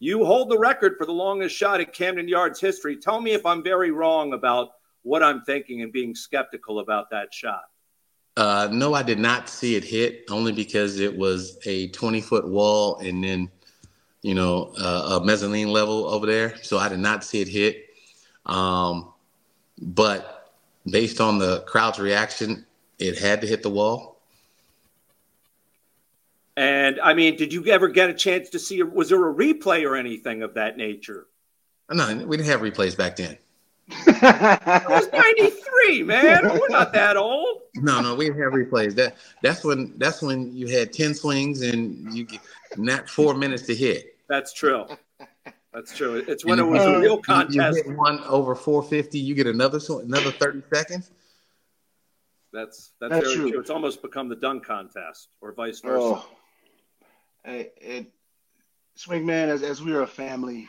you 0.03 0.25
hold 0.25 0.51
the 0.51 0.59
record 0.59 0.97
for 0.99 1.07
the 1.07 1.13
longest 1.13 1.55
shot 1.55 1.81
at 1.81 1.93
Camden 1.93 2.27
Yards 2.27 2.61
history. 2.61 2.97
Tell 2.97 3.21
me 3.21 3.35
if 3.35 3.47
I'm 3.47 3.63
very 3.63 3.93
wrong 3.93 4.33
about 4.33 4.71
what 5.03 5.23
I'm 5.23 5.43
thinking 5.43 5.83
and 5.83 5.93
being 5.93 6.13
skeptical 6.13 6.81
about 6.81 7.09
that 7.11 7.33
shot. 7.33 7.63
Uh, 8.37 8.69
no, 8.73 8.95
I 8.95 9.05
did 9.05 9.21
not 9.21 9.49
see 9.49 9.77
it 9.77 9.85
hit 9.85 10.25
only 10.29 10.51
because 10.51 10.99
it 10.99 11.17
was 11.17 11.57
a 11.67 11.87
20 11.91 12.21
foot 12.21 12.49
wall 12.49 12.99
and 12.99 13.23
then, 13.23 13.49
you 14.23 14.35
know, 14.35 14.75
uh, 14.77 15.21
a 15.21 15.25
mezzanine 15.25 15.69
level 15.69 16.09
over 16.09 16.27
there. 16.27 16.57
So 16.65 16.79
I 16.79 16.89
did 16.89 16.99
not 16.99 17.23
see 17.23 17.41
it 17.41 17.47
hit. 17.47 17.91
Um, 18.47 19.13
but 19.79 20.53
based 20.91 21.21
on 21.21 21.39
the 21.39 21.61
crowd's 21.61 22.01
reaction, 22.01 22.67
it 22.99 23.21
had 23.21 23.41
to 23.43 23.47
hit 23.47 23.63
the 23.63 23.71
wall. 23.71 24.12
And 26.57 27.01
I 27.01 27.15
mean, 27.15 27.37
did 27.37 27.53
you 27.53 27.67
ever 27.67 27.89
get 27.89 28.11
a 28.11 28.15
chance 28.15 28.51
to 28.51 28.59
see? 28.59 28.83
Was 28.83 29.09
there 29.09 29.29
a 29.29 29.35
replay 29.35 29.89
or 29.89 29.97
anything 29.97 30.43
of 30.43 30.55
that 30.55 30.77
nature? 30.77 31.27
No, 31.91 32.15
we 32.27 32.37
didn't 32.37 32.49
have 32.51 32.61
replays 32.61 32.97
back 32.97 33.17
then. 33.17 33.39
it 33.89 34.89
was 34.89 35.09
'93, 35.13 36.03
man. 36.03 36.43
We're 36.45 36.69
not 36.69 36.93
that 36.93 37.17
old. 37.17 37.63
No, 37.75 38.01
no, 38.01 38.15
we 38.15 38.27
didn't 38.27 38.43
have 38.43 38.53
replays. 38.53 38.95
That 38.95 39.17
that's 39.43 39.65
when 39.65 39.95
that's 39.97 40.23
when 40.23 40.55
you 40.55 40.69
had 40.69 40.93
ten 40.93 41.15
swings 41.15 41.63
and 41.63 42.13
you 42.15 42.25
get 42.25 42.41
not 42.77 43.09
four 43.09 43.35
minutes 43.35 43.65
to 43.67 43.75
hit. 43.75 44.17
That's 44.29 44.53
true. 44.53 44.87
That's 45.73 45.97
true. 45.97 46.23
It's 46.29 46.45
when 46.45 46.59
it 46.59 46.67
was 46.67 46.83
a 46.85 47.01
real 47.01 47.19
contest. 47.19 47.55
You 47.57 47.63
hit 47.63 47.97
one 47.97 48.21
over 48.25 48.55
450, 48.55 49.19
you 49.19 49.35
get 49.35 49.47
another 49.47 49.81
another 50.03 50.31
30 50.31 50.63
seconds. 50.73 51.11
That's 52.53 52.93
that's, 53.01 53.11
that's 53.11 53.25
very 53.25 53.37
true. 53.37 53.51
true. 53.53 53.61
It's 53.61 53.71
almost 53.71 54.03
become 54.03 54.29
the 54.29 54.37
dunk 54.37 54.67
contest, 54.67 55.29
or 55.41 55.53
vice 55.53 55.81
versa. 55.81 55.99
Oh 55.99 56.27
it, 57.45 57.79
it 57.81 58.13
Swingman, 58.97 59.49
as 59.49 59.63
as 59.63 59.83
we're 59.83 60.03
a 60.03 60.07
family 60.07 60.69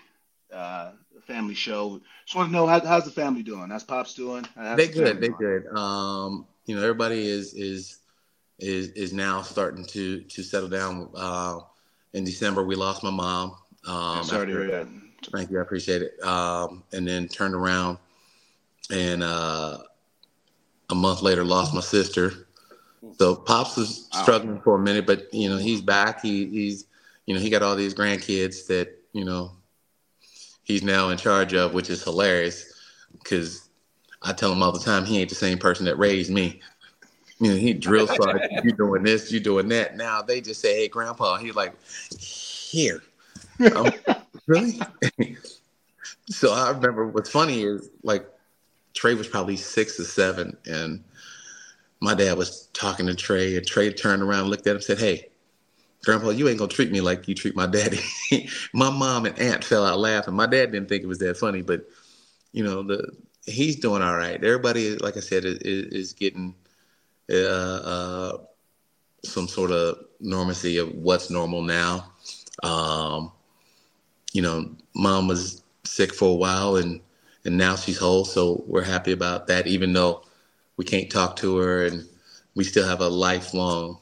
uh, 0.54 0.92
family 1.26 1.56
show, 1.56 2.02
just 2.26 2.36
want 2.36 2.50
to 2.50 2.54
know 2.54 2.68
how, 2.68 2.80
how's 2.80 3.06
the 3.06 3.12
family 3.12 3.44
doing? 3.44 3.70
How's 3.70 3.84
Pops 3.84 4.14
doing? 4.14 4.46
How's 4.56 4.78
they 4.78 4.88
the 4.88 4.94
good. 4.94 5.22
They 5.22 5.30
good. 5.30 5.68
Um, 5.68 6.48
you 6.66 6.76
know, 6.76 6.82
everybody 6.82 7.28
is 7.28 7.54
is 7.54 8.00
is 8.60 8.90
is 8.90 9.14
now 9.14 9.42
starting 9.42 9.86
to 9.86 10.22
to 10.22 10.44
settle 10.44 10.70
down. 10.70 11.10
Uh, 11.16 11.60
in 12.14 12.24
December, 12.24 12.64
we 12.64 12.76
lost 12.76 13.04
my 13.04 13.10
mom. 13.10 13.56
Um, 13.88 14.24
sorry 14.24 14.42
after, 14.42 14.46
to 14.46 14.52
hear 14.52 14.68
that. 14.72 14.88
Thank 15.32 15.52
you, 15.52 15.60
I 15.60 15.62
appreciate 15.62 16.02
it. 16.02 16.22
Um, 16.24 16.84
and 16.94 17.08
then 17.08 17.28
turned 17.28 17.56
around, 17.56 17.98
and 18.92 19.24
uh, 19.24 19.80
a 20.90 20.96
month 20.96 21.22
later, 21.22 21.44
lost 21.44 21.74
my 21.74 21.82
sister. 21.82 22.48
So 23.18 23.36
pops 23.36 23.76
was 23.76 24.08
struggling 24.12 24.62
for 24.62 24.76
a 24.76 24.80
minute, 24.80 25.06
but 25.06 25.34
you 25.34 25.50
know 25.50 25.58
he's 25.58 25.82
back. 25.82 26.22
He 26.22 26.48
he's 26.48 26.86
you 27.26 27.34
know 27.34 27.42
he 27.42 27.50
got 27.50 27.62
all 27.62 27.76
these 27.76 27.94
grandkids 27.94 28.68
that 28.68 28.98
you 29.12 29.26
know 29.26 29.52
he's 30.63 30.84
now 30.84 31.10
in 31.10 31.18
charge 31.18 31.54
of, 31.54 31.74
which 31.74 31.89
is 31.89 32.04
hilarious 32.04 32.74
because 33.12 33.70
I 34.22 34.34
tell 34.34 34.52
him 34.52 34.63
all 34.63 34.72
the 34.72 34.80
time 34.80 35.06
he 35.06 35.20
ain't 35.20 35.30
the 35.30 35.36
same 35.36 35.58
person 35.58 35.86
that 35.86 35.98
raised 35.98 36.32
me. 36.32 36.62
You 37.39 37.50
know 37.50 37.58
he 37.58 37.74
drill 37.74 38.08
sergeant, 38.22 38.63
you 38.63 38.72
doing 38.72 39.04
this, 39.04 39.32
you 39.32 39.39
doing 39.39 39.68
that. 39.70 39.98
Now 39.98 40.22
they 40.22 40.39
just 40.39 40.62
say, 40.62 40.76
"Hey, 40.76 40.88
Grandpa," 40.88 41.38
he's 41.38 41.56
like, 41.56 41.74
"Here." 42.18 43.02
really? 44.48 44.82
so 46.30 46.54
I 46.54 46.70
remember 46.72 47.08
what's 47.08 47.30
funny 47.30 47.63
is 47.63 47.89
like 48.04 48.26
Trey 48.94 49.13
was 49.13 49.28
probably 49.28 49.58
six 49.58 50.00
or 50.00 50.06
seven, 50.06 50.56
and 50.66 51.04
my 52.04 52.13
dad 52.13 52.38
was 52.38 52.68
talking 52.74 53.08
to 53.08 53.16
Trey, 53.16 53.56
and 53.56 53.66
Trey 53.66 53.92
turned 53.92 54.22
around, 54.22 54.50
looked 54.50 54.68
at 54.68 54.72
him, 54.72 54.76
and 54.76 54.84
said, 54.84 55.00
"Hey, 55.00 55.30
Grandpa, 56.04 56.32
you 56.32 56.50
ain't 56.50 56.60
gonna 56.60 56.70
treat 56.70 56.92
me 56.92 57.00
like 57.00 57.30
you 57.30 57.34
treat 57.34 57.56
my 57.56 57.66
daddy." 57.66 58.02
my 58.74 58.89
mom 58.89 59.26
and 59.26 59.39
aunt 59.39 59.63
fell 59.63 59.86
out 59.86 60.00
laughing. 60.00 60.34
My 60.34 60.46
dad 60.46 60.74
didn't 60.74 60.89
think 60.89 61.04
it 61.04 61.08
was 61.08 61.20
that 61.20 61.38
funny, 61.38 61.62
but 61.62 61.88
you 62.52 62.62
know, 62.62 62.84
the 62.84 63.10
he's 63.46 63.78
doing 63.78 64.02
all 64.02 64.18
right. 64.18 64.36
Everybody, 64.36 64.98
like 64.98 65.16
I 65.16 65.22
said, 65.22 65.46
is, 65.46 65.58
is 65.60 66.13
getting 66.13 66.56
uh, 67.32 67.36
uh, 67.36 68.38
some 69.24 69.48
sort 69.48 69.72
of 69.72 69.98
normacy 70.22 70.82
of 70.82 70.94
what's 70.96 71.30
normal 71.30 71.62
now. 71.62 72.12
Um, 72.63 73.32
you 74.34 74.42
know, 74.42 74.76
mom 74.94 75.30
was 75.30 75.63
sick 75.86 76.13
for 76.13 76.32
a 76.32 76.36
while, 76.36 76.76
and 76.76 77.00
and 77.46 77.58
now 77.58 77.78
she's 77.78 77.98
whole, 77.98 78.26
so 78.26 78.62
we're 78.68 78.84
happy 78.84 79.13
about 79.13 79.48
that. 79.48 79.68
Even 79.68 79.94
though 79.94 80.26
we 80.78 80.86
can't 80.86 81.12
talk 81.12 81.36
to 81.38 81.58
her, 81.58 81.86
and 81.86 82.08
we 82.56 82.64
still 82.64 82.88
have 82.88 83.02
a 83.02 83.08
lifelong 83.08 84.00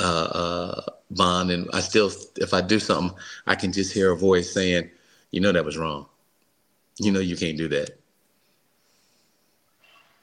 uh, 0.00 0.02
uh, 0.04 0.82
bond. 1.10 1.50
And 1.50 1.68
I 1.72 1.80
still, 1.80 2.10
if 2.36 2.54
I 2.54 2.60
do 2.60 2.78
something, 2.78 3.16
I 3.46 3.54
can 3.54 3.72
just 3.72 3.92
hear 3.92 4.12
a 4.12 4.16
voice 4.16 4.52
saying, 4.52 4.90
"You 5.30 5.40
know 5.40 5.52
that 5.52 5.64
was 5.64 5.76
wrong. 5.76 6.06
You 6.98 7.12
know 7.12 7.20
you 7.20 7.36
can't 7.36 7.56
do 7.56 7.68
that." 7.68 7.98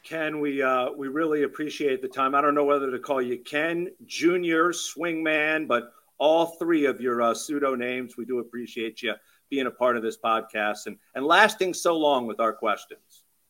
Ken, 0.03 0.39
we 0.39 0.61
uh, 0.61 0.91
we 0.91 1.07
really 1.07 1.43
appreciate 1.43 2.01
the 2.01 2.07
time. 2.07 2.33
I 2.33 2.41
don't 2.41 2.55
know 2.55 2.65
whether 2.65 2.89
to 2.89 2.99
call 2.99 3.21
you 3.21 3.37
Ken 3.37 3.91
Junior 4.07 4.69
Swingman, 4.69 5.67
but 5.67 5.93
all 6.17 6.47
three 6.47 6.85
of 6.85 6.99
your 6.99 7.21
uh, 7.21 7.33
pseudo 7.33 7.75
names, 7.75 8.17
we 8.17 8.25
do 8.25 8.39
appreciate 8.39 9.01
you 9.03 9.13
being 9.49 9.67
a 9.67 9.71
part 9.71 9.97
of 9.97 10.03
this 10.03 10.17
podcast 10.17 10.87
and 10.87 10.97
and 11.15 11.25
lasting 11.25 11.73
so 11.73 11.97
long 11.97 12.25
with 12.27 12.39
our 12.39 12.53
questions. 12.53 12.99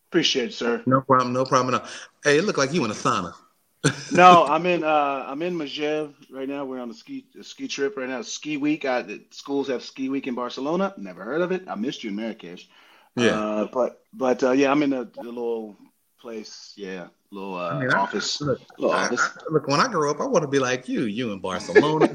Appreciate 0.10 0.50
it, 0.50 0.54
sir. 0.54 0.82
No 0.88 1.02
problem. 1.02 1.34
No 1.34 1.45
problem 1.45 1.76
at 1.76 1.82
all. 1.82 1.88
Hey, 2.24 2.39
it 2.39 2.43
looked 2.43 2.58
like 2.58 2.74
you 2.74 2.84
in 2.84 2.89
a 2.89 2.95
sauna. 2.95 3.34
no, 4.12 4.43
I'm 4.45 4.65
in. 4.65 4.84
Uh, 4.84 5.24
I'm 5.28 5.41
in 5.43 5.56
Megève 5.56 6.13
right 6.32 6.50
now. 6.50 6.65
We're 6.65 6.80
on 6.80 6.89
a 6.89 6.93
ski 6.93 7.26
a 7.39 7.43
ski 7.43 7.67
trip 7.67 7.95
right 7.95 8.10
now. 8.10 8.24
Ski 8.24 8.58
week. 8.58 8.86
I, 8.86 9.04
the 9.04 9.22
schools 9.30 9.67
have 9.67 9.84
ski 9.84 10.10
week 10.10 10.26
in 10.26 10.34
Barcelona. 10.34 10.95
Never 10.98 11.24
heard 11.24 11.41
of 11.41 11.52
it. 11.52 11.63
I 11.67 11.76
missed 11.76 12.04
you 12.04 12.10
in 12.10 12.15
Marrakesh. 12.15 12.67
Yeah. 13.15 13.39
Uh, 13.39 13.67
but 13.72 14.02
but 14.12 14.43
uh, 14.43 14.52
yeah, 14.52 14.72
I'm 14.72 14.82
in 14.82 14.93
a, 14.93 15.02
a, 15.02 15.22
little 15.22 15.78
place. 16.19 16.74
Yeah, 16.76 17.08
little 17.32 17.56
uh, 17.56 17.69
I 17.69 17.80
mean, 17.80 17.91
office. 17.91 18.41
I, 18.41 18.45
look, 18.45 18.62
little 18.80 18.95
I, 18.95 19.06
office. 19.06 19.30
look, 19.50 19.67
when 19.67 19.80
I 19.80 19.88
grow 19.88 20.10
up, 20.10 20.19
I 20.22 20.26
want 20.26 20.41
to 20.41 20.50
be 20.50 20.60
like 20.60 20.89
you. 20.89 21.04
You 21.04 21.32
in 21.34 21.39
Barcelona. 21.39 22.13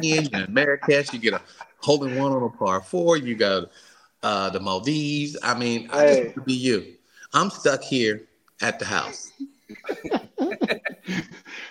you 0.00 0.20
in 0.32 0.46
Marrakesh. 0.48 1.12
You 1.12 1.18
get 1.18 1.34
a 1.34 1.42
hole 1.80 2.04
in 2.04 2.16
one 2.16 2.30
on 2.30 2.44
a 2.44 2.48
par 2.48 2.80
four. 2.80 3.16
You 3.16 3.34
got 3.34 3.70
uh, 4.22 4.50
the 4.50 4.60
Maldives. 4.60 5.36
I 5.42 5.58
mean, 5.58 5.88
I 5.92 6.06
just 6.06 6.20
want 6.20 6.34
to 6.36 6.40
be 6.42 6.54
you. 6.54 6.94
I'm 7.32 7.50
stuck 7.50 7.82
here 7.82 8.22
at 8.60 8.78
the 8.78 8.84
house. 8.84 9.30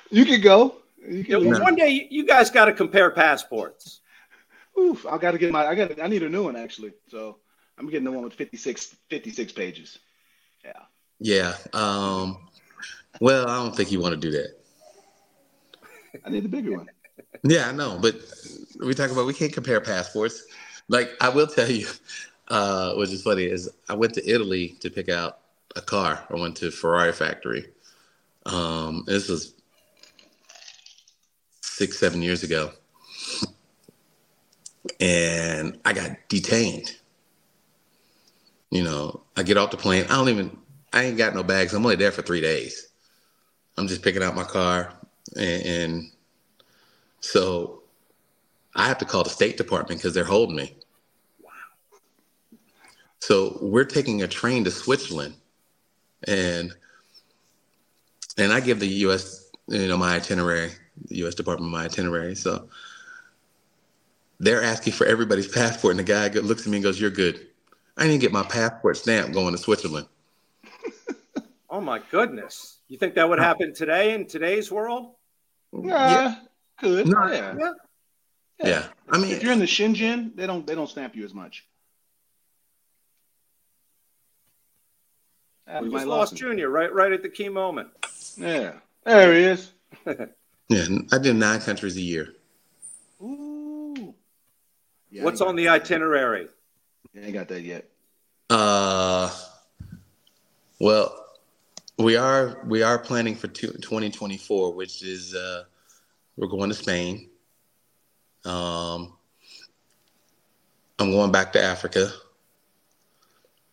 you 0.09 0.25
can 0.25 0.41
go. 0.41 0.75
You 1.07 1.23
can 1.23 1.43
yeah, 1.43 1.59
one 1.59 1.75
day 1.75 2.07
you 2.09 2.25
guys 2.25 2.49
got 2.49 2.65
to 2.65 2.73
compare 2.73 3.09
passports. 3.11 4.01
Oof, 4.77 5.05
I 5.05 5.17
got 5.17 5.31
to 5.31 5.37
get 5.37 5.51
my. 5.51 5.65
I 5.65 5.75
got. 5.75 5.99
I 6.01 6.07
need 6.07 6.23
a 6.23 6.29
new 6.29 6.43
one 6.43 6.55
actually. 6.55 6.93
So 7.07 7.37
I'm 7.77 7.87
getting 7.89 8.05
the 8.05 8.11
one 8.11 8.23
with 8.23 8.33
56, 8.33 8.95
56 9.09 9.51
pages. 9.53 9.99
Yeah. 10.63 10.73
Yeah. 11.19 11.55
Um. 11.73 12.37
Well, 13.19 13.47
I 13.47 13.55
don't 13.63 13.75
think 13.75 13.91
you 13.91 13.99
want 13.99 14.13
to 14.13 14.19
do 14.19 14.31
that. 14.31 14.57
I 16.25 16.29
need 16.29 16.43
the 16.43 16.49
bigger 16.49 16.77
one. 16.77 16.87
Yeah, 17.43 17.69
I 17.69 17.71
know, 17.71 17.99
but 18.01 18.15
we 18.79 18.93
talk 18.93 19.11
about 19.11 19.25
we 19.25 19.33
can't 19.33 19.53
compare 19.53 19.79
passports. 19.79 20.43
Like 20.87 21.11
I 21.21 21.29
will 21.29 21.45
tell 21.45 21.69
you, 21.69 21.87
uh, 22.47 22.93
which 22.95 23.11
is 23.11 23.21
funny 23.21 23.45
is 23.45 23.69
I 23.89 23.95
went 23.95 24.13
to 24.15 24.27
Italy 24.27 24.69
to 24.79 24.89
pick 24.89 25.09
out 25.09 25.39
a 25.77 25.81
car. 25.81 26.25
I 26.29 26.35
went 26.35 26.57
to 26.57 26.71
Ferrari 26.71 27.13
factory. 27.13 27.67
Um, 28.45 29.03
this 29.05 29.29
was 29.29 29.53
six, 31.61 31.99
seven 31.99 32.21
years 32.21 32.43
ago. 32.43 32.71
And 34.99 35.79
I 35.85 35.93
got 35.93 36.11
detained. 36.27 36.97
You 38.71 38.83
know, 38.83 39.21
I 39.37 39.43
get 39.43 39.57
off 39.57 39.71
the 39.71 39.77
plane. 39.77 40.05
I 40.05 40.15
don't 40.15 40.29
even, 40.29 40.57
I 40.91 41.03
ain't 41.03 41.17
got 41.17 41.35
no 41.35 41.43
bags. 41.43 41.73
I'm 41.73 41.85
only 41.85 41.95
there 41.95 42.11
for 42.11 42.21
three 42.21 42.41
days. 42.41 42.89
I'm 43.77 43.87
just 43.87 44.01
picking 44.01 44.23
out 44.23 44.35
my 44.35 44.43
car. 44.43 44.93
And, 45.35 45.65
and 45.65 46.11
so 47.19 47.83
I 48.75 48.87
have 48.87 48.97
to 48.99 49.05
call 49.05 49.23
the 49.23 49.29
State 49.29 49.57
Department 49.57 49.99
because 49.99 50.13
they're 50.13 50.23
holding 50.23 50.55
me. 50.55 50.75
Wow. 51.43 51.51
So 53.19 53.57
we're 53.61 53.85
taking 53.85 54.23
a 54.23 54.27
train 54.27 54.63
to 54.63 54.71
Switzerland 54.71 55.35
and 56.25 56.73
and 58.37 58.53
I 58.53 58.59
give 58.59 58.79
the 58.79 58.87
U.S. 58.87 59.49
you 59.67 59.87
know, 59.87 59.97
my 59.97 60.15
itinerary, 60.15 60.71
the 61.07 61.17
U.S. 61.17 61.35
Department 61.35 61.69
of 61.69 61.73
my 61.73 61.85
itinerary. 61.85 62.35
So 62.35 62.69
they're 64.39 64.63
asking 64.63 64.93
for 64.93 65.05
everybody's 65.05 65.47
passport, 65.47 65.91
and 65.91 65.99
the 65.99 66.03
guy 66.03 66.27
looks 66.39 66.61
at 66.63 66.67
me 66.67 66.77
and 66.77 66.83
goes, 66.83 66.99
"You're 66.99 67.09
good." 67.09 67.47
I 67.97 68.05
didn't 68.05 68.21
get 68.21 68.31
my 68.31 68.43
passport 68.43 68.97
stamp 68.97 69.33
going 69.33 69.53
to 69.53 69.57
Switzerland. 69.57 70.07
oh 71.69 71.81
my 71.81 71.99
goodness! 72.11 72.77
You 72.87 72.97
think 72.97 73.15
that 73.15 73.27
would 73.27 73.39
happen 73.39 73.73
today 73.73 74.13
in 74.13 74.27
today's 74.27 74.71
world? 74.71 75.15
Yeah, 75.73 75.83
yeah. 75.83 76.35
could. 76.79 77.07
No, 77.07 77.27
yeah. 77.27 77.55
yeah. 77.57 77.71
Yeah. 78.63 78.87
I 79.09 79.17
mean, 79.19 79.31
if 79.31 79.43
you're 79.43 79.53
in 79.53 79.59
the 79.59 79.65
Schengen, 79.65 80.35
they 80.35 80.47
don't 80.47 80.65
they 80.65 80.75
don't 80.75 80.89
stamp 80.89 81.15
you 81.15 81.23
as 81.23 81.33
much. 81.33 81.65
We 85.81 85.89
just 85.89 86.05
lost 86.05 86.35
Junior 86.35 86.69
right 86.69 86.93
right 86.93 87.11
at 87.11 87.21
the 87.21 87.29
key 87.29 87.49
moment. 87.49 87.89
Yeah, 88.37 88.73
there 89.03 89.33
he 89.33 89.43
is. 89.43 89.71
yeah, 90.69 90.85
I 91.11 91.17
do 91.17 91.33
nine 91.33 91.59
countries 91.59 91.97
a 91.97 92.01
year. 92.01 92.33
Ooh. 93.21 94.13
Yeah, 95.09 95.23
What's 95.23 95.41
on 95.41 95.55
the 95.55 95.69
itinerary? 95.69 96.47
I 97.15 97.19
ain't 97.19 97.33
got 97.33 97.47
that 97.47 97.61
yet. 97.61 97.85
Uh, 98.49 99.33
well, 100.79 101.25
we 101.97 102.15
are 102.15 102.61
we 102.65 102.83
are 102.83 102.99
planning 102.99 103.35
for 103.35 103.47
two, 103.47 103.67
2024, 103.67 104.73
which 104.73 105.03
is 105.03 105.33
uh, 105.33 105.63
we're 106.35 106.47
going 106.47 106.69
to 106.69 106.75
Spain. 106.75 107.29
Um, 108.45 109.13
I'm 110.99 111.11
going 111.11 111.31
back 111.31 111.53
to 111.53 111.63
Africa. 111.63 112.11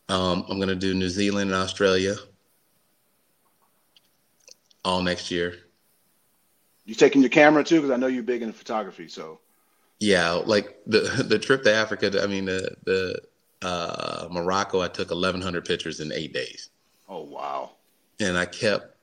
Um, 0.08 0.44
I'm 0.48 0.58
going 0.58 0.68
to 0.68 0.74
do 0.74 0.94
New 0.94 1.08
Zealand 1.08 1.50
and 1.50 1.60
Australia 1.60 2.14
all 4.84 5.02
next 5.02 5.30
year. 5.30 5.56
You 6.84 6.94
taking 6.94 7.22
your 7.22 7.30
camera 7.30 7.64
too? 7.64 7.76
Because 7.76 7.90
I 7.90 7.96
know 7.96 8.06
you're 8.06 8.22
big 8.22 8.42
into 8.42 8.54
photography. 8.54 9.08
So 9.08 9.40
yeah, 10.00 10.32
like 10.32 10.76
the 10.86 11.00
the 11.28 11.38
trip 11.38 11.62
to 11.64 11.74
Africa. 11.74 12.22
I 12.22 12.26
mean 12.26 12.44
the 12.44 12.76
the 12.84 13.22
uh, 13.62 14.28
Morocco. 14.30 14.82
I 14.82 14.88
took 14.88 15.10
1,100 15.10 15.64
pictures 15.64 16.00
in 16.00 16.12
eight 16.12 16.34
days. 16.34 16.70
Oh 17.08 17.22
wow! 17.22 17.70
And 18.20 18.36
I 18.36 18.44
kept, 18.44 18.96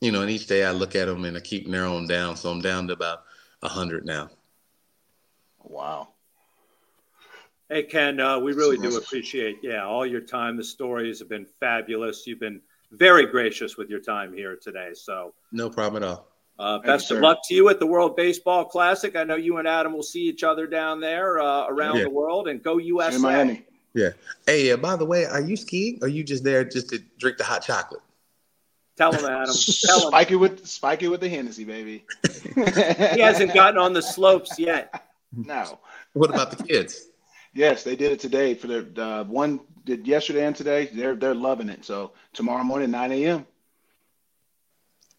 you 0.00 0.12
know, 0.12 0.20
and 0.20 0.30
each 0.30 0.46
day 0.46 0.64
I 0.64 0.72
look 0.72 0.94
at 0.94 1.06
them 1.06 1.24
and 1.24 1.36
I 1.36 1.40
keep 1.40 1.66
narrowing 1.66 2.06
down. 2.06 2.36
So 2.36 2.50
I'm 2.50 2.60
down 2.60 2.86
to 2.88 2.92
about 2.92 3.24
100 3.60 4.04
now. 4.04 4.28
Wow. 5.62 6.08
Hey 7.68 7.82
Ken, 7.82 8.20
uh, 8.20 8.38
we 8.38 8.52
really 8.52 8.78
do 8.78 8.96
appreciate 8.96 9.58
yeah 9.62 9.84
all 9.84 10.06
your 10.06 10.20
time. 10.20 10.56
The 10.56 10.62
stories 10.62 11.18
have 11.18 11.28
been 11.28 11.46
fabulous. 11.58 12.24
You've 12.24 12.38
been 12.38 12.60
very 12.92 13.26
gracious 13.26 13.76
with 13.76 13.90
your 13.90 13.98
time 13.98 14.32
here 14.32 14.56
today. 14.56 14.90
So 14.94 15.34
no 15.50 15.68
problem 15.68 16.02
at 16.02 16.08
all. 16.08 16.28
Uh, 16.58 16.78
best 16.78 17.10
you, 17.10 17.16
of 17.16 17.22
luck 17.22 17.38
to 17.48 17.54
you 17.54 17.68
at 17.68 17.80
the 17.80 17.86
World 17.86 18.16
Baseball 18.16 18.64
Classic. 18.64 19.16
I 19.16 19.24
know 19.24 19.34
you 19.34 19.58
and 19.58 19.66
Adam 19.66 19.92
will 19.92 20.04
see 20.04 20.22
each 20.22 20.44
other 20.44 20.66
down 20.66 21.00
there 21.00 21.40
uh, 21.40 21.66
around 21.66 21.96
yeah. 21.96 22.04
the 22.04 22.10
world, 22.10 22.48
and 22.48 22.62
go 22.62 22.78
USA. 22.78 23.16
In 23.16 23.22
Miami. 23.22 23.66
Yeah. 23.94 24.10
Hey, 24.46 24.70
uh, 24.70 24.76
by 24.76 24.94
the 24.94 25.04
way, 25.04 25.26
are 25.26 25.40
you 25.40 25.56
skiing? 25.56 25.98
Or 26.00 26.06
are 26.06 26.08
you 26.08 26.22
just 26.22 26.44
there 26.44 26.64
just 26.64 26.90
to 26.90 27.02
drink 27.18 27.36
the 27.36 27.44
hot 27.44 27.62
chocolate? 27.62 28.00
Tell 28.96 29.12
him, 29.12 29.24
Adam. 29.24 29.54
Tell 29.84 30.02
him. 30.02 30.08
Spike 30.08 30.30
it 30.30 30.36
with 30.36 30.66
spike 30.66 31.02
it 31.02 31.08
with 31.08 31.20
the 31.20 31.28
Hennessy, 31.28 31.64
baby. 31.64 32.04
he 32.54 33.20
hasn't 33.20 33.52
gotten 33.52 33.78
on 33.78 33.92
the 33.92 34.02
slopes 34.02 34.56
yet. 34.56 35.02
No. 35.34 35.80
What 36.12 36.30
about 36.30 36.56
the 36.56 36.62
kids? 36.62 37.08
Yes, 37.56 37.84
they 37.84 37.96
did 37.96 38.12
it 38.12 38.20
today 38.20 38.52
for 38.52 38.66
their 38.66 38.84
uh, 38.98 39.24
one 39.24 39.60
did 39.86 40.06
yesterday 40.06 40.44
and 40.44 40.54
today. 40.54 40.90
They're 40.92 41.16
they're 41.16 41.34
loving 41.34 41.70
it. 41.70 41.86
So 41.86 42.12
tomorrow 42.34 42.62
morning, 42.62 42.90
nine 42.90 43.12
a.m. 43.12 43.46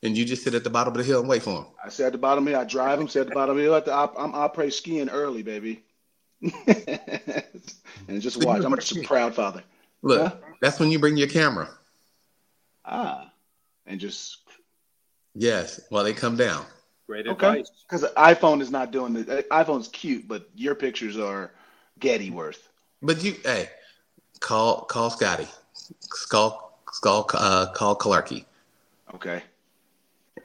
And 0.04 0.16
you 0.16 0.24
just 0.24 0.44
sit 0.44 0.54
at 0.54 0.64
the 0.64 0.70
bottom 0.70 0.94
of 0.94 1.00
the 1.00 1.04
hill 1.04 1.20
and 1.20 1.28
wait 1.28 1.42
for 1.42 1.56
them. 1.56 1.66
I 1.84 1.90
sit 1.90 2.06
at 2.06 2.12
the 2.12 2.20
bottom 2.20 2.44
of 2.44 2.46
the 2.46 2.52
hill. 2.52 2.62
I 2.62 2.66
drive 2.66 3.00
them. 3.00 3.08
Sit 3.08 3.22
at 3.22 3.30
the 3.30 3.34
bottom 3.34 3.52
of 3.52 3.58
the 3.58 3.64
hill. 3.64 3.74
At 3.74 3.86
the, 3.86 3.94
I'm 3.94 4.36
opera 4.36 4.70
skiing 4.70 5.10
early, 5.10 5.42
baby. 5.42 5.84
and 6.42 8.22
just 8.22 8.44
watch. 8.44 8.64
I'm 8.64 8.76
just 8.76 8.96
a 8.96 9.02
proud 9.02 9.34
father. 9.34 9.64
Look, 10.04 10.22
huh? 10.22 10.36
that's 10.62 10.80
when 10.80 10.92
you 10.92 11.00
bring 11.00 11.18
your 11.18 11.30
camera. 11.30 11.68
Ah, 12.86 13.32
and 13.88 14.00
just 14.00 14.38
yes, 15.34 15.82
while 15.90 16.04
they 16.04 16.14
come 16.14 16.38
down. 16.38 16.68
Great 17.08 17.26
advice. 17.26 17.72
Because 17.90 18.04
iPhone 18.14 18.62
is 18.62 18.70
not 18.70 18.92
doing 18.92 19.14
the 19.14 19.44
iPhone's 19.50 19.88
cute, 19.88 20.28
but 20.28 20.48
your 20.54 20.76
pictures 20.76 21.18
are 21.18 21.52
Getty 22.00 22.30
worth. 22.32 22.70
But 23.02 23.24
you, 23.24 23.36
hey, 23.44 23.70
call 24.40 24.82
call 24.82 25.10
Scotty, 25.10 25.48
call 26.30 26.82
call 26.86 27.30
uh, 27.34 27.72
call 27.72 27.96
Clarky. 27.96 28.46
Okay. 29.14 29.42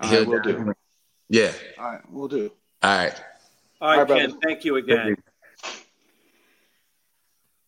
All 0.01 0.27
we'll 0.27 0.43
do. 0.43 0.75
Yeah. 1.29 1.53
All 1.79 1.85
right, 1.85 2.01
we'll 2.11 2.29
do. 2.29 2.51
All 2.83 2.97
right. 2.97 3.23
All 3.81 3.89
right, 3.89 3.99
All 3.99 4.05
right 4.05 4.09
Ken. 4.09 4.31
Brother. 4.31 4.41
Thank 4.43 4.65
you 4.65 4.77
again. 4.77 5.17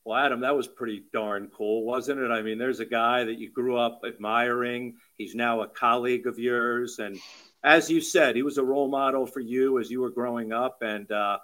Well, 0.04 0.18
Adam, 0.18 0.40
that 0.40 0.54
was 0.54 0.68
pretty 0.68 1.02
darn 1.14 1.50
cool, 1.56 1.82
wasn't 1.82 2.20
it? 2.20 2.30
I 2.30 2.42
mean, 2.42 2.58
there's 2.58 2.80
a 2.80 2.84
guy 2.84 3.24
that 3.24 3.38
you 3.38 3.50
grew 3.50 3.78
up 3.78 4.02
admiring. 4.06 4.96
He's 5.16 5.34
now 5.34 5.62
a 5.62 5.66
colleague 5.66 6.26
of 6.26 6.38
yours, 6.38 6.98
and 6.98 7.18
as 7.62 7.90
you 7.90 8.02
said, 8.02 8.36
he 8.36 8.42
was 8.42 8.58
a 8.58 8.64
role 8.64 8.88
model 8.88 9.26
for 9.26 9.40
you 9.40 9.78
as 9.78 9.90
you 9.90 10.02
were 10.02 10.10
growing 10.10 10.52
up, 10.52 10.82
and 10.82 11.10
uh, 11.10 11.38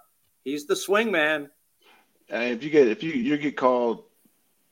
he's 0.45 0.67
the 0.67 0.77
swing 0.77 1.11
man. 1.11 1.49
If 2.31 2.63
you 2.63 2.71
get 2.71 2.89
if 2.89 3.03
you 3.03 3.13
you 3.13 3.37
get 3.37 3.57
called 3.57 4.05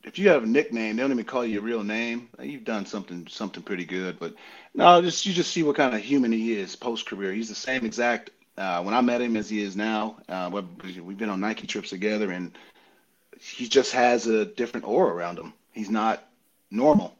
if 0.05 0.19
you 0.19 0.29
have 0.31 0.45
a 0.45 0.47
nickname, 0.47 0.97
they 0.97 1.03
don't 1.03 1.13
even 1.13 1.25
call 1.25 1.45
you 1.45 1.55
your 1.55 1.63
real 1.63 1.83
name. 1.85 2.29
You've 2.41 2.65
done 2.65 2.87
something 2.87 3.27
something 3.29 3.63
pretty 3.63 3.85
good. 3.85 4.19
But 4.19 4.35
no, 4.75 5.03
just 5.03 5.27
you 5.27 5.33
just 5.33 5.51
see 5.51 5.63
what 5.63 5.77
kind 5.77 5.95
of 5.95 6.01
human 6.01 6.33
he 6.33 6.53
is 6.55 6.77
post 6.77 7.07
career. 7.07 7.33
He's 7.33 7.49
the 7.49 7.55
same 7.55 7.85
exact 7.85 8.31
uh, 8.57 8.83
when 8.83 8.95
I 8.95 9.01
met 9.01 9.21
him 9.21 9.37
as 9.37 9.49
he 9.51 9.63
is 9.63 9.77
now. 9.77 10.17
Uh, 10.29 10.51
we've 10.53 11.19
been 11.19 11.31
on 11.31 11.41
Nike 11.41 11.67
trips 11.67 11.91
together, 11.91 12.31
and 12.31 12.57
he 13.41 13.69
just 13.69 13.93
has 13.93 14.27
a 14.27 14.45
different 14.45 14.87
aura 14.87 15.15
around 15.15 15.39
him. 15.39 15.53
He's 15.73 15.91
not 15.91 16.25
normal. 16.71 17.15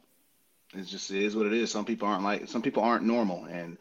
It's 0.73 0.89
just 0.89 1.11
it 1.11 1.23
is 1.23 1.35
what 1.35 1.47
it 1.47 1.53
is. 1.53 1.71
Some 1.71 1.85
people 1.85 2.07
aren't 2.07 2.23
like 2.23 2.47
some 2.47 2.61
people 2.61 2.83
aren't 2.83 3.05
normal, 3.05 3.45
and 3.45 3.77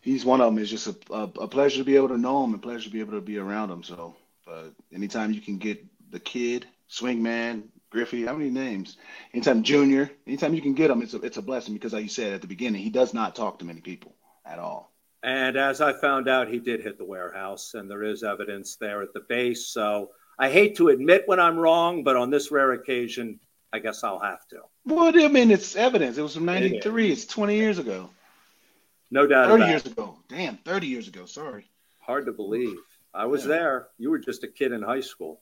he's 0.00 0.24
one 0.24 0.40
of 0.40 0.52
them. 0.52 0.62
It's 0.62 0.70
just 0.70 0.86
a, 0.88 0.96
a, 1.12 1.22
a 1.22 1.48
pleasure 1.48 1.78
to 1.78 1.84
be 1.84 1.96
able 1.96 2.08
to 2.08 2.18
know 2.18 2.44
him, 2.44 2.52
and 2.52 2.62
pleasure 2.62 2.84
to 2.84 2.90
be 2.90 3.00
able 3.00 3.12
to 3.12 3.20
be 3.20 3.38
around 3.38 3.70
him. 3.70 3.82
So, 3.82 4.14
but 4.46 4.72
anytime 4.94 5.32
you 5.32 5.40
can 5.40 5.58
get 5.58 5.84
the 6.10 6.20
kid, 6.20 6.66
swingman, 6.88 7.64
Griffey, 7.90 8.24
how 8.24 8.34
many 8.34 8.50
names? 8.50 8.96
Anytime 9.34 9.62
Junior, 9.62 10.10
anytime 10.26 10.54
you 10.54 10.62
can 10.62 10.74
get 10.74 10.90
him, 10.90 11.02
it's 11.02 11.14
a 11.14 11.20
it's 11.20 11.36
a 11.36 11.42
blessing 11.42 11.74
because, 11.74 11.92
like 11.92 12.04
you 12.04 12.08
said 12.08 12.32
at 12.32 12.40
the 12.40 12.46
beginning, 12.46 12.82
he 12.82 12.90
does 12.90 13.12
not 13.12 13.34
talk 13.34 13.58
to 13.58 13.64
many 13.64 13.80
people 13.80 14.14
at 14.44 14.58
all. 14.58 14.92
And 15.22 15.56
as 15.56 15.80
I 15.80 15.92
found 15.92 16.28
out, 16.28 16.48
he 16.48 16.60
did 16.60 16.82
hit 16.82 16.98
the 16.98 17.04
warehouse, 17.04 17.74
and 17.74 17.90
there 17.90 18.04
is 18.04 18.22
evidence 18.22 18.76
there 18.76 19.02
at 19.02 19.12
the 19.12 19.24
base. 19.28 19.68
So 19.68 20.10
I 20.38 20.50
hate 20.50 20.76
to 20.76 20.88
admit 20.88 21.24
when 21.26 21.40
I'm 21.40 21.58
wrong, 21.58 22.04
but 22.04 22.16
on 22.16 22.30
this 22.30 22.50
rare 22.50 22.72
occasion, 22.72 23.40
I 23.72 23.80
guess 23.80 24.04
I'll 24.04 24.20
have 24.20 24.46
to. 24.48 24.60
Well, 24.84 25.12
I 25.14 25.28
mean, 25.28 25.50
it's 25.50 25.74
evidence. 25.74 26.18
It 26.18 26.22
was 26.22 26.34
from 26.34 26.44
'93. 26.44 27.08
It 27.08 27.12
it's 27.12 27.26
20 27.26 27.56
years 27.56 27.78
ago. 27.78 28.10
No 29.10 29.26
doubt. 29.26 29.48
30 29.48 29.64
years 29.64 29.86
it. 29.86 29.92
ago. 29.92 30.18
Damn, 30.28 30.58
30 30.58 30.86
years 30.86 31.08
ago. 31.08 31.26
Sorry. 31.26 31.68
Hard 32.00 32.26
to 32.26 32.32
believe. 32.32 32.76
I 33.16 33.26
was 33.26 33.42
yeah. 33.42 33.48
there. 33.48 33.88
You 33.98 34.10
were 34.10 34.18
just 34.18 34.44
a 34.44 34.48
kid 34.48 34.72
in 34.72 34.82
high 34.82 35.00
school. 35.00 35.40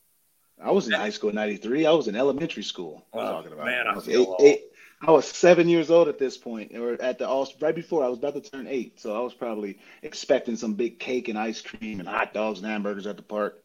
I 0.63 0.71
was 0.71 0.87
in 0.87 0.93
high 0.93 1.11
school 1.11 1.31
in 1.31 1.37
'93. 1.37 1.85
I 1.85 1.91
was 1.91 2.07
in 2.07 2.15
elementary 2.15 2.63
school. 2.63 3.05
I'm 3.13 3.21
oh, 3.21 3.33
talking 3.33 3.53
about. 3.53 3.67
Man, 3.67 3.87
I, 3.89 3.95
was 3.95 4.09
eight, 4.09 4.29
eight, 4.41 4.63
I 5.03 5.11
was 5.11 5.27
seven 5.27 5.69
years 5.69 5.91
old 5.91 6.07
at 6.07 6.19
this 6.19 6.39
point, 6.39 6.77
or 6.77 7.01
at 7.03 7.19
the 7.19 7.29
all 7.29 7.49
right 7.61 7.75
before 7.75 8.05
I 8.05 8.09
was 8.09 8.19
about 8.19 8.35
to 8.35 8.41
turn 8.41 8.69
eight. 8.69 9.01
So 9.01 9.17
I 9.17 9.21
was 9.21 9.35
probably 9.35 9.81
expecting 10.03 10.57
some 10.57 10.75
big 10.75 11.01
cake 11.01 11.29
and 11.29 11.37
ice 11.37 11.61
cream 11.61 11.99
and 11.99 12.09
hot 12.09 12.33
dogs 12.33 12.61
and 12.61 12.69
hamburgers 12.69 13.07
at 13.09 13.17
the 13.17 13.23
park. 13.23 13.61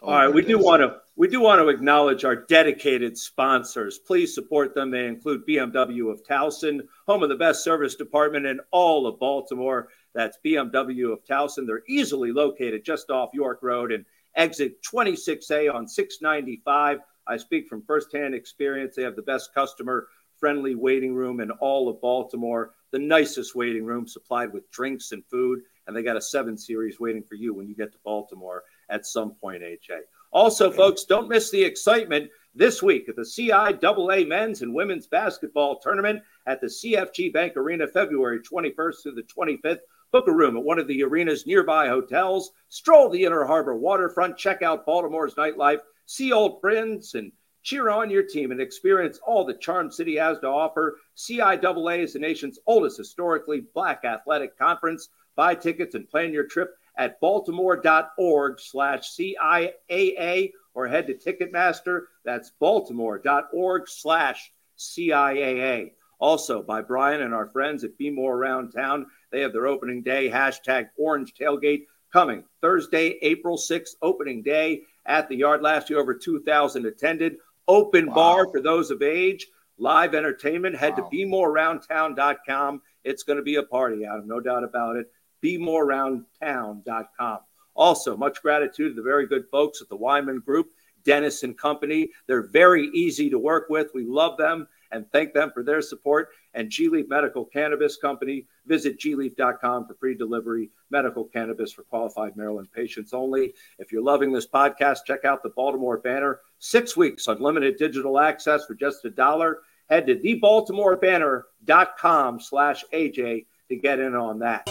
All 0.00 0.12
right, 0.12 0.32
we 0.32 0.42
do 0.42 0.58
want 0.58 0.82
to 0.82 1.00
we 1.16 1.26
do 1.26 1.40
want 1.40 1.60
to 1.60 1.68
acknowledge 1.68 2.24
our 2.24 2.36
dedicated 2.36 3.18
sponsors. 3.18 3.98
Please 3.98 4.34
support 4.34 4.74
them. 4.74 4.90
They 4.90 5.06
include 5.06 5.46
BMW 5.46 6.12
of 6.12 6.22
Towson, 6.24 6.82
home 7.06 7.22
of 7.22 7.30
the 7.30 7.36
best 7.36 7.64
service 7.64 7.96
department 7.96 8.46
in 8.46 8.60
all 8.70 9.06
of 9.06 9.18
Baltimore. 9.18 9.88
That's 10.16 10.38
BMW 10.42 11.12
of 11.12 11.22
Towson. 11.26 11.66
They're 11.66 11.82
easily 11.86 12.32
located 12.32 12.86
just 12.86 13.10
off 13.10 13.34
York 13.34 13.58
Road 13.60 13.92
and 13.92 14.06
exit 14.34 14.82
26A 14.82 15.72
on 15.72 15.86
695. 15.86 17.00
I 17.26 17.36
speak 17.36 17.68
from 17.68 17.82
firsthand 17.82 18.34
experience. 18.34 18.96
They 18.96 19.02
have 19.02 19.14
the 19.14 19.20
best 19.22 19.52
customer 19.54 20.08
friendly 20.38 20.74
waiting 20.74 21.14
room 21.14 21.40
in 21.40 21.50
all 21.50 21.90
of 21.90 22.00
Baltimore, 22.00 22.72
the 22.92 22.98
nicest 22.98 23.54
waiting 23.54 23.84
room 23.84 24.08
supplied 24.08 24.54
with 24.54 24.70
drinks 24.70 25.12
and 25.12 25.22
food. 25.26 25.60
And 25.86 25.94
they 25.94 26.02
got 26.02 26.16
a 26.16 26.22
seven 26.22 26.56
series 26.56 26.98
waiting 26.98 27.22
for 27.22 27.34
you 27.34 27.52
when 27.52 27.68
you 27.68 27.74
get 27.74 27.92
to 27.92 27.98
Baltimore 28.02 28.64
at 28.88 29.04
some 29.04 29.32
point, 29.32 29.62
HA. 29.62 30.00
Also, 30.32 30.70
folks, 30.70 31.04
don't 31.04 31.28
miss 31.28 31.50
the 31.50 31.62
excitement 31.62 32.30
this 32.54 32.82
week 32.82 33.08
at 33.10 33.16
the 33.16 33.22
CIAA 33.22 34.26
men's 34.26 34.62
and 34.62 34.74
women's 34.74 35.06
basketball 35.06 35.78
tournament 35.78 36.22
at 36.46 36.60
the 36.62 36.66
CFG 36.66 37.32
Bank 37.34 37.56
Arena, 37.56 37.86
February 37.86 38.40
21st 38.40 39.02
through 39.02 39.14
the 39.14 39.22
25th. 39.22 39.80
Book 40.12 40.28
a 40.28 40.32
room 40.32 40.56
at 40.56 40.64
one 40.64 40.78
of 40.78 40.86
the 40.86 41.02
arena's 41.02 41.46
nearby 41.46 41.88
hotels, 41.88 42.50
stroll 42.68 43.10
the 43.10 43.24
Inner 43.24 43.44
Harbor 43.44 43.76
waterfront, 43.76 44.38
check 44.38 44.62
out 44.62 44.86
Baltimore's 44.86 45.34
nightlife, 45.34 45.80
see 46.06 46.32
old 46.32 46.60
friends, 46.60 47.14
and 47.14 47.32
Cheer 47.66 47.90
on 47.90 48.10
your 48.10 48.22
team 48.22 48.52
and 48.52 48.60
experience 48.60 49.18
all 49.26 49.44
that 49.46 49.60
Charm 49.60 49.90
City 49.90 50.14
has 50.18 50.38
to 50.38 50.46
offer. 50.46 50.98
CIAA 51.16 51.98
is 51.98 52.12
the 52.12 52.20
nation's 52.20 52.60
oldest 52.64 52.96
historically 52.96 53.64
black 53.74 54.04
athletic 54.04 54.56
conference. 54.56 55.08
Buy 55.34 55.56
tickets 55.56 55.96
and 55.96 56.08
plan 56.08 56.32
your 56.32 56.46
trip 56.46 56.76
at 56.96 57.20
baltimore.org 57.20 58.60
slash 58.60 59.10
CIAA 59.10 60.52
or 60.74 60.86
head 60.86 61.08
to 61.08 61.14
Ticketmaster. 61.14 62.02
That's 62.24 62.52
baltimore.org 62.60 63.88
slash 63.88 64.52
CIAA. 64.78 65.90
Also, 66.20 66.62
by 66.62 66.82
Brian 66.82 67.20
and 67.20 67.34
our 67.34 67.48
friends 67.48 67.82
at 67.82 67.98
Be 67.98 68.10
More 68.10 68.36
Around 68.36 68.70
Town, 68.70 69.06
they 69.36 69.42
have 69.42 69.52
their 69.52 69.66
opening 69.66 70.02
day 70.02 70.30
hashtag 70.30 70.88
Orange 70.96 71.34
Tailgate 71.34 71.84
coming 72.10 72.42
Thursday, 72.62 73.18
April 73.20 73.58
6th, 73.58 73.96
opening 74.00 74.42
day 74.42 74.80
at 75.04 75.28
the 75.28 75.36
yard. 75.36 75.60
Last 75.60 75.90
year, 75.90 75.98
over 75.98 76.14
2,000 76.14 76.86
attended. 76.86 77.36
Open 77.68 78.06
wow. 78.06 78.14
bar 78.14 78.48
for 78.48 78.62
those 78.62 78.90
of 78.90 79.02
age. 79.02 79.48
Live 79.76 80.14
entertainment. 80.14 80.74
Head 80.74 80.94
wow. 80.96 81.10
to 81.10 81.16
BeMoreAroundTown.com. 81.16 82.80
It's 83.04 83.24
going 83.24 83.36
to 83.36 83.42
be 83.42 83.56
a 83.56 83.62
party, 83.62 84.06
Adam, 84.06 84.26
no 84.26 84.40
doubt 84.40 84.64
about 84.64 84.96
it. 84.96 85.12
BeMoreAroundTown.com. 85.44 87.38
Also, 87.74 88.16
much 88.16 88.40
gratitude 88.40 88.92
to 88.92 88.96
the 88.96 89.02
very 89.02 89.26
good 89.26 89.44
folks 89.50 89.82
at 89.82 89.90
the 89.90 89.96
Wyman 89.96 90.40
Group, 90.40 90.70
Dennis 91.04 91.42
and 91.42 91.58
Company. 91.58 92.08
They're 92.26 92.48
very 92.48 92.86
easy 92.94 93.28
to 93.28 93.38
work 93.38 93.66
with. 93.68 93.90
We 93.92 94.06
love 94.06 94.38
them 94.38 94.66
and 94.92 95.04
thank 95.12 95.34
them 95.34 95.50
for 95.52 95.62
their 95.62 95.82
support. 95.82 96.30
And 96.56 96.70
G 96.70 96.88
Leaf 96.88 97.06
Medical 97.08 97.44
Cannabis 97.44 97.98
Company. 97.98 98.46
Visit 98.66 98.98
gleaf.com 98.98 99.86
for 99.86 99.94
free 99.94 100.16
delivery, 100.16 100.70
medical 100.90 101.24
cannabis 101.24 101.72
for 101.72 101.84
qualified 101.84 102.36
Maryland 102.36 102.66
patients 102.74 103.12
only. 103.12 103.54
If 103.78 103.92
you're 103.92 104.02
loving 104.02 104.32
this 104.32 104.48
podcast, 104.48 105.04
check 105.06 105.24
out 105.24 105.42
the 105.42 105.50
Baltimore 105.50 105.98
banner. 105.98 106.40
Six 106.58 106.96
weeks 106.96 107.26
unlimited 107.28 107.76
digital 107.76 108.18
access 108.18 108.64
for 108.64 108.74
just 108.74 109.04
a 109.04 109.10
dollar. 109.10 109.58
Head 109.88 110.06
to 110.06 110.16
thebaltimorebanner.com 110.16 112.40
slash 112.40 112.84
AJ 112.92 113.46
to 113.68 113.76
get 113.76 114.00
in 114.00 114.14
on 114.14 114.38
that. 114.40 114.68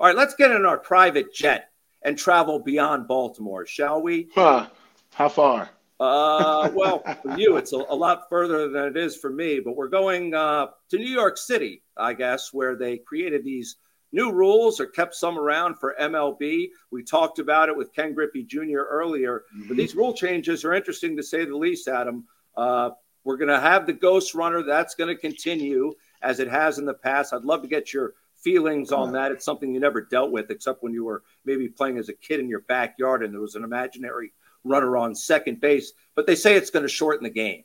All 0.00 0.06
right, 0.06 0.16
let's 0.16 0.34
get 0.34 0.50
in 0.50 0.64
our 0.64 0.78
private 0.78 1.34
jet 1.34 1.72
and 2.02 2.16
travel 2.16 2.58
beyond 2.58 3.06
Baltimore, 3.06 3.66
shall 3.66 4.00
we? 4.00 4.28
Huh. 4.34 4.66
How 5.12 5.28
far? 5.28 5.68
Uh, 6.00 6.70
well, 6.72 7.02
for 7.22 7.36
you, 7.38 7.58
it's 7.58 7.74
a, 7.74 7.76
a, 7.76 7.94
lot 7.94 8.26
further 8.30 8.70
than 8.70 8.84
it 8.84 8.96
is 8.96 9.16
for 9.16 9.28
me, 9.28 9.60
but 9.60 9.76
we're 9.76 9.86
going 9.86 10.32
uh, 10.32 10.68
to 10.88 10.96
New 10.96 11.04
York 11.04 11.36
City, 11.36 11.82
I 11.94 12.14
guess, 12.14 12.54
where 12.54 12.74
they 12.74 12.96
created 12.96 13.44
these 13.44 13.76
new 14.10 14.32
rules 14.32 14.80
or 14.80 14.86
kept 14.86 15.14
some 15.14 15.38
around 15.38 15.74
for 15.78 15.94
MLB. 16.00 16.68
We 16.90 17.02
talked 17.02 17.38
about 17.38 17.68
it 17.68 17.76
with 17.76 17.92
Ken 17.92 18.14
Griffey 18.14 18.44
Jr. 18.44 18.80
earlier, 18.88 19.44
mm-hmm. 19.54 19.68
but 19.68 19.76
these 19.76 19.94
rule 19.94 20.14
changes 20.14 20.64
are 20.64 20.72
interesting 20.72 21.18
to 21.18 21.22
say 21.22 21.44
the 21.44 21.54
least, 21.54 21.86
Adam. 21.86 22.24
Uh, 22.56 22.90
we're 23.24 23.36
going 23.36 23.48
to 23.48 23.60
have 23.60 23.86
the 23.86 23.92
ghost 23.92 24.34
runner. 24.34 24.62
That's 24.62 24.94
going 24.94 25.14
to 25.14 25.20
continue 25.20 25.92
as 26.22 26.40
it 26.40 26.48
has 26.48 26.78
in 26.78 26.86
the 26.86 26.94
past. 26.94 27.34
I'd 27.34 27.44
love 27.44 27.60
to 27.60 27.68
get 27.68 27.92
your 27.92 28.14
feelings 28.38 28.90
on 28.90 29.12
that. 29.12 29.32
It's 29.32 29.44
something 29.44 29.74
you 29.74 29.80
never 29.80 30.00
dealt 30.00 30.32
with 30.32 30.50
except 30.50 30.82
when 30.82 30.94
you 30.94 31.04
were 31.04 31.22
maybe 31.44 31.68
playing 31.68 31.98
as 31.98 32.08
a 32.08 32.14
kid 32.14 32.40
in 32.40 32.48
your 32.48 32.60
backyard 32.60 33.22
and 33.22 33.34
there 33.34 33.40
was 33.42 33.54
an 33.54 33.64
imaginary 33.64 34.32
runner 34.64 34.96
on 34.96 35.14
second 35.14 35.60
base, 35.60 35.92
but 36.14 36.26
they 36.26 36.34
say 36.34 36.54
it's 36.54 36.70
going 36.70 36.84
to 36.84 36.88
shorten 36.88 37.24
the 37.24 37.30
games. 37.30 37.64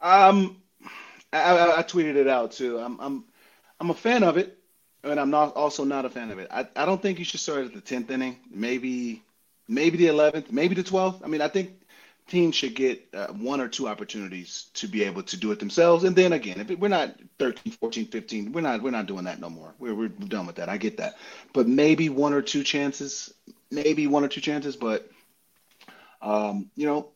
Um, 0.00 0.62
I, 1.32 1.78
I, 1.78 1.82
tweeted 1.82 2.16
it 2.16 2.28
out 2.28 2.52
too. 2.52 2.78
I'm 2.78 3.00
I'm 3.00 3.24
I'm 3.80 3.90
a 3.90 3.94
fan 3.94 4.22
of 4.22 4.36
it, 4.36 4.58
and 5.04 5.18
I'm 5.18 5.30
not 5.30 5.54
also 5.54 5.84
not 5.84 6.04
a 6.04 6.10
fan 6.10 6.30
of 6.30 6.38
it. 6.38 6.48
I, 6.50 6.66
I 6.76 6.84
don't 6.84 7.00
think 7.00 7.18
you 7.18 7.24
should 7.24 7.40
start 7.40 7.66
at 7.66 7.72
the 7.72 7.80
tenth 7.80 8.10
inning. 8.10 8.38
Maybe 8.50 9.22
maybe 9.68 9.96
the 9.96 10.08
eleventh, 10.08 10.52
maybe 10.52 10.74
the 10.74 10.82
twelfth. 10.82 11.22
I 11.24 11.28
mean, 11.28 11.40
I 11.40 11.48
think 11.48 11.82
teams 12.28 12.54
should 12.54 12.74
get 12.74 13.06
uh, 13.14 13.28
one 13.28 13.60
or 13.60 13.68
two 13.68 13.88
opportunities 13.88 14.70
to 14.74 14.88
be 14.88 15.04
able 15.04 15.22
to 15.22 15.36
do 15.36 15.52
it 15.52 15.58
themselves. 15.58 16.04
And 16.04 16.16
then 16.16 16.32
again, 16.32 16.60
if 16.60 16.70
it, 16.70 16.80
we're 16.80 16.88
not 16.88 17.14
13, 17.38 17.74
14, 17.74 18.06
15, 18.06 18.52
we're 18.52 18.60
not 18.60 18.82
we're 18.82 18.90
not 18.90 19.06
doing 19.06 19.24
that 19.24 19.40
no 19.40 19.50
more. 19.50 19.74
We're 19.78 19.94
we're 19.94 20.08
done 20.08 20.46
with 20.46 20.56
that. 20.56 20.68
I 20.68 20.78
get 20.78 20.96
that. 20.96 21.16
But 21.52 21.68
maybe 21.68 22.08
one 22.08 22.32
or 22.32 22.42
two 22.42 22.64
chances, 22.64 23.32
maybe 23.70 24.06
one 24.08 24.24
or 24.24 24.28
two 24.28 24.40
chances, 24.40 24.76
but 24.76 25.11
um, 26.22 26.70
you 26.76 26.86
know, 26.86 27.08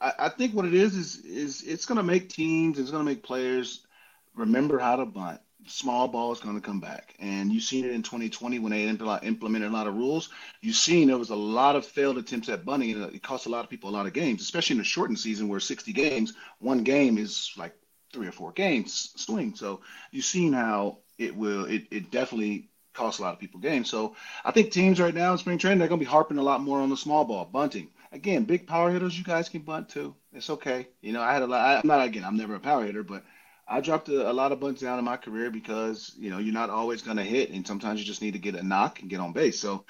I, 0.00 0.12
I, 0.18 0.28
think 0.30 0.54
what 0.54 0.64
it 0.64 0.74
is 0.74 0.96
is 0.96 1.16
is 1.24 1.62
it's 1.62 1.86
going 1.86 1.96
to 1.96 2.02
make 2.02 2.30
teams, 2.30 2.78
it's 2.78 2.90
going 2.90 3.04
to 3.04 3.10
make 3.10 3.22
players 3.22 3.86
remember 4.34 4.78
how 4.78 4.96
to 4.96 5.06
bunt. 5.06 5.40
Small 5.68 6.06
ball 6.06 6.32
is 6.32 6.38
going 6.38 6.54
to 6.54 6.60
come 6.60 6.78
back, 6.80 7.14
and 7.18 7.52
you've 7.52 7.64
seen 7.64 7.84
it 7.84 7.90
in 7.90 8.02
2020 8.02 8.60
when 8.60 8.70
they 8.70 8.86
implemented 8.86 9.68
a 9.68 9.72
lot 9.72 9.88
of 9.88 9.96
rules. 9.96 10.28
You've 10.60 10.76
seen 10.76 11.08
there 11.08 11.18
was 11.18 11.30
a 11.30 11.36
lot 11.36 11.74
of 11.74 11.84
failed 11.84 12.18
attempts 12.18 12.48
at 12.48 12.64
bunting, 12.64 12.92
and 12.92 13.14
it 13.14 13.22
cost 13.22 13.46
a 13.46 13.48
lot 13.48 13.64
of 13.64 13.70
people 13.70 13.90
a 13.90 13.96
lot 13.96 14.06
of 14.06 14.12
games, 14.12 14.42
especially 14.42 14.76
in 14.76 14.80
a 14.80 14.84
shortened 14.84 15.18
season 15.18 15.48
where 15.48 15.58
60 15.58 15.92
games, 15.92 16.34
one 16.60 16.84
game 16.84 17.18
is 17.18 17.52
like 17.56 17.74
three 18.12 18.28
or 18.28 18.32
four 18.32 18.52
games 18.52 19.12
swing. 19.16 19.56
So 19.56 19.80
you've 20.12 20.24
seen 20.24 20.52
how 20.52 20.98
it 21.18 21.34
will. 21.34 21.64
It, 21.64 21.86
it 21.90 22.10
definitely 22.12 22.68
costs 22.94 23.18
a 23.18 23.22
lot 23.22 23.34
of 23.34 23.40
people 23.40 23.58
games. 23.58 23.90
So 23.90 24.14
I 24.44 24.52
think 24.52 24.70
teams 24.70 25.00
right 25.00 25.14
now 25.14 25.32
in 25.32 25.38
spring 25.38 25.58
training 25.58 25.80
they're 25.80 25.88
going 25.88 26.00
to 26.00 26.06
be 26.06 26.10
harping 26.10 26.38
a 26.38 26.42
lot 26.42 26.62
more 26.62 26.80
on 26.80 26.90
the 26.90 26.96
small 26.96 27.24
ball 27.24 27.44
bunting 27.44 27.88
again, 28.12 28.44
big 28.44 28.66
power 28.66 28.90
hitters, 28.90 29.16
you 29.16 29.24
guys 29.24 29.48
can 29.48 29.62
bunt 29.62 29.88
too. 29.88 30.14
It's 30.32 30.50
okay. 30.50 30.88
You 31.00 31.12
know, 31.12 31.22
I 31.22 31.32
had 31.32 31.42
a 31.42 31.46
lot. 31.46 31.60
I, 31.60 31.80
am 31.80 31.86
not 31.86 32.04
again. 32.04 32.24
I'm 32.24 32.36
never 32.36 32.54
a 32.54 32.60
power 32.60 32.84
hitter, 32.84 33.02
but 33.02 33.24
I 33.68 33.80
dropped 33.80 34.08
a, 34.08 34.30
a, 34.30 34.32
lot 34.32 34.52
of 34.52 34.60
bunts 34.60 34.82
down 34.82 34.98
in 34.98 35.04
my 35.04 35.16
career 35.16 35.50
because 35.50 36.14
you 36.18 36.30
know 36.30 36.38
you're 36.38 36.54
not 36.54 36.70
always 36.70 37.02
going 37.02 37.16
to 37.16 37.22
hit, 37.22 37.50
and 37.50 37.66
sometimes 37.66 38.00
you 38.00 38.06
just 38.06 38.22
need 38.22 38.32
to 38.32 38.38
get 38.38 38.54
a 38.54 38.62
knock 38.62 39.00
and 39.00 39.10
get 39.10 39.20
on 39.20 39.32
base. 39.32 39.58
So 39.58 39.84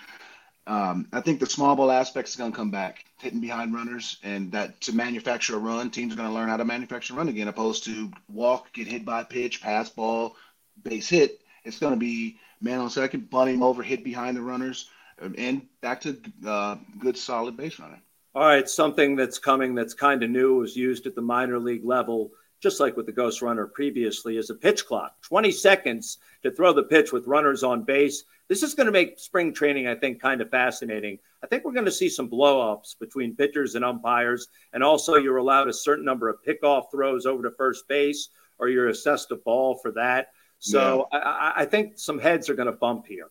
um, 0.67 1.09
I 1.13 1.21
think 1.21 1.41
the 1.41 1.47
small 1.47 1.77
ball 1.77 1.91
aspect 1.91 2.29
is 2.29 2.37
going 2.37 2.53
to 2.53 2.57
come 2.57 2.71
back, 2.71 3.05
hitting 3.21 3.41
behind 3.41 3.75
runners, 3.75 4.19
and 4.23 4.51
that 4.53 4.81
to 4.83 4.93
manufacture 4.93 5.55
a 5.55 5.59
run, 5.59 5.91
teams 5.91 6.13
are 6.13 6.17
going 6.17 6.29
to 6.29 6.35
learn 6.35 6.49
how 6.49 6.57
to 6.57 6.65
manufacture 6.65 7.15
a 7.15 7.17
run 7.17 7.29
again, 7.29 7.49
opposed 7.49 7.85
to 7.85 8.11
walk, 8.29 8.73
get 8.73 8.89
hit 8.89 9.05
by 9.05 9.21
a 9.21 9.25
pitch, 9.25 9.61
pass 9.61 9.91
ball, 9.91 10.37
base 10.83 11.09
hit. 11.09 11.41
It's 11.65 11.79
going 11.79 11.95
to 11.95 12.01
be 12.01 12.39
man 12.61 12.81
on 12.81 12.91
second, 12.91 13.31
bunt 13.31 13.51
him 13.51 13.63
over, 13.63 13.83
hit 13.83 14.03
behind 14.03 14.37
the 14.37 14.43
runners, 14.43 14.89
and 15.19 15.67
back 15.81 16.01
to 16.03 16.19
uh, 16.47 16.77
good 16.99 17.17
solid 17.17 17.57
base 17.57 17.79
running. 17.79 18.03
All 18.37 18.43
right, 18.43 18.69
something 18.69 19.17
that's 19.17 19.39
coming 19.39 19.75
that's 19.75 19.95
kind 19.95 20.23
of 20.23 20.29
new 20.29 20.57
was 20.57 20.77
used 20.77 21.07
at 21.07 21.15
the 21.15 21.23
minor 21.23 21.59
league 21.59 21.87
level, 21.87 22.33
just 22.61 22.81
like 22.81 22.95
with 22.95 23.07
the 23.07 23.13
Ghost 23.13 23.41
Runner 23.41 23.67
previously, 23.67 24.37
is 24.37 24.51
a 24.51 24.55
pitch 24.55 24.85
clock 24.85 25.23
20 25.23 25.51
seconds 25.51 26.19
to 26.43 26.51
throw 26.51 26.75
the 26.75 26.83
pitch 26.83 27.15
with 27.15 27.27
runners 27.27 27.63
on 27.63 27.85
base. 27.85 28.25
This 28.49 28.63
is 28.63 28.75
going 28.75 28.89
to 28.89 28.93
make 28.93 29.19
spring 29.19 29.55
training, 29.55 29.87
I 29.89 29.95
think, 29.95 30.21
kind 30.21 30.43
of 30.43 30.51
fascinating. 30.51 31.19
I 31.43 31.47
think 31.47 31.65
we're 31.65 31.73
going 31.73 31.87
to 31.87 31.91
see 31.91 32.11
some 32.11 32.29
blowups 32.29 32.99
between 32.99 33.37
pitchers 33.37 33.75
and 33.75 33.83
umpires. 33.83 34.49
And 34.75 34.85
also, 34.85 35.15
you're 35.15 35.39
allowed 35.39 35.69
a 35.69 35.73
certain 35.73 36.05
number 36.05 36.29
of 36.29 36.37
pickoff 36.47 36.91
throws 36.91 37.25
over 37.25 37.43
to 37.43 37.51
first 37.57 37.89
base, 37.89 38.29
or 38.59 38.69
you're 38.69 38.91
assessed 38.91 39.31
a 39.31 39.37
ball 39.37 39.77
for 39.77 39.93
that. 39.93 40.29
So 40.59 41.09
yeah. 41.11 41.21
I, 41.21 41.53
I 41.63 41.65
think 41.65 41.99
some 41.99 42.19
heads 42.19 42.51
are 42.51 42.55
going 42.55 42.71
to 42.71 42.77
bump 42.77 43.07
here. 43.07 43.31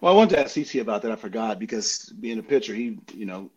Well, 0.00 0.12
I 0.12 0.16
wanted 0.16 0.34
to 0.34 0.40
ask 0.40 0.56
CC 0.56 0.80
about 0.80 1.02
that. 1.02 1.12
I 1.12 1.16
forgot 1.16 1.60
because 1.60 2.12
being 2.18 2.40
a 2.40 2.42
pitcher, 2.42 2.74
he, 2.74 2.98
you 3.14 3.26
know, 3.26 3.52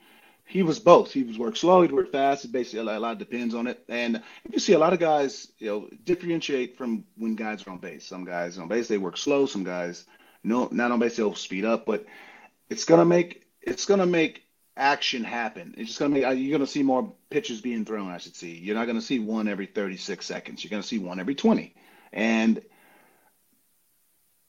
he 0.48 0.64
was 0.64 0.80
both. 0.80 1.12
He 1.12 1.24
was 1.24 1.38
work 1.38 1.58
slow, 1.58 1.82
he'd 1.82 1.92
work 1.92 2.12
fast. 2.12 2.46
It 2.46 2.54
basically 2.54 2.80
a 2.80 3.00
lot 3.00 3.18
depends 3.18 3.54
on 3.54 3.68
it. 3.68 3.84
And 3.90 4.24
you 4.50 4.60
see 4.60 4.74
a 4.74 4.80
lot 4.80 4.94
of 4.94 5.00
guys, 5.00 5.52
you 5.58 5.68
know, 5.68 5.90
differentiate 6.06 6.78
from 6.78 7.04
when 7.18 7.36
guys 7.36 7.68
are 7.68 7.72
on 7.72 7.80
base. 7.80 8.06
Some 8.06 8.24
guys 8.24 8.58
on 8.58 8.70
base 8.70 8.88
they 8.88 8.98
work 8.98 9.18
slow. 9.18 9.46
Some 9.46 9.66
guys 9.66 10.06
no 10.44 10.70
not 10.72 10.92
on 10.92 11.00
base 11.00 11.18
they'll 11.18 11.36
speed 11.36 11.66
up. 11.66 11.86
But 11.86 12.06
it's 12.70 12.86
gonna 12.86 13.04
make 13.04 13.46
it's 13.62 13.86
gonna 13.86 14.06
make 14.06 14.44
action 14.78 15.26
happen. 15.26 15.76
It's 15.78 15.90
just 15.90 16.00
gonna 16.00 16.14
make 16.14 16.40
you're 16.40 16.58
gonna 16.58 16.66
see 16.66 16.84
more 16.84 17.14
pitches 17.30 17.60
being 17.60 17.84
thrown. 17.84 18.10
I 18.10 18.18
should 18.18 18.36
see. 18.36 18.58
You're 18.58 18.76
not 18.76 18.88
gonna 18.88 19.02
see 19.02 19.20
one 19.20 19.50
every 19.50 19.66
36 19.66 20.26
seconds. 20.26 20.64
You're 20.64 20.72
gonna 20.72 20.82
see 20.82 21.00
one 21.00 21.20
every 21.20 21.36
20. 21.36 21.76
And 22.14 22.62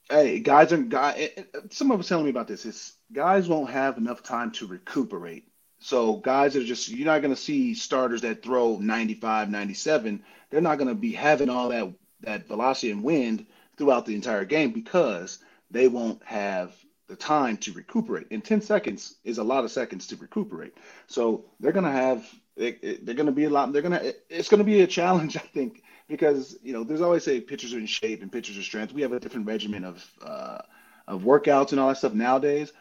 hey, 0.09 0.39
guys 0.39 0.71
are 0.71 0.77
guy. 0.77 1.15
Eh, 1.17 1.29
eh, 1.35 1.59
Someone 1.71 1.97
was 1.97 2.07
telling 2.07 2.23
me 2.23 2.31
about 2.31 2.47
this. 2.47 2.65
Is 2.65 2.93
guys 3.11 3.49
won't 3.49 3.69
have 3.69 3.97
enough 3.97 4.23
time 4.23 4.51
to 4.51 4.65
recuperate 4.65 5.48
so 5.79 6.17
guys 6.17 6.53
that 6.53 6.63
are 6.63 6.65
just 6.65 6.89
you're 6.89 7.05
not 7.05 7.21
going 7.21 7.33
to 7.33 7.41
see 7.41 7.73
starters 7.73 8.21
that 8.21 8.43
throw 8.43 8.77
95, 8.77 9.49
97. 9.49 10.23
They're 10.49 10.61
not 10.61 10.77
going 10.77 10.89
to 10.89 10.95
be 10.95 11.13
having 11.13 11.49
all 11.49 11.69
that 11.69 11.89
that 12.21 12.47
velocity 12.47 12.91
and 12.91 13.03
wind 13.03 13.45
throughout 13.77 14.05
the 14.05 14.15
entire 14.15 14.45
game 14.45 14.71
because 14.71 15.39
they 15.71 15.87
won't 15.87 16.21
have 16.23 16.75
the 17.07 17.15
time 17.15 17.57
to 17.57 17.71
recuperate. 17.71 18.27
And 18.31 18.43
10 18.43 18.61
seconds 18.61 19.15
is 19.23 19.37
a 19.37 19.43
lot 19.43 19.63
of 19.63 19.71
seconds 19.71 20.07
to 20.07 20.17
recuperate. 20.17 20.75
So 21.07 21.45
they're 21.59 21.71
going 21.71 21.85
to 21.85 21.91
have 21.91 22.29
they're 22.57 23.15
going 23.15 23.25
to 23.25 23.31
be 23.31 23.45
a 23.45 23.49
lot. 23.49 23.71
They're 23.71 23.81
going 23.81 23.99
to 23.99 24.15
it's 24.29 24.49
going 24.49 24.59
to 24.59 24.65
be 24.65 24.81
a 24.81 24.87
challenge, 24.87 25.37
I 25.37 25.41
think, 25.41 25.83
because 26.07 26.57
you 26.61 26.73
know 26.73 26.83
there's 26.83 27.01
always 27.01 27.23
say 27.23 27.39
pitchers 27.39 27.73
are 27.73 27.79
in 27.79 27.85
shape 27.85 28.21
and 28.21 28.31
pitchers 28.31 28.57
are 28.57 28.63
strength. 28.63 28.93
We 28.93 29.01
have 29.01 29.13
a 29.13 29.19
different 29.19 29.47
regimen 29.47 29.85
of 29.85 30.05
uh, 30.21 30.59
of 31.07 31.21
workouts 31.21 31.71
and 31.71 31.79
all 31.79 31.87
that 31.87 31.97
stuff 31.97 32.13
nowadays. 32.13 32.73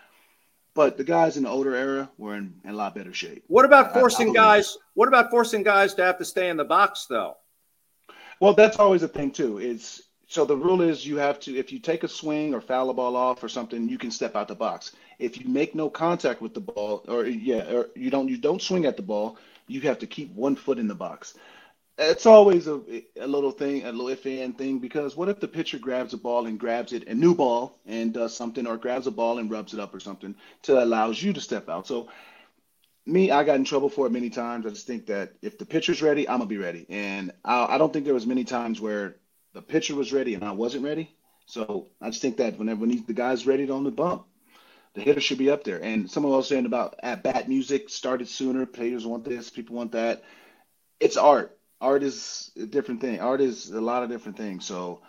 But 0.75 0.97
the 0.97 1.05
guys 1.05 1.37
in 1.37 1.43
the 1.43 1.49
older 1.49 1.75
era 1.75 2.09
were 2.19 2.37
in, 2.37 2.55
in 2.65 2.71
a 2.71 2.77
lot 2.77 2.95
better 2.95 3.13
shape. 3.13 3.43
What 3.49 3.65
about 3.65 3.93
forcing 3.93 4.29
I, 4.29 4.31
I 4.31 4.35
guys? 4.35 4.79
What 4.95 5.09
about 5.09 5.31
forcing 5.31 5.63
guys 5.63 5.95
to 5.95 6.05
have 6.05 6.19
to 6.19 6.25
stay 6.25 6.49
in 6.49 6.57
the 6.57 6.65
box 6.65 7.07
though? 7.07 7.37
Well, 8.41 8.55
that's 8.55 8.79
always 8.79 9.03
a 9.03 9.09
thing 9.09 9.33
too. 9.33 9.59
Is 9.59 10.03
so 10.29 10.45
the 10.45 10.57
rule 10.57 10.83
is 10.83 11.07
you 11.07 11.17
have 11.17 11.41
to 11.41 11.57
if 11.57 11.73
you 11.73 11.79
take 11.79 12.05
a 12.05 12.09
swing 12.09 12.55
or 12.55 12.61
foul 12.61 12.91
a 12.91 12.95
ball 12.95 13.17
off 13.17 13.43
or 13.43 13.49
something, 13.49 13.89
you 13.89 13.99
can 13.99 14.11
step 14.11 14.37
out 14.37 14.47
the 14.47 14.55
box. 14.55 14.93
If 15.19 15.41
you 15.41 15.49
make 15.49 15.75
no 15.75 15.91
contact 15.91 16.41
with 16.41 16.55
the 16.55 16.61
ball, 16.61 17.05
or 17.09 17.27
yeah, 17.27 17.71
or 17.73 17.89
you 17.97 18.11
don't 18.11 18.29
you 18.29 18.37
don't 18.37 18.63
swing 18.63 18.85
at 18.85 18.97
the 18.97 19.03
ball, 19.03 19.37
you 19.67 19.81
have 19.83 19.99
to 19.99 20.07
keep 20.07 20.33
one 20.35 20.55
foot 20.55 20.79
in 20.79 20.87
the 20.87 20.95
box. 20.95 21.35
It's 22.01 22.27
always 22.27 22.69
a, 22.69 22.81
a 23.21 23.27
little 23.27 23.51
thing, 23.51 23.85
a 23.85 23.91
little 23.91 24.15
iffy 24.17 24.57
thing, 24.57 24.79
because 24.79 25.17
what 25.17 25.29
if 25.29 25.41
the 25.41 25.49
pitcher 25.49 25.79
grabs 25.79 26.15
a 26.15 26.17
ball 26.17 26.47
and 26.47 26.59
grabs 26.59 26.93
it, 26.93 27.09
a 27.09 27.15
new 27.15 27.35
ball, 27.35 27.77
and 27.87 28.15
does 28.15 28.37
something, 28.37 28.69
or 28.69 28.77
grabs 28.77 29.09
a 29.09 29.11
ball 29.11 29.39
and 29.39 29.51
rubs 29.51 29.75
it 29.75 29.81
up 29.81 29.95
or 29.95 30.01
something 30.01 30.37
to 30.63 30.83
allows 30.83 31.21
you 31.21 31.33
to 31.33 31.41
step 31.41 31.69
out. 31.69 31.89
So 31.89 32.09
me, 33.05 33.33
I 33.33 33.43
got 33.43 33.57
in 33.57 33.65
trouble 33.65 33.89
for 33.89 34.07
it 34.07 34.13
many 34.13 34.31
times. 34.31 34.65
I 34.65 34.71
just 34.71 34.87
think 34.87 35.07
that 35.07 35.33
if 35.43 35.59
the 35.59 35.67
pitcher's 35.67 36.01
ready, 36.01 36.29
I'm 36.29 36.39
gonna 36.39 36.47
be 36.49 36.59
ready, 36.59 36.87
and 36.89 37.33
I, 37.45 37.75
I 37.75 37.79
don't 37.79 37.93
think 37.93 38.05
there 38.05 38.15
was 38.15 38.27
many 38.27 38.45
times 38.45 38.81
where 38.81 39.17
the 39.53 39.63
pitcher 39.63 39.97
was 39.97 40.13
ready 40.13 40.35
and 40.35 40.45
I 40.45 40.53
wasn't 40.53 40.85
ready. 40.85 41.11
So 41.47 41.89
I 42.01 42.11
just 42.11 42.23
think 42.23 42.37
that 42.37 42.59
whenever 42.59 42.83
when 42.83 43.05
the 43.07 43.13
guy's 43.13 43.47
ready 43.47 43.69
on 43.71 43.83
the 43.83 43.91
bump, 43.91 44.27
the 44.95 45.01
hitter 45.01 45.21
should 45.21 45.39
be 45.39 45.51
up 45.51 45.65
there. 45.65 45.83
And 45.83 46.09
someone 46.09 46.33
was 46.33 46.47
saying 46.47 46.67
about 46.67 46.97
at 47.03 47.25
bat 47.25 47.49
music 47.49 47.89
started 47.89 48.29
sooner. 48.29 48.67
Players 48.67 49.05
want 49.05 49.25
this, 49.25 49.51
people 49.51 49.75
want 49.75 49.93
that. 49.93 50.23
It's 51.01 51.17
art. 51.17 51.58
Art 51.81 52.03
is 52.03 52.51
a 52.61 52.67
different 52.67 53.01
thing. 53.01 53.21
Art 53.21 53.41
is 53.41 53.71
a 53.71 53.81
lot 53.81 54.03
of 54.03 54.11
different 54.11 54.37
things. 54.37 54.65
So 54.65 55.01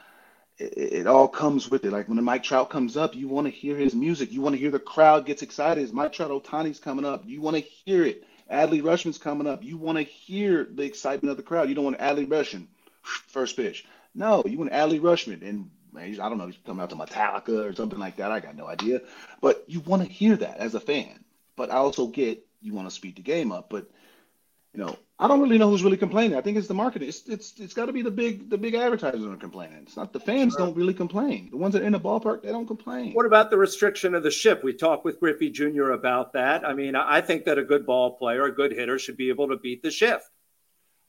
it, 0.57 0.73
it 0.77 1.07
all 1.07 1.27
comes 1.27 1.69
with 1.69 1.85
it. 1.85 1.91
Like 1.91 2.07
when 2.07 2.23
Mike 2.23 2.43
Trout 2.43 2.69
comes 2.69 2.97
up, 2.97 3.15
you 3.15 3.27
want 3.27 3.47
to 3.47 3.51
hear 3.51 3.75
his 3.75 3.95
music. 3.95 4.31
You 4.31 4.41
want 4.41 4.55
to 4.55 4.59
hear 4.59 4.71
the 4.71 4.79
crowd 4.79 5.25
gets 5.25 5.41
excited. 5.41 5.83
As 5.83 5.93
Mike 5.93 6.13
Trout 6.13 6.31
Ohtani's 6.31 6.79
coming 6.79 7.05
up, 7.05 7.23
you 7.25 7.41
want 7.41 7.57
to 7.57 7.61
hear 7.61 8.03
it. 8.03 8.23
Adley 8.51 8.81
Rutschman's 8.81 9.17
coming 9.19 9.47
up. 9.47 9.63
You 9.63 9.77
want 9.77 9.97
to 9.97 10.03
hear 10.03 10.63
the 10.63 10.83
excitement 10.83 11.31
of 11.31 11.37
the 11.37 11.43
crowd. 11.43 11.69
You 11.69 11.75
don't 11.75 11.85
want 11.85 11.99
Adley 11.99 12.27
Rutschman 12.27 12.67
first 13.01 13.55
pitch. 13.55 13.85
No, 14.15 14.43
you 14.45 14.57
want 14.57 14.71
Adley 14.71 14.99
Rutschman 14.99 15.47
and 15.47 15.69
man, 15.91 16.19
I 16.19 16.29
don't 16.29 16.37
know, 16.37 16.47
he's 16.47 16.57
coming 16.65 16.81
out 16.81 16.89
to 16.89 16.95
Metallica 16.95 17.69
or 17.69 17.73
something 17.73 17.99
like 17.99 18.17
that. 18.17 18.31
I 18.31 18.39
got 18.39 18.55
no 18.55 18.67
idea, 18.67 19.01
but 19.41 19.63
you 19.67 19.79
want 19.81 20.03
to 20.03 20.09
hear 20.09 20.35
that 20.35 20.57
as 20.57 20.75
a 20.75 20.79
fan. 20.79 21.23
But 21.55 21.71
I 21.71 21.75
also 21.75 22.07
get 22.07 22.45
you 22.61 22.73
want 22.73 22.87
to 22.87 22.95
speed 22.95 23.15
the 23.15 23.21
game 23.21 23.51
up, 23.51 23.69
but 23.69 23.89
you 24.79 24.85
know, 24.85 24.97
I 25.19 25.27
don't 25.27 25.41
really 25.41 25.57
know 25.57 25.69
who's 25.69 25.83
really 25.83 25.97
complaining. 25.97 26.37
I 26.37 26.41
think 26.41 26.55
it's 26.55 26.69
the 26.69 26.73
marketing. 26.73 27.09
It's 27.09 27.27
it's 27.27 27.53
it's 27.59 27.73
got 27.73 27.87
to 27.87 27.91
be 27.91 28.01
the 28.01 28.11
big 28.11 28.49
the 28.49 28.57
big 28.57 28.75
advertisers 28.75 29.21
that 29.21 29.29
are 29.29 29.35
complaining. 29.35 29.79
It's 29.81 29.97
not 29.97 30.13
the 30.13 30.21
fans 30.21 30.53
sure. 30.53 30.67
don't 30.67 30.77
really 30.77 30.93
complain. 30.93 31.49
The 31.51 31.57
ones 31.57 31.73
that 31.73 31.81
are 31.81 31.85
in 31.85 31.91
the 31.91 31.99
ballpark 31.99 32.43
they 32.43 32.49
don't 32.49 32.65
complain. 32.65 33.11
What 33.11 33.25
about 33.25 33.49
the 33.49 33.57
restriction 33.57 34.15
of 34.15 34.23
the 34.23 34.31
shift? 34.31 34.63
We 34.63 34.71
talked 34.71 35.03
with 35.03 35.19
Griffey 35.19 35.49
Jr. 35.49 35.91
about 35.91 36.31
that. 36.31 36.65
I 36.65 36.73
mean, 36.73 36.95
I 36.95 37.19
think 37.19 37.43
that 37.43 37.57
a 37.57 37.63
good 37.63 37.85
ball 37.85 38.11
player, 38.11 38.45
a 38.45 38.55
good 38.55 38.71
hitter, 38.71 38.97
should 38.97 39.17
be 39.17 39.27
able 39.27 39.49
to 39.49 39.57
beat 39.57 39.83
the 39.83 39.91
shift. 39.91 40.23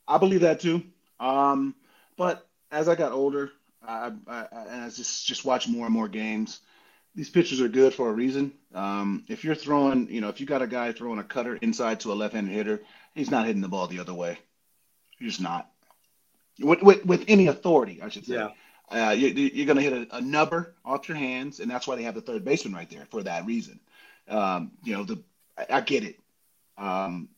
I 0.08 0.18
believe 0.18 0.40
that 0.40 0.58
too. 0.58 0.82
Um, 1.20 1.76
but 2.16 2.48
as 2.72 2.88
I 2.88 2.96
got 2.96 3.12
older, 3.12 3.52
I, 3.86 4.10
I, 4.26 4.46
and 4.68 4.82
I 4.82 4.90
just 4.90 5.28
just 5.28 5.44
watch 5.44 5.68
more 5.68 5.86
and 5.86 5.94
more 5.94 6.08
games. 6.08 6.58
These 7.14 7.30
pitchers 7.30 7.60
are 7.60 7.68
good 7.68 7.94
for 7.94 8.08
a 8.08 8.12
reason. 8.12 8.52
Um, 8.74 9.24
if 9.28 9.44
you're 9.44 9.54
throwing, 9.54 10.08
you 10.10 10.20
know, 10.20 10.28
if 10.28 10.40
you 10.40 10.46
got 10.46 10.62
a 10.62 10.66
guy 10.66 10.90
throwing 10.92 11.18
a 11.20 11.24
cutter 11.24 11.56
inside 11.56 12.00
to 12.00 12.12
a 12.12 12.14
left-handed 12.14 12.52
hitter, 12.52 12.82
he's 13.14 13.30
not 13.30 13.46
hitting 13.46 13.62
the 13.62 13.68
ball 13.68 13.86
the 13.86 14.00
other 14.00 14.14
way. 14.14 14.38
He's 15.18 15.32
just 15.32 15.40
not. 15.40 15.70
With, 16.58 16.82
with, 16.82 17.04
with 17.06 17.24
any 17.28 17.46
authority, 17.46 18.00
I 18.02 18.08
should 18.08 18.26
say. 18.26 18.34
Yeah. 18.34 18.50
Uh, 18.90 19.12
you, 19.12 19.62
are 19.62 19.66
going 19.66 19.76
to 19.76 19.82
hit 19.82 19.92
a, 19.92 20.16
a, 20.16 20.20
nubber 20.20 20.74
off 20.84 21.08
your 21.08 21.16
hands, 21.16 21.61
and 21.61 21.70
that's 21.70 21.86
why 21.86 21.94
they 21.94 22.02
have 22.02 22.16
the 22.16 22.20
third 22.20 22.44
baseman 22.44 22.74
right 22.74 22.90
there 22.90 23.06
for 23.08 23.22
that 23.22 23.46
reason. 23.46 23.78
Um, 24.28 24.72
you 24.82 24.94
know, 24.94 25.04
the 25.04 25.22
I, 25.56 25.76
I 25.76 25.80
get 25.80 26.02
it. 26.02 26.18
Um, 26.76 27.28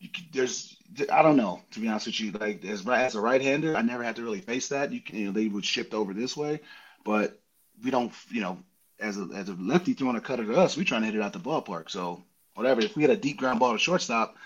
you, 0.00 0.08
there's 0.32 0.76
I 1.12 1.22
don't 1.22 1.36
know 1.36 1.62
to 1.72 1.80
be 1.80 1.86
honest 1.88 2.06
with 2.06 2.20
you. 2.20 2.32
Like 2.32 2.64
as 2.64 2.86
as 2.86 3.14
a 3.14 3.20
right 3.20 3.40
hander, 3.40 3.76
I 3.76 3.82
never 3.82 4.02
had 4.02 4.16
to 4.16 4.22
really 4.22 4.40
face 4.40 4.68
that. 4.68 4.92
You, 4.92 5.00
can, 5.00 5.18
you 5.18 5.26
know 5.26 5.32
they 5.32 5.46
would 5.46 5.64
shift 5.64 5.94
over 5.94 6.12
this 6.12 6.36
way, 6.36 6.60
but 7.04 7.38
we 7.82 7.92
don't. 7.92 8.12
You 8.30 8.40
know, 8.40 8.58
as 8.98 9.18
a 9.18 9.28
as 9.34 9.48
a 9.48 9.54
lefty 9.54 9.92
throwing 9.92 10.16
a 10.16 10.20
cutter 10.20 10.44
to 10.44 10.56
us, 10.56 10.76
we 10.76 10.84
trying 10.84 11.02
to 11.02 11.06
hit 11.06 11.14
it 11.14 11.22
out 11.22 11.32
the 11.32 11.38
ballpark. 11.38 11.90
So 11.90 12.24
whatever. 12.54 12.80
If 12.80 12.96
we 12.96 13.02
had 13.02 13.10
a 13.12 13.16
deep 13.16 13.36
ground 13.36 13.60
ball 13.60 13.72
to 13.72 13.78
shortstop, 13.78 14.36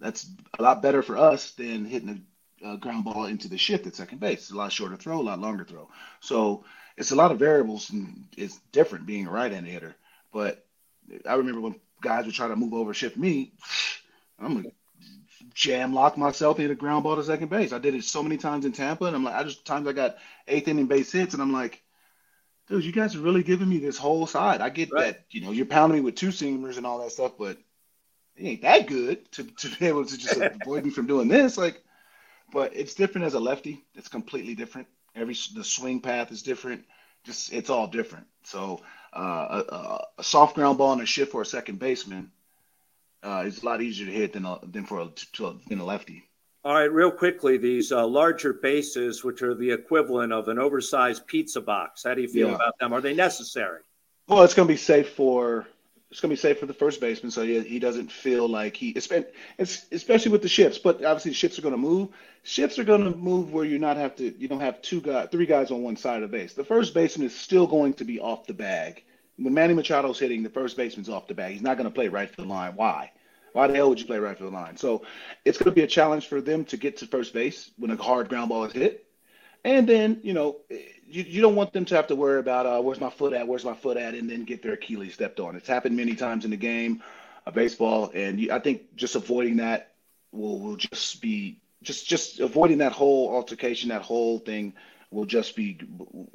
that's 0.00 0.26
a 0.58 0.62
lot 0.62 0.82
better 0.82 1.02
for 1.02 1.16
us 1.16 1.52
than 1.52 1.84
hitting 1.84 2.24
a, 2.62 2.72
a 2.72 2.76
ground 2.78 3.04
ball 3.04 3.26
into 3.26 3.48
the 3.48 3.58
shift 3.58 3.86
at 3.86 3.94
second 3.94 4.20
base. 4.20 4.40
It's 4.40 4.50
a 4.50 4.56
lot 4.56 4.72
shorter 4.72 4.96
throw, 4.96 5.20
a 5.20 5.22
lot 5.22 5.38
longer 5.38 5.64
throw. 5.64 5.88
So 6.20 6.64
it's 6.96 7.12
a 7.12 7.16
lot 7.16 7.32
of 7.32 7.38
variables, 7.38 7.90
and 7.90 8.24
it's 8.36 8.58
different 8.72 9.06
being 9.06 9.26
a 9.26 9.30
right-handed 9.30 9.70
hitter. 9.70 9.96
But 10.32 10.64
I 11.26 11.34
remember 11.34 11.60
when 11.60 11.76
guys 12.00 12.26
would 12.26 12.34
try 12.34 12.48
to 12.48 12.56
move 12.56 12.74
over 12.74 12.94
shift 12.94 13.16
me, 13.16 13.52
I'm 14.38 14.54
gonna 14.54 14.70
jam 15.54 15.92
lock 15.92 16.16
myself 16.16 16.58
in 16.60 16.70
a 16.70 16.74
ground 16.74 17.04
ball 17.04 17.16
to 17.16 17.24
second 17.24 17.50
base. 17.50 17.72
I 17.72 17.78
did 17.78 17.94
it 17.94 18.04
so 18.04 18.22
many 18.22 18.36
times 18.36 18.64
in 18.64 18.72
Tampa, 18.72 19.04
and 19.04 19.14
I'm 19.14 19.24
like, 19.24 19.34
I 19.34 19.44
just 19.44 19.64
times 19.64 19.86
I 19.86 19.92
got 19.92 20.16
eighth 20.48 20.68
inning 20.68 20.86
base 20.86 21.12
hits, 21.12 21.34
and 21.34 21.42
I'm 21.42 21.52
like, 21.52 21.82
dude, 22.68 22.84
you 22.84 22.92
guys 22.92 23.14
are 23.14 23.20
really 23.20 23.42
giving 23.42 23.68
me 23.68 23.78
this 23.78 23.98
whole 23.98 24.26
side. 24.26 24.60
I 24.60 24.70
get 24.70 24.90
right. 24.92 25.14
that, 25.14 25.24
you 25.30 25.42
know, 25.42 25.50
you're 25.50 25.66
pounding 25.66 25.98
me 25.98 26.04
with 26.04 26.14
two 26.14 26.28
seamers 26.28 26.76
and 26.76 26.86
all 26.86 27.02
that 27.02 27.12
stuff, 27.12 27.32
but 27.38 27.58
it 28.40 28.46
ain't 28.46 28.62
that 28.62 28.86
good 28.86 29.30
to, 29.32 29.44
to 29.44 29.68
be 29.76 29.86
able 29.86 30.04
to 30.04 30.16
just 30.16 30.36
avoid 30.62 30.84
me 30.84 30.90
from 30.90 31.06
doing 31.06 31.28
this. 31.28 31.56
Like, 31.56 31.82
but 32.52 32.74
it's 32.74 32.94
different 32.94 33.26
as 33.26 33.34
a 33.34 33.40
lefty. 33.40 33.84
It's 33.94 34.08
completely 34.08 34.54
different. 34.54 34.88
Every 35.14 35.36
the 35.54 35.64
swing 35.64 36.00
path 36.00 36.32
is 36.32 36.42
different. 36.42 36.84
Just 37.24 37.52
it's 37.52 37.70
all 37.70 37.86
different. 37.86 38.26
So 38.44 38.80
uh, 39.14 39.62
a, 39.68 40.04
a 40.18 40.24
soft 40.24 40.54
ground 40.54 40.78
ball 40.78 40.92
and 40.92 41.02
a 41.02 41.06
shift 41.06 41.32
for 41.32 41.42
a 41.42 41.46
second 41.46 41.78
baseman 41.78 42.30
uh, 43.22 43.44
it's 43.46 43.62
a 43.62 43.66
lot 43.66 43.82
easier 43.82 44.06
to 44.06 44.12
hit 44.12 44.32
than 44.32 44.44
a, 44.44 44.58
than 44.62 44.84
for 44.84 45.00
a, 45.00 45.08
to, 45.32 45.60
than 45.68 45.80
a 45.80 45.84
lefty. 45.84 46.24
All 46.64 46.74
right, 46.74 46.92
real 46.92 47.10
quickly, 47.10 47.56
these 47.56 47.90
uh, 47.90 48.06
larger 48.06 48.52
bases, 48.52 49.24
which 49.24 49.42
are 49.42 49.54
the 49.54 49.70
equivalent 49.70 50.32
of 50.32 50.48
an 50.48 50.58
oversized 50.58 51.26
pizza 51.26 51.60
box. 51.60 52.04
How 52.04 52.14
do 52.14 52.20
you 52.20 52.28
feel 52.28 52.48
yeah. 52.48 52.54
about 52.54 52.78
them? 52.78 52.92
Are 52.92 53.00
they 53.00 53.14
necessary? 53.14 53.80
Well, 54.28 54.42
it's 54.42 54.54
going 54.54 54.68
to 54.68 54.72
be 54.72 54.78
safe 54.78 55.10
for 55.10 55.66
it's 56.10 56.20
going 56.20 56.30
to 56.30 56.36
be 56.36 56.40
safe 56.40 56.58
for 56.58 56.66
the 56.66 56.74
first 56.74 57.00
baseman, 57.00 57.30
so 57.30 57.42
he, 57.42 57.60
he 57.60 57.78
doesn't 57.78 58.10
feel 58.10 58.48
like 58.48 58.76
he. 58.76 58.94
Especially 58.96 60.32
with 60.32 60.42
the 60.42 60.48
shifts, 60.48 60.78
but 60.78 61.04
obviously 61.04 61.32
shifts 61.32 61.58
are 61.58 61.62
going 61.62 61.74
to 61.74 61.78
move. 61.78 62.08
Shifts 62.42 62.78
are 62.78 62.84
going 62.84 63.04
to 63.04 63.16
move 63.16 63.52
where 63.52 63.64
you 63.64 63.78
not 63.78 63.96
have 63.96 64.16
to. 64.16 64.36
You 64.38 64.48
don't 64.48 64.60
have 64.60 64.82
two 64.82 65.00
guys, 65.00 65.28
three 65.30 65.46
guys 65.46 65.70
on 65.70 65.82
one 65.82 65.96
side 65.96 66.22
of 66.22 66.30
the 66.30 66.36
base. 66.36 66.54
The 66.54 66.64
first 66.64 66.94
baseman 66.94 67.26
is 67.26 67.38
still 67.38 67.66
going 67.66 67.94
to 67.94 68.04
be 68.04 68.18
off 68.18 68.46
the 68.46 68.54
bag 68.54 69.04
when 69.40 69.54
Manny 69.54 69.74
Machado's 69.74 70.18
hitting, 70.18 70.42
the 70.42 70.50
first 70.50 70.76
baseman's 70.76 71.08
off 71.08 71.26
the 71.26 71.34
bag. 71.34 71.52
He's 71.52 71.62
not 71.62 71.76
going 71.76 71.88
to 71.88 71.94
play 71.94 72.08
right 72.08 72.28
field 72.28 72.48
line. 72.48 72.72
Why? 72.76 73.12
Why 73.52 73.66
the 73.66 73.74
hell 73.74 73.88
would 73.88 73.98
you 73.98 74.06
play 74.06 74.18
right 74.18 74.38
field 74.38 74.52
line? 74.52 74.76
So 74.76 75.02
it's 75.44 75.58
going 75.58 75.70
to 75.70 75.74
be 75.74 75.82
a 75.82 75.86
challenge 75.86 76.26
for 76.26 76.40
them 76.40 76.64
to 76.66 76.76
get 76.76 76.98
to 76.98 77.06
first 77.06 77.32
base 77.32 77.70
when 77.76 77.90
a 77.90 77.96
hard 77.96 78.28
ground 78.28 78.50
ball 78.50 78.64
is 78.64 78.72
hit. 78.72 79.06
And 79.64 79.88
then, 79.88 80.20
you 80.22 80.32
know, 80.32 80.58
you, 81.10 81.24
you 81.24 81.42
don't 81.42 81.56
want 81.56 81.72
them 81.72 81.84
to 81.86 81.96
have 81.96 82.06
to 82.08 82.16
worry 82.16 82.38
about 82.38 82.66
uh, 82.66 82.80
where's 82.80 83.00
my 83.00 83.10
foot 83.10 83.32
at, 83.32 83.46
where's 83.46 83.64
my 83.64 83.74
foot 83.74 83.96
at, 83.96 84.14
and 84.14 84.30
then 84.30 84.44
get 84.44 84.62
their 84.62 84.74
Achilles 84.74 85.14
stepped 85.14 85.40
on. 85.40 85.56
It's 85.56 85.68
happened 85.68 85.96
many 85.96 86.14
times 86.14 86.44
in 86.44 86.50
the 86.50 86.56
game 86.56 87.02
of 87.46 87.54
baseball, 87.54 88.10
and 88.14 88.38
you, 88.38 88.52
I 88.52 88.60
think 88.60 88.94
just 88.96 89.16
avoiding 89.16 89.56
that 89.56 89.92
will 90.32 90.60
will 90.60 90.76
just 90.76 91.20
be 91.20 91.58
just 91.82 92.06
just 92.06 92.40
avoiding 92.40 92.78
that 92.78 92.92
whole 92.92 93.34
altercation, 93.34 93.88
that 93.88 94.02
whole 94.02 94.38
thing 94.38 94.74
will 95.10 95.24
just 95.24 95.56
be 95.56 95.78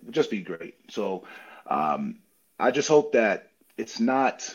just 0.09 0.29
be 0.29 0.41
great. 0.41 0.75
So 0.89 1.23
um, 1.67 2.17
I 2.59 2.71
just 2.71 2.89
hope 2.89 3.13
that 3.13 3.51
it's 3.77 3.99
not 3.99 4.53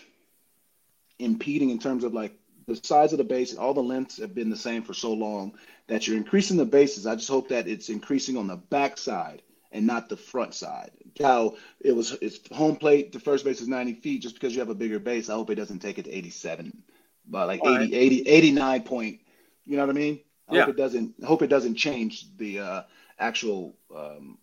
impeding 1.18 1.70
in 1.70 1.78
terms 1.78 2.04
of 2.04 2.12
like 2.12 2.34
the 2.66 2.76
size 2.82 3.12
of 3.12 3.18
the 3.18 3.24
base, 3.24 3.54
all 3.54 3.74
the 3.74 3.82
lengths 3.82 4.18
have 4.18 4.34
been 4.34 4.50
the 4.50 4.56
same 4.56 4.82
for 4.82 4.94
so 4.94 5.12
long 5.12 5.54
that 5.86 6.06
you're 6.06 6.16
increasing 6.16 6.56
the 6.56 6.64
bases. 6.64 7.06
I 7.06 7.16
just 7.16 7.28
hope 7.28 7.48
that 7.48 7.66
it's 7.66 7.88
increasing 7.88 8.36
on 8.36 8.46
the 8.46 8.56
back 8.56 8.96
side 8.96 9.42
and 9.72 9.86
not 9.86 10.08
the 10.08 10.16
front 10.16 10.54
side. 10.54 10.90
How 11.20 11.56
it 11.80 11.92
was, 11.92 12.12
it's 12.20 12.40
home 12.52 12.76
plate, 12.76 13.12
the 13.12 13.20
first 13.20 13.44
base 13.44 13.60
is 13.60 13.68
90 13.68 13.94
feet. 13.94 14.22
Just 14.22 14.34
because 14.34 14.54
you 14.54 14.60
have 14.60 14.68
a 14.68 14.74
bigger 14.74 14.98
base, 14.98 15.28
I 15.28 15.34
hope 15.34 15.50
it 15.50 15.56
doesn't 15.56 15.80
take 15.80 15.98
it 15.98 16.04
to 16.04 16.10
87, 16.10 16.82
but 17.28 17.46
like 17.46 17.60
80, 17.60 17.70
right. 17.70 17.92
80, 17.92 18.28
89 18.28 18.82
point. 18.82 19.20
You 19.64 19.76
know 19.76 19.86
what 19.86 19.90
I 19.90 19.98
mean? 19.98 20.20
I 20.48 20.54
yeah. 20.54 20.60
hope 20.62 20.70
it 20.70 20.76
doesn't. 20.76 21.14
I 21.22 21.26
hope 21.26 21.42
it 21.42 21.48
doesn't 21.48 21.76
change 21.76 22.26
the 22.36 22.58
uh, 22.58 22.82
actual 23.18 23.76
um, 23.94 24.38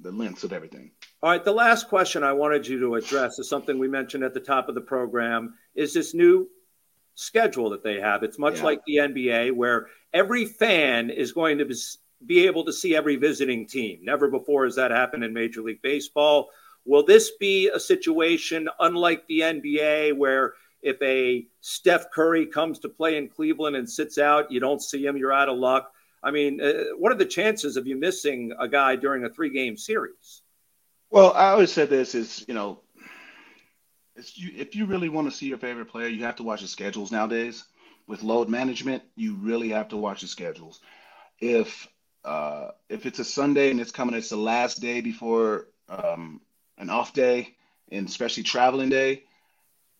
the 0.00 0.10
lengths 0.10 0.44
of 0.44 0.52
everything. 0.52 0.90
All 1.22 1.30
right. 1.30 1.44
The 1.44 1.52
last 1.52 1.88
question 1.88 2.22
I 2.22 2.32
wanted 2.32 2.66
you 2.66 2.80
to 2.80 2.96
address 2.96 3.38
is 3.38 3.48
something 3.48 3.78
we 3.78 3.88
mentioned 3.88 4.24
at 4.24 4.34
the 4.34 4.40
top 4.40 4.68
of 4.68 4.74
the 4.74 4.80
program. 4.80 5.54
Is 5.74 5.94
this 5.94 6.14
new 6.14 6.48
schedule 7.14 7.70
that 7.70 7.82
they 7.82 8.00
have? 8.00 8.22
It's 8.22 8.38
much 8.38 8.58
yeah. 8.58 8.64
like 8.64 8.80
the 8.86 8.96
NBA, 8.96 9.52
where 9.52 9.86
every 10.12 10.44
fan 10.44 11.10
is 11.10 11.32
going 11.32 11.58
to 11.58 11.64
be 12.24 12.46
able 12.46 12.64
to 12.64 12.72
see 12.72 12.96
every 12.96 13.16
visiting 13.16 13.66
team. 13.66 13.98
Never 14.02 14.28
before 14.28 14.64
has 14.64 14.76
that 14.76 14.90
happened 14.90 15.24
in 15.24 15.32
Major 15.32 15.62
League 15.62 15.82
Baseball. 15.82 16.48
Will 16.84 17.04
this 17.04 17.32
be 17.38 17.68
a 17.68 17.80
situation 17.80 18.68
unlike 18.80 19.26
the 19.26 19.40
NBA, 19.40 20.16
where 20.16 20.54
if 20.82 21.00
a 21.02 21.46
Steph 21.60 22.10
Curry 22.12 22.46
comes 22.46 22.78
to 22.80 22.88
play 22.88 23.16
in 23.16 23.28
Cleveland 23.28 23.76
and 23.76 23.90
sits 23.90 24.18
out, 24.18 24.50
you 24.50 24.60
don't 24.60 24.80
see 24.80 25.04
him, 25.04 25.16
you're 25.16 25.32
out 25.32 25.48
of 25.48 25.58
luck? 25.58 25.90
I 26.22 26.30
mean, 26.30 26.60
uh, 26.60 26.84
what 26.96 27.12
are 27.12 27.16
the 27.16 27.26
chances 27.26 27.76
of 27.76 27.86
you 27.86 27.96
missing 27.96 28.52
a 28.58 28.68
guy 28.68 28.96
during 28.96 29.24
a 29.24 29.30
three 29.30 29.50
game 29.50 29.76
series? 29.76 30.42
Well, 31.10 31.32
I 31.32 31.48
always 31.50 31.72
said 31.72 31.88
this 31.88 32.14
is, 32.14 32.44
you 32.48 32.54
know, 32.54 32.80
you, 34.34 34.50
if 34.56 34.74
you 34.74 34.86
really 34.86 35.08
want 35.08 35.30
to 35.30 35.36
see 35.36 35.46
your 35.46 35.58
favorite 35.58 35.86
player, 35.86 36.08
you 36.08 36.24
have 36.24 36.36
to 36.36 36.42
watch 36.42 36.62
the 36.62 36.68
schedules 36.68 37.12
nowadays. 37.12 37.64
With 38.08 38.22
load 38.22 38.48
management, 38.48 39.02
you 39.16 39.34
really 39.34 39.70
have 39.70 39.88
to 39.88 39.96
watch 39.96 40.20
the 40.20 40.28
schedules. 40.28 40.80
If 41.40 41.88
uh, 42.26 42.72
if 42.88 43.06
it's 43.06 43.20
a 43.20 43.24
Sunday 43.24 43.70
and 43.70 43.80
it's 43.80 43.92
coming, 43.92 44.14
it's 44.16 44.30
the 44.30 44.36
last 44.36 44.80
day 44.80 45.00
before 45.00 45.68
um, 45.88 46.40
an 46.76 46.90
off 46.90 47.12
day, 47.12 47.54
and 47.90 48.08
especially 48.08 48.42
traveling 48.42 48.88
day, 48.88 49.22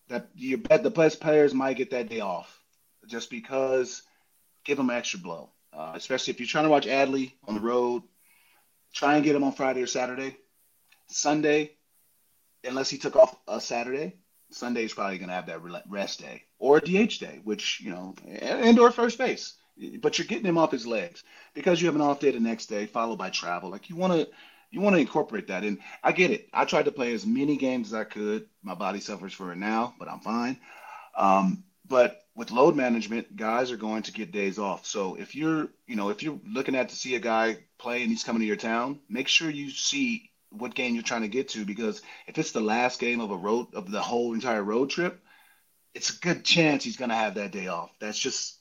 that 0.09 0.27
you 0.35 0.57
bet 0.57 0.83
the 0.83 0.89
best 0.89 1.21
players 1.21 1.53
might 1.53 1.77
get 1.77 1.91
that 1.91 2.09
day 2.09 2.19
off, 2.19 2.61
just 3.07 3.29
because 3.29 4.03
give 4.65 4.77
them 4.77 4.89
extra 4.89 5.19
blow. 5.19 5.49
Uh, 5.71 5.93
especially 5.95 6.31
if 6.31 6.39
you're 6.39 6.47
trying 6.47 6.65
to 6.65 6.69
watch 6.69 6.85
Adley 6.85 7.31
on 7.47 7.55
the 7.55 7.61
road, 7.61 8.03
try 8.93 9.15
and 9.15 9.23
get 9.23 9.35
him 9.35 9.43
on 9.43 9.53
Friday 9.53 9.81
or 9.81 9.87
Saturday. 9.87 10.35
Sunday, 11.07 11.71
unless 12.65 12.89
he 12.89 12.97
took 12.97 13.15
off 13.15 13.37
a 13.47 13.61
Saturday, 13.61 14.17
Sunday 14.51 14.83
is 14.83 14.93
probably 14.93 15.17
going 15.17 15.29
to 15.29 15.35
have 15.35 15.45
that 15.45 15.61
rest 15.87 16.19
day 16.19 16.43
or 16.59 16.81
DH 16.81 17.19
day, 17.19 17.39
which 17.43 17.79
you 17.79 17.91
know, 17.91 18.15
indoor 18.41 18.91
first 18.91 19.17
base. 19.17 19.53
But 20.01 20.17
you're 20.17 20.27
getting 20.27 20.45
him 20.45 20.57
off 20.57 20.71
his 20.71 20.87
legs 20.87 21.23
because 21.53 21.81
you 21.81 21.87
have 21.87 21.95
an 21.95 22.01
off 22.01 22.19
day 22.19 22.31
the 22.31 22.39
next 22.39 22.67
day, 22.67 22.85
followed 22.85 23.17
by 23.17 23.29
travel. 23.29 23.69
Like 23.69 23.89
you 23.89 23.95
want 23.95 24.13
to, 24.13 24.27
you 24.71 24.81
want 24.81 24.95
to 24.95 25.01
incorporate 25.01 25.47
that. 25.47 25.63
And 25.63 25.79
I 26.03 26.11
get 26.11 26.31
it. 26.31 26.49
I 26.53 26.65
tried 26.65 26.85
to 26.85 26.91
play 26.91 27.13
as 27.13 27.25
many 27.25 27.57
games 27.57 27.87
as 27.87 27.93
I 27.93 28.03
could. 28.03 28.47
My 28.63 28.73
body 28.73 28.99
suffers 28.99 29.33
for 29.33 29.51
it 29.51 29.57
now, 29.57 29.93
but 29.99 30.09
I'm 30.09 30.19
fine. 30.19 30.59
Um, 31.15 31.63
but 31.87 32.21
with 32.35 32.51
load 32.51 32.75
management, 32.75 33.35
guys 33.35 33.71
are 33.71 33.77
going 33.77 34.03
to 34.03 34.11
get 34.11 34.31
days 34.31 34.59
off. 34.59 34.85
So 34.85 35.15
if 35.15 35.35
you're, 35.35 35.67
you 35.87 35.95
know, 35.95 36.09
if 36.09 36.21
you're 36.21 36.39
looking 36.45 36.75
at 36.75 36.89
to 36.89 36.95
see 36.95 37.15
a 37.15 37.19
guy 37.19 37.57
play 37.77 38.01
and 38.01 38.11
he's 38.11 38.23
coming 38.23 38.41
to 38.41 38.45
your 38.45 38.55
town, 38.55 38.99
make 39.09 39.27
sure 39.27 39.49
you 39.49 39.69
see 39.69 40.29
what 40.49 40.75
game 40.75 40.93
you're 40.93 41.03
trying 41.03 41.23
to 41.23 41.27
get 41.27 41.49
to 41.49 41.65
because 41.65 42.01
if 42.27 42.37
it's 42.37 42.51
the 42.51 42.61
last 42.61 42.99
game 42.99 43.19
of 43.19 43.31
a 43.31 43.37
road 43.37 43.67
of 43.73 43.91
the 43.91 44.01
whole 44.01 44.33
entire 44.33 44.63
road 44.63 44.89
trip, 44.89 45.21
it's 45.93 46.09
a 46.15 46.19
good 46.19 46.43
chance 46.43 46.83
he's 46.83 46.97
going 46.97 47.09
to 47.09 47.15
have 47.15 47.35
that 47.35 47.51
day 47.51 47.67
off. 47.67 47.91
That's 47.99 48.19
just 48.19 48.56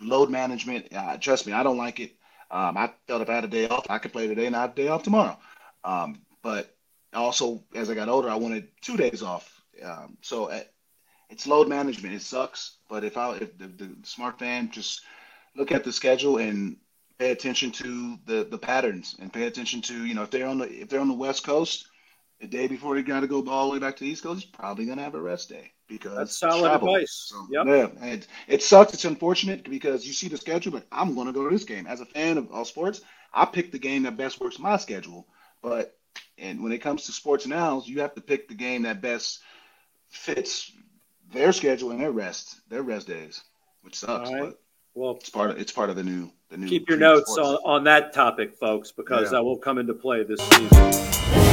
load 0.00 0.30
management. 0.30 0.92
Uh, 0.94 1.16
trust 1.18 1.46
me, 1.46 1.52
I 1.52 1.62
don't 1.62 1.76
like 1.78 2.00
it. 2.00 2.12
Um, 2.50 2.76
I 2.76 2.90
felt 3.06 3.22
if 3.22 3.28
I 3.28 3.34
had 3.34 3.44
a 3.44 3.48
day 3.48 3.68
off, 3.68 3.86
I 3.90 3.98
could 3.98 4.12
play 4.12 4.26
today 4.26 4.46
and 4.46 4.56
I 4.56 4.62
have 4.62 4.72
a 4.72 4.74
day 4.74 4.88
off 4.88 5.02
tomorrow. 5.02 5.36
Um, 5.84 6.20
but 6.42 6.74
also, 7.12 7.62
as 7.74 7.90
I 7.90 7.94
got 7.94 8.08
older, 8.08 8.30
I 8.30 8.36
wanted 8.36 8.68
two 8.80 8.96
days 8.96 9.22
off. 9.22 9.62
Um, 9.82 10.16
so 10.22 10.46
uh, 10.46 10.60
it's 11.30 11.46
load 11.46 11.68
management. 11.68 12.14
It 12.14 12.22
sucks, 12.22 12.78
but 12.88 13.04
if 13.04 13.16
I 13.16 13.36
if 13.36 13.56
the, 13.58 13.66
the 13.66 13.90
smart 14.02 14.38
fan 14.38 14.70
just 14.70 15.02
look 15.54 15.72
at 15.72 15.84
the 15.84 15.92
schedule 15.92 16.38
and 16.38 16.76
pay 17.18 17.30
attention 17.30 17.70
to 17.72 18.18
the 18.26 18.46
the 18.50 18.58
patterns 18.58 19.16
and 19.20 19.32
pay 19.32 19.46
attention 19.46 19.82
to 19.82 20.06
you 20.06 20.14
know 20.14 20.22
if 20.22 20.30
they're 20.30 20.46
on 20.46 20.58
the 20.58 20.68
if 20.68 20.88
they're 20.88 21.00
on 21.00 21.08
the 21.08 21.14
West 21.14 21.44
Coast, 21.44 21.86
the 22.40 22.46
day 22.46 22.66
before 22.66 22.94
they 22.94 23.02
got 23.02 23.20
to 23.20 23.26
go 23.26 23.44
all 23.48 23.66
the 23.66 23.72
way 23.74 23.78
back 23.78 23.96
to 23.96 24.04
the 24.04 24.10
East 24.10 24.22
Coast, 24.22 24.42
he's 24.42 24.50
probably 24.50 24.86
to 24.86 24.96
have 24.96 25.14
a 25.14 25.20
rest 25.20 25.48
day 25.48 25.72
because 25.88 26.16
that's 26.16 26.38
solid 26.38 26.68
travel. 26.68 26.94
advice. 26.94 27.26
So, 27.28 27.46
yep. 27.50 27.66
Yeah, 27.66 28.06
it, 28.06 28.26
it 28.46 28.62
sucks. 28.62 28.94
It's 28.94 29.04
unfortunate 29.04 29.68
because 29.68 30.06
you 30.06 30.12
see 30.12 30.28
the 30.28 30.36
schedule, 30.36 30.72
but 30.72 30.86
I'm 30.92 31.14
going 31.14 31.26
to 31.26 31.32
go 31.32 31.48
to 31.48 31.50
this 31.54 31.64
game. 31.64 31.86
As 31.86 32.00
a 32.00 32.06
fan 32.06 32.38
of 32.38 32.50
all 32.52 32.64
sports, 32.64 33.00
I 33.32 33.44
pick 33.44 33.72
the 33.72 33.78
game 33.78 34.04
that 34.04 34.16
best 34.16 34.40
works 34.40 34.58
my 34.58 34.76
schedule. 34.76 35.26
But 35.62 35.96
and 36.36 36.62
when 36.62 36.72
it 36.72 36.78
comes 36.78 37.06
to 37.06 37.12
sports 37.12 37.46
now, 37.46 37.82
you 37.84 38.00
have 38.00 38.14
to 38.14 38.20
pick 38.20 38.48
the 38.48 38.54
game 38.54 38.82
that 38.82 39.00
best 39.00 39.40
fits 40.08 40.72
their 41.32 41.52
schedule 41.52 41.90
and 41.90 42.00
their 42.00 42.12
rest, 42.12 42.60
their 42.68 42.82
rest 42.82 43.06
days, 43.06 43.42
which 43.82 43.96
sucks. 43.96 44.30
But 44.30 44.60
well, 44.94 45.16
it's 45.16 45.30
part 45.30 45.50
of 45.50 45.58
it's 45.58 45.72
part 45.72 45.90
of 45.90 45.96
the 45.96 46.04
new 46.04 46.30
the 46.50 46.56
new. 46.56 46.68
Keep 46.68 46.88
your 46.88 46.98
notes 46.98 47.36
on, 47.36 47.58
on 47.64 47.84
that 47.84 48.12
topic, 48.12 48.56
folks, 48.56 48.92
because 48.92 49.24
yeah. 49.24 49.38
that 49.38 49.44
will 49.44 49.58
come 49.58 49.78
into 49.78 49.94
play 49.94 50.24
this 50.24 50.40
season. 50.40 51.47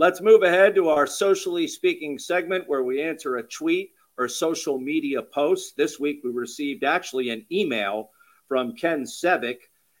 Let's 0.00 0.22
move 0.22 0.42
ahead 0.42 0.74
to 0.76 0.88
our 0.88 1.06
socially 1.06 1.68
speaking 1.68 2.18
segment 2.18 2.66
where 2.66 2.82
we 2.82 3.02
answer 3.02 3.36
a 3.36 3.42
tweet 3.42 3.90
or 4.16 4.28
social 4.28 4.78
media 4.78 5.20
post. 5.20 5.76
This 5.76 6.00
week 6.00 6.22
we 6.24 6.30
received 6.30 6.84
actually 6.84 7.28
an 7.28 7.44
email 7.52 8.08
from 8.48 8.74
Ken 8.74 9.04
Sevick, 9.04 9.58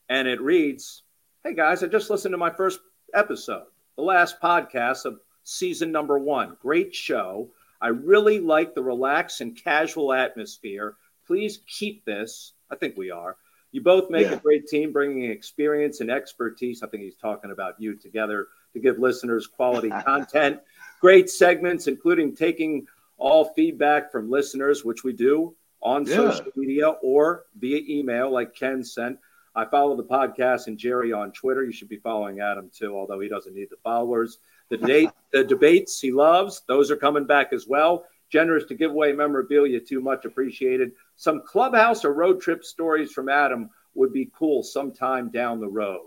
and 0.08 0.26
it 0.26 0.40
reads 0.40 1.02
Hey 1.44 1.54
guys, 1.54 1.82
I 1.82 1.86
just 1.88 2.08
listened 2.08 2.32
to 2.32 2.38
my 2.38 2.48
first 2.48 2.80
episode, 3.12 3.66
the 3.96 4.02
last 4.02 4.40
podcast 4.40 5.04
of 5.04 5.20
season 5.44 5.92
number 5.92 6.18
one. 6.18 6.56
Great 6.62 6.94
show. 6.94 7.50
I 7.78 7.88
really 7.88 8.38
like 8.40 8.74
the 8.74 8.82
relaxed 8.82 9.42
and 9.42 9.54
casual 9.54 10.14
atmosphere. 10.14 10.96
Please 11.26 11.58
keep 11.66 12.06
this. 12.06 12.54
I 12.70 12.76
think 12.76 12.96
we 12.96 13.10
are. 13.10 13.36
You 13.70 13.82
both 13.82 14.08
make 14.08 14.28
yeah. 14.28 14.36
a 14.36 14.40
great 14.40 14.66
team, 14.66 14.94
bringing 14.94 15.30
experience 15.30 16.00
and 16.00 16.10
expertise. 16.10 16.82
I 16.82 16.86
think 16.86 17.02
he's 17.02 17.16
talking 17.16 17.50
about 17.50 17.74
you 17.78 17.96
together 17.96 18.46
to 18.72 18.80
give 18.80 18.98
listeners 18.98 19.46
quality 19.46 19.90
content. 20.04 20.60
Great 21.00 21.30
segments, 21.30 21.86
including 21.86 22.34
taking 22.34 22.86
all 23.18 23.52
feedback 23.54 24.10
from 24.10 24.30
listeners, 24.30 24.84
which 24.84 25.04
we 25.04 25.12
do 25.12 25.54
on 25.82 26.04
yeah. 26.04 26.16
social 26.16 26.46
media 26.56 26.88
or 27.02 27.44
via 27.58 27.80
email, 27.88 28.30
like 28.30 28.54
Ken 28.54 28.82
sent. 28.84 29.18
I 29.54 29.64
follow 29.64 29.96
the 29.96 30.04
podcast 30.04 30.68
and 30.68 30.78
Jerry 30.78 31.12
on 31.12 31.32
Twitter. 31.32 31.64
You 31.64 31.72
should 31.72 31.88
be 31.88 31.98
following 31.98 32.40
Adam 32.40 32.70
too, 32.72 32.96
although 32.96 33.20
he 33.20 33.28
doesn't 33.28 33.54
need 33.54 33.68
the 33.70 33.76
followers. 33.82 34.38
The 34.68 34.76
date, 34.76 35.10
the 35.32 35.42
debates 35.42 36.00
he 36.00 36.12
loves, 36.12 36.62
those 36.68 36.90
are 36.90 36.96
coming 36.96 37.26
back 37.26 37.52
as 37.52 37.66
well. 37.66 38.04
Generous 38.30 38.64
to 38.66 38.74
give 38.74 38.92
away 38.92 39.12
memorabilia, 39.12 39.80
too 39.80 40.00
much 40.00 40.24
appreciated. 40.24 40.92
Some 41.16 41.42
clubhouse 41.44 42.04
or 42.04 42.12
road 42.12 42.40
trip 42.40 42.64
stories 42.64 43.10
from 43.10 43.28
Adam 43.28 43.70
would 43.94 44.12
be 44.12 44.30
cool 44.32 44.62
sometime 44.62 45.30
down 45.30 45.58
the 45.58 45.68
road. 45.68 46.06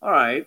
All 0.00 0.10
right, 0.10 0.46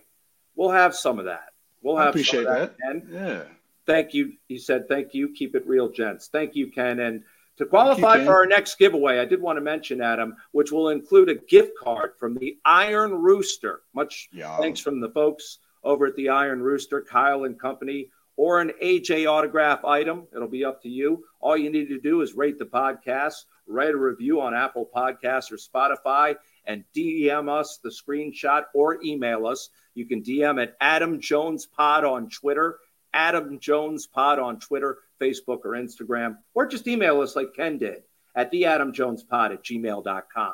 we'll 0.56 0.72
have 0.72 0.96
some 0.96 1.20
of 1.20 1.26
that. 1.26 1.51
We'll 1.82 1.98
have 1.98 2.08
I 2.08 2.10
appreciate 2.10 2.46
that. 2.46 2.76
Ken. 2.80 3.08
Yeah. 3.12 3.44
Thank 3.86 4.14
you. 4.14 4.34
He 4.48 4.58
said, 4.58 4.88
"Thank 4.88 5.14
you. 5.14 5.30
Keep 5.30 5.56
it 5.56 5.66
real, 5.68 5.90
gents." 5.90 6.28
Thank 6.28 6.56
you, 6.56 6.72
Ken. 6.72 7.00
And 7.00 7.24
to 7.58 7.66
qualify 7.66 8.18
you, 8.18 8.26
for 8.26 8.34
our 8.34 8.46
next 8.46 8.78
giveaway, 8.78 9.20
I 9.20 9.26
did 9.26 9.42
want 9.42 9.58
to 9.58 9.62
mention 9.62 10.02
Adam, 10.02 10.36
which 10.52 10.72
will 10.72 10.90
include 10.90 11.30
a 11.30 11.36
gift 11.36 11.78
card 11.78 12.14
from 12.18 12.36
the 12.36 12.58
Iron 12.66 13.14
Rooster. 13.14 13.82
Much 13.94 14.30
thanks 14.60 14.80
from 14.80 15.00
the 15.00 15.10
folks 15.10 15.60
over 15.84 16.06
at 16.06 16.16
the 16.16 16.30
Iron 16.30 16.62
Rooster, 16.62 17.02
Kyle 17.02 17.46
and 17.46 17.60
company, 17.60 18.10
or 18.38 18.62
an 18.62 18.72
AJ 18.82 19.30
autograph 19.30 19.84
item. 19.84 20.28
It'll 20.34 20.48
be 20.48 20.66
up 20.66 20.82
to 20.84 20.90
you. 20.90 21.24
All 21.40 21.58
you 21.58 21.70
need 21.70 21.90
to 21.90 22.00
do 22.00 22.22
is 22.22 22.36
rate 22.36 22.60
the 22.60 22.66
podcast, 22.66 23.46
write 23.68 23.94
a 23.94 23.98
review 23.98 24.42
on 24.42 24.54
Apple 24.54 24.90
Podcasts 24.96 25.52
or 25.52 25.58
Spotify, 25.58 26.36
and 26.66 26.84
DM 26.96 27.50
us 27.50 27.80
the 27.84 27.90
screenshot 27.90 28.64
or 28.74 29.04
email 29.04 29.48
us. 29.48 29.70
You 29.94 30.06
can 30.06 30.22
DM 30.22 30.62
at 30.62 30.76
Adam 30.80 31.20
Jones 31.20 31.66
Pod 31.66 32.06
on 32.06 32.30
Twitter, 32.30 32.80
Adam 33.14 33.60
Jones 33.60 34.08
Pod 34.08 34.40
on 34.40 34.60
Twitter, 34.60 35.00
Facebook, 35.20 35.60
or 35.66 35.72
Instagram, 35.72 36.38
or 36.54 36.66
just 36.66 36.88
email 36.88 37.22
us 37.22 37.36
like 37.36 37.54
Ken 37.56 37.78
did 37.78 38.04
at 38.36 38.52
the 38.52 38.66
Adam 38.66 38.94
Jones 38.94 39.24
Pod 39.24 39.52
at 39.52 39.64
gmail.com. 39.64 40.54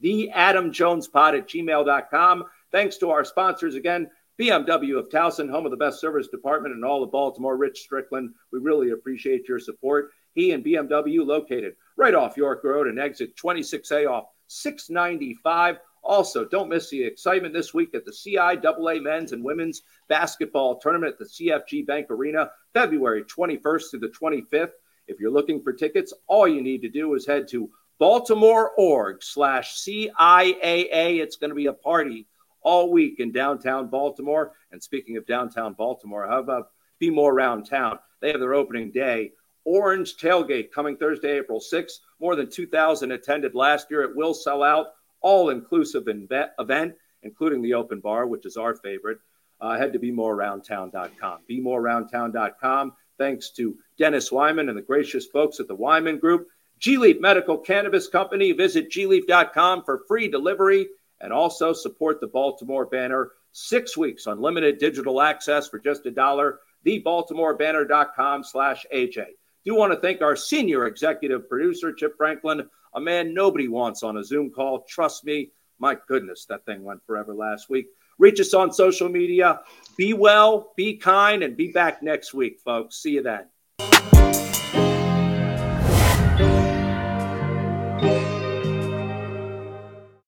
The 0.00 0.30
Adam 0.30 0.72
Jones 0.72 1.08
Pod 1.08 1.34
at 1.34 1.48
gmail.com. 1.48 2.44
Thanks 2.70 2.98
to 2.98 3.10
our 3.10 3.24
sponsors 3.24 3.74
again. 3.74 4.10
BMW 4.38 4.98
of 4.98 5.08
Towson, 5.08 5.50
home 5.50 5.64
of 5.64 5.70
the 5.70 5.78
best 5.78 6.00
service 6.00 6.28
department 6.28 6.74
in 6.74 6.84
all 6.84 7.02
of 7.02 7.10
Baltimore, 7.10 7.56
Rich 7.56 7.80
Strickland. 7.80 8.34
We 8.52 8.58
really 8.58 8.90
appreciate 8.90 9.48
your 9.48 9.58
support. 9.58 10.10
He 10.34 10.52
and 10.52 10.62
BMW 10.62 11.24
located 11.26 11.76
right 11.96 12.14
off 12.14 12.36
York 12.36 12.62
Road 12.62 12.86
and 12.86 13.00
exit 13.00 13.34
26A 13.36 14.08
off 14.08 14.26
695. 14.48 15.78
Also, 16.02 16.44
don't 16.44 16.68
miss 16.68 16.88
the 16.88 17.02
excitement 17.02 17.52
this 17.52 17.74
week 17.74 17.94
at 17.94 18.04
the 18.04 18.12
CIAA 18.12 19.02
men's 19.02 19.32
and 19.32 19.42
women's 19.42 19.82
basketball 20.08 20.78
tournament 20.78 21.14
at 21.14 21.18
the 21.18 21.24
CFG 21.24 21.86
Bank 21.86 22.06
Arena, 22.10 22.50
February 22.72 23.24
21st 23.24 23.90
to 23.90 23.98
the 23.98 24.08
25th. 24.08 24.70
If 25.08 25.18
you're 25.18 25.32
looking 25.32 25.62
for 25.62 25.72
tickets, 25.72 26.12
all 26.28 26.46
you 26.46 26.62
need 26.62 26.82
to 26.82 26.88
do 26.88 27.14
is 27.14 27.26
head 27.26 27.48
to 27.48 27.70
baltimore.org 27.98 29.22
slash 29.22 29.76
CIAA. 29.76 31.20
It's 31.20 31.36
going 31.36 31.50
to 31.50 31.56
be 31.56 31.66
a 31.66 31.72
party 31.72 32.26
all 32.62 32.90
week 32.90 33.20
in 33.20 33.32
downtown 33.32 33.88
Baltimore. 33.88 34.52
And 34.72 34.82
speaking 34.82 35.16
of 35.16 35.26
downtown 35.26 35.74
Baltimore, 35.74 36.26
how 36.26 36.40
about 36.40 36.70
Be 36.98 37.10
More 37.10 37.32
Around 37.32 37.64
Town? 37.64 37.98
They 38.20 38.30
have 38.30 38.40
their 38.40 38.54
opening 38.54 38.90
day. 38.90 39.32
Orange 39.66 40.16
Tailgate 40.16 40.70
coming 40.70 40.96
Thursday, 40.96 41.36
April 41.36 41.60
6th. 41.60 41.98
More 42.20 42.36
than 42.36 42.48
2,000 42.48 43.10
attended 43.12 43.54
last 43.54 43.88
year. 43.90 44.02
It 44.02 44.16
will 44.16 44.32
sell 44.32 44.62
out 44.62 44.86
all 45.20 45.50
inclusive 45.50 46.04
event, 46.08 46.94
including 47.22 47.62
the 47.62 47.74
open 47.74 48.00
bar, 48.00 48.26
which 48.26 48.46
is 48.46 48.56
our 48.56 48.76
favorite. 48.76 49.18
Uh, 49.60 49.76
head 49.76 49.92
to 49.92 49.98
bemorearoundtown.com. 49.98 51.40
Bemorearoundtown.com. 51.50 52.92
Thanks 53.18 53.50
to 53.50 53.76
Dennis 53.98 54.30
Wyman 54.30 54.68
and 54.68 54.78
the 54.78 54.82
gracious 54.82 55.26
folks 55.26 55.58
at 55.58 55.68
the 55.68 55.74
Wyman 55.74 56.18
Group. 56.18 56.48
G 56.78 56.98
Leaf 56.98 57.20
Medical 57.20 57.58
Cannabis 57.58 58.06
Company. 58.06 58.52
Visit 58.52 58.90
gleaf.com 58.90 59.82
for 59.84 60.04
free 60.06 60.28
delivery 60.28 60.86
and 61.20 61.32
also 61.32 61.72
support 61.72 62.20
the 62.20 62.26
Baltimore 62.26 62.86
Banner. 62.86 63.30
Six 63.52 63.96
weeks 63.96 64.26
unlimited 64.26 64.78
digital 64.78 65.22
access 65.22 65.66
for 65.66 65.78
just 65.78 66.04
a 66.04 66.10
dollar. 66.10 66.60
TheBaltimoreBanner.com 66.84 68.44
slash 68.44 68.84
AJ. 68.94 69.24
Do 69.66 69.72
you 69.72 69.78
want 69.78 69.92
to 69.92 69.98
thank 69.98 70.22
our 70.22 70.36
senior 70.36 70.86
executive 70.86 71.48
producer, 71.48 71.92
Chip 71.92 72.16
Franklin, 72.16 72.68
a 72.94 73.00
man 73.00 73.34
nobody 73.34 73.66
wants 73.66 74.04
on 74.04 74.16
a 74.16 74.22
Zoom 74.22 74.52
call. 74.52 74.84
Trust 74.88 75.24
me, 75.24 75.50
my 75.80 75.96
goodness, 76.06 76.46
that 76.48 76.64
thing 76.66 76.84
went 76.84 77.04
forever 77.04 77.34
last 77.34 77.68
week. 77.68 77.86
Reach 78.20 78.38
us 78.38 78.54
on 78.54 78.72
social 78.72 79.08
media. 79.08 79.62
Be 79.96 80.14
well, 80.14 80.72
be 80.76 80.96
kind, 80.96 81.42
and 81.42 81.56
be 81.56 81.72
back 81.72 82.00
next 82.00 82.32
week, 82.32 82.60
folks. 82.60 83.02
See 83.02 83.14
you 83.14 83.24
then. 83.24 84.15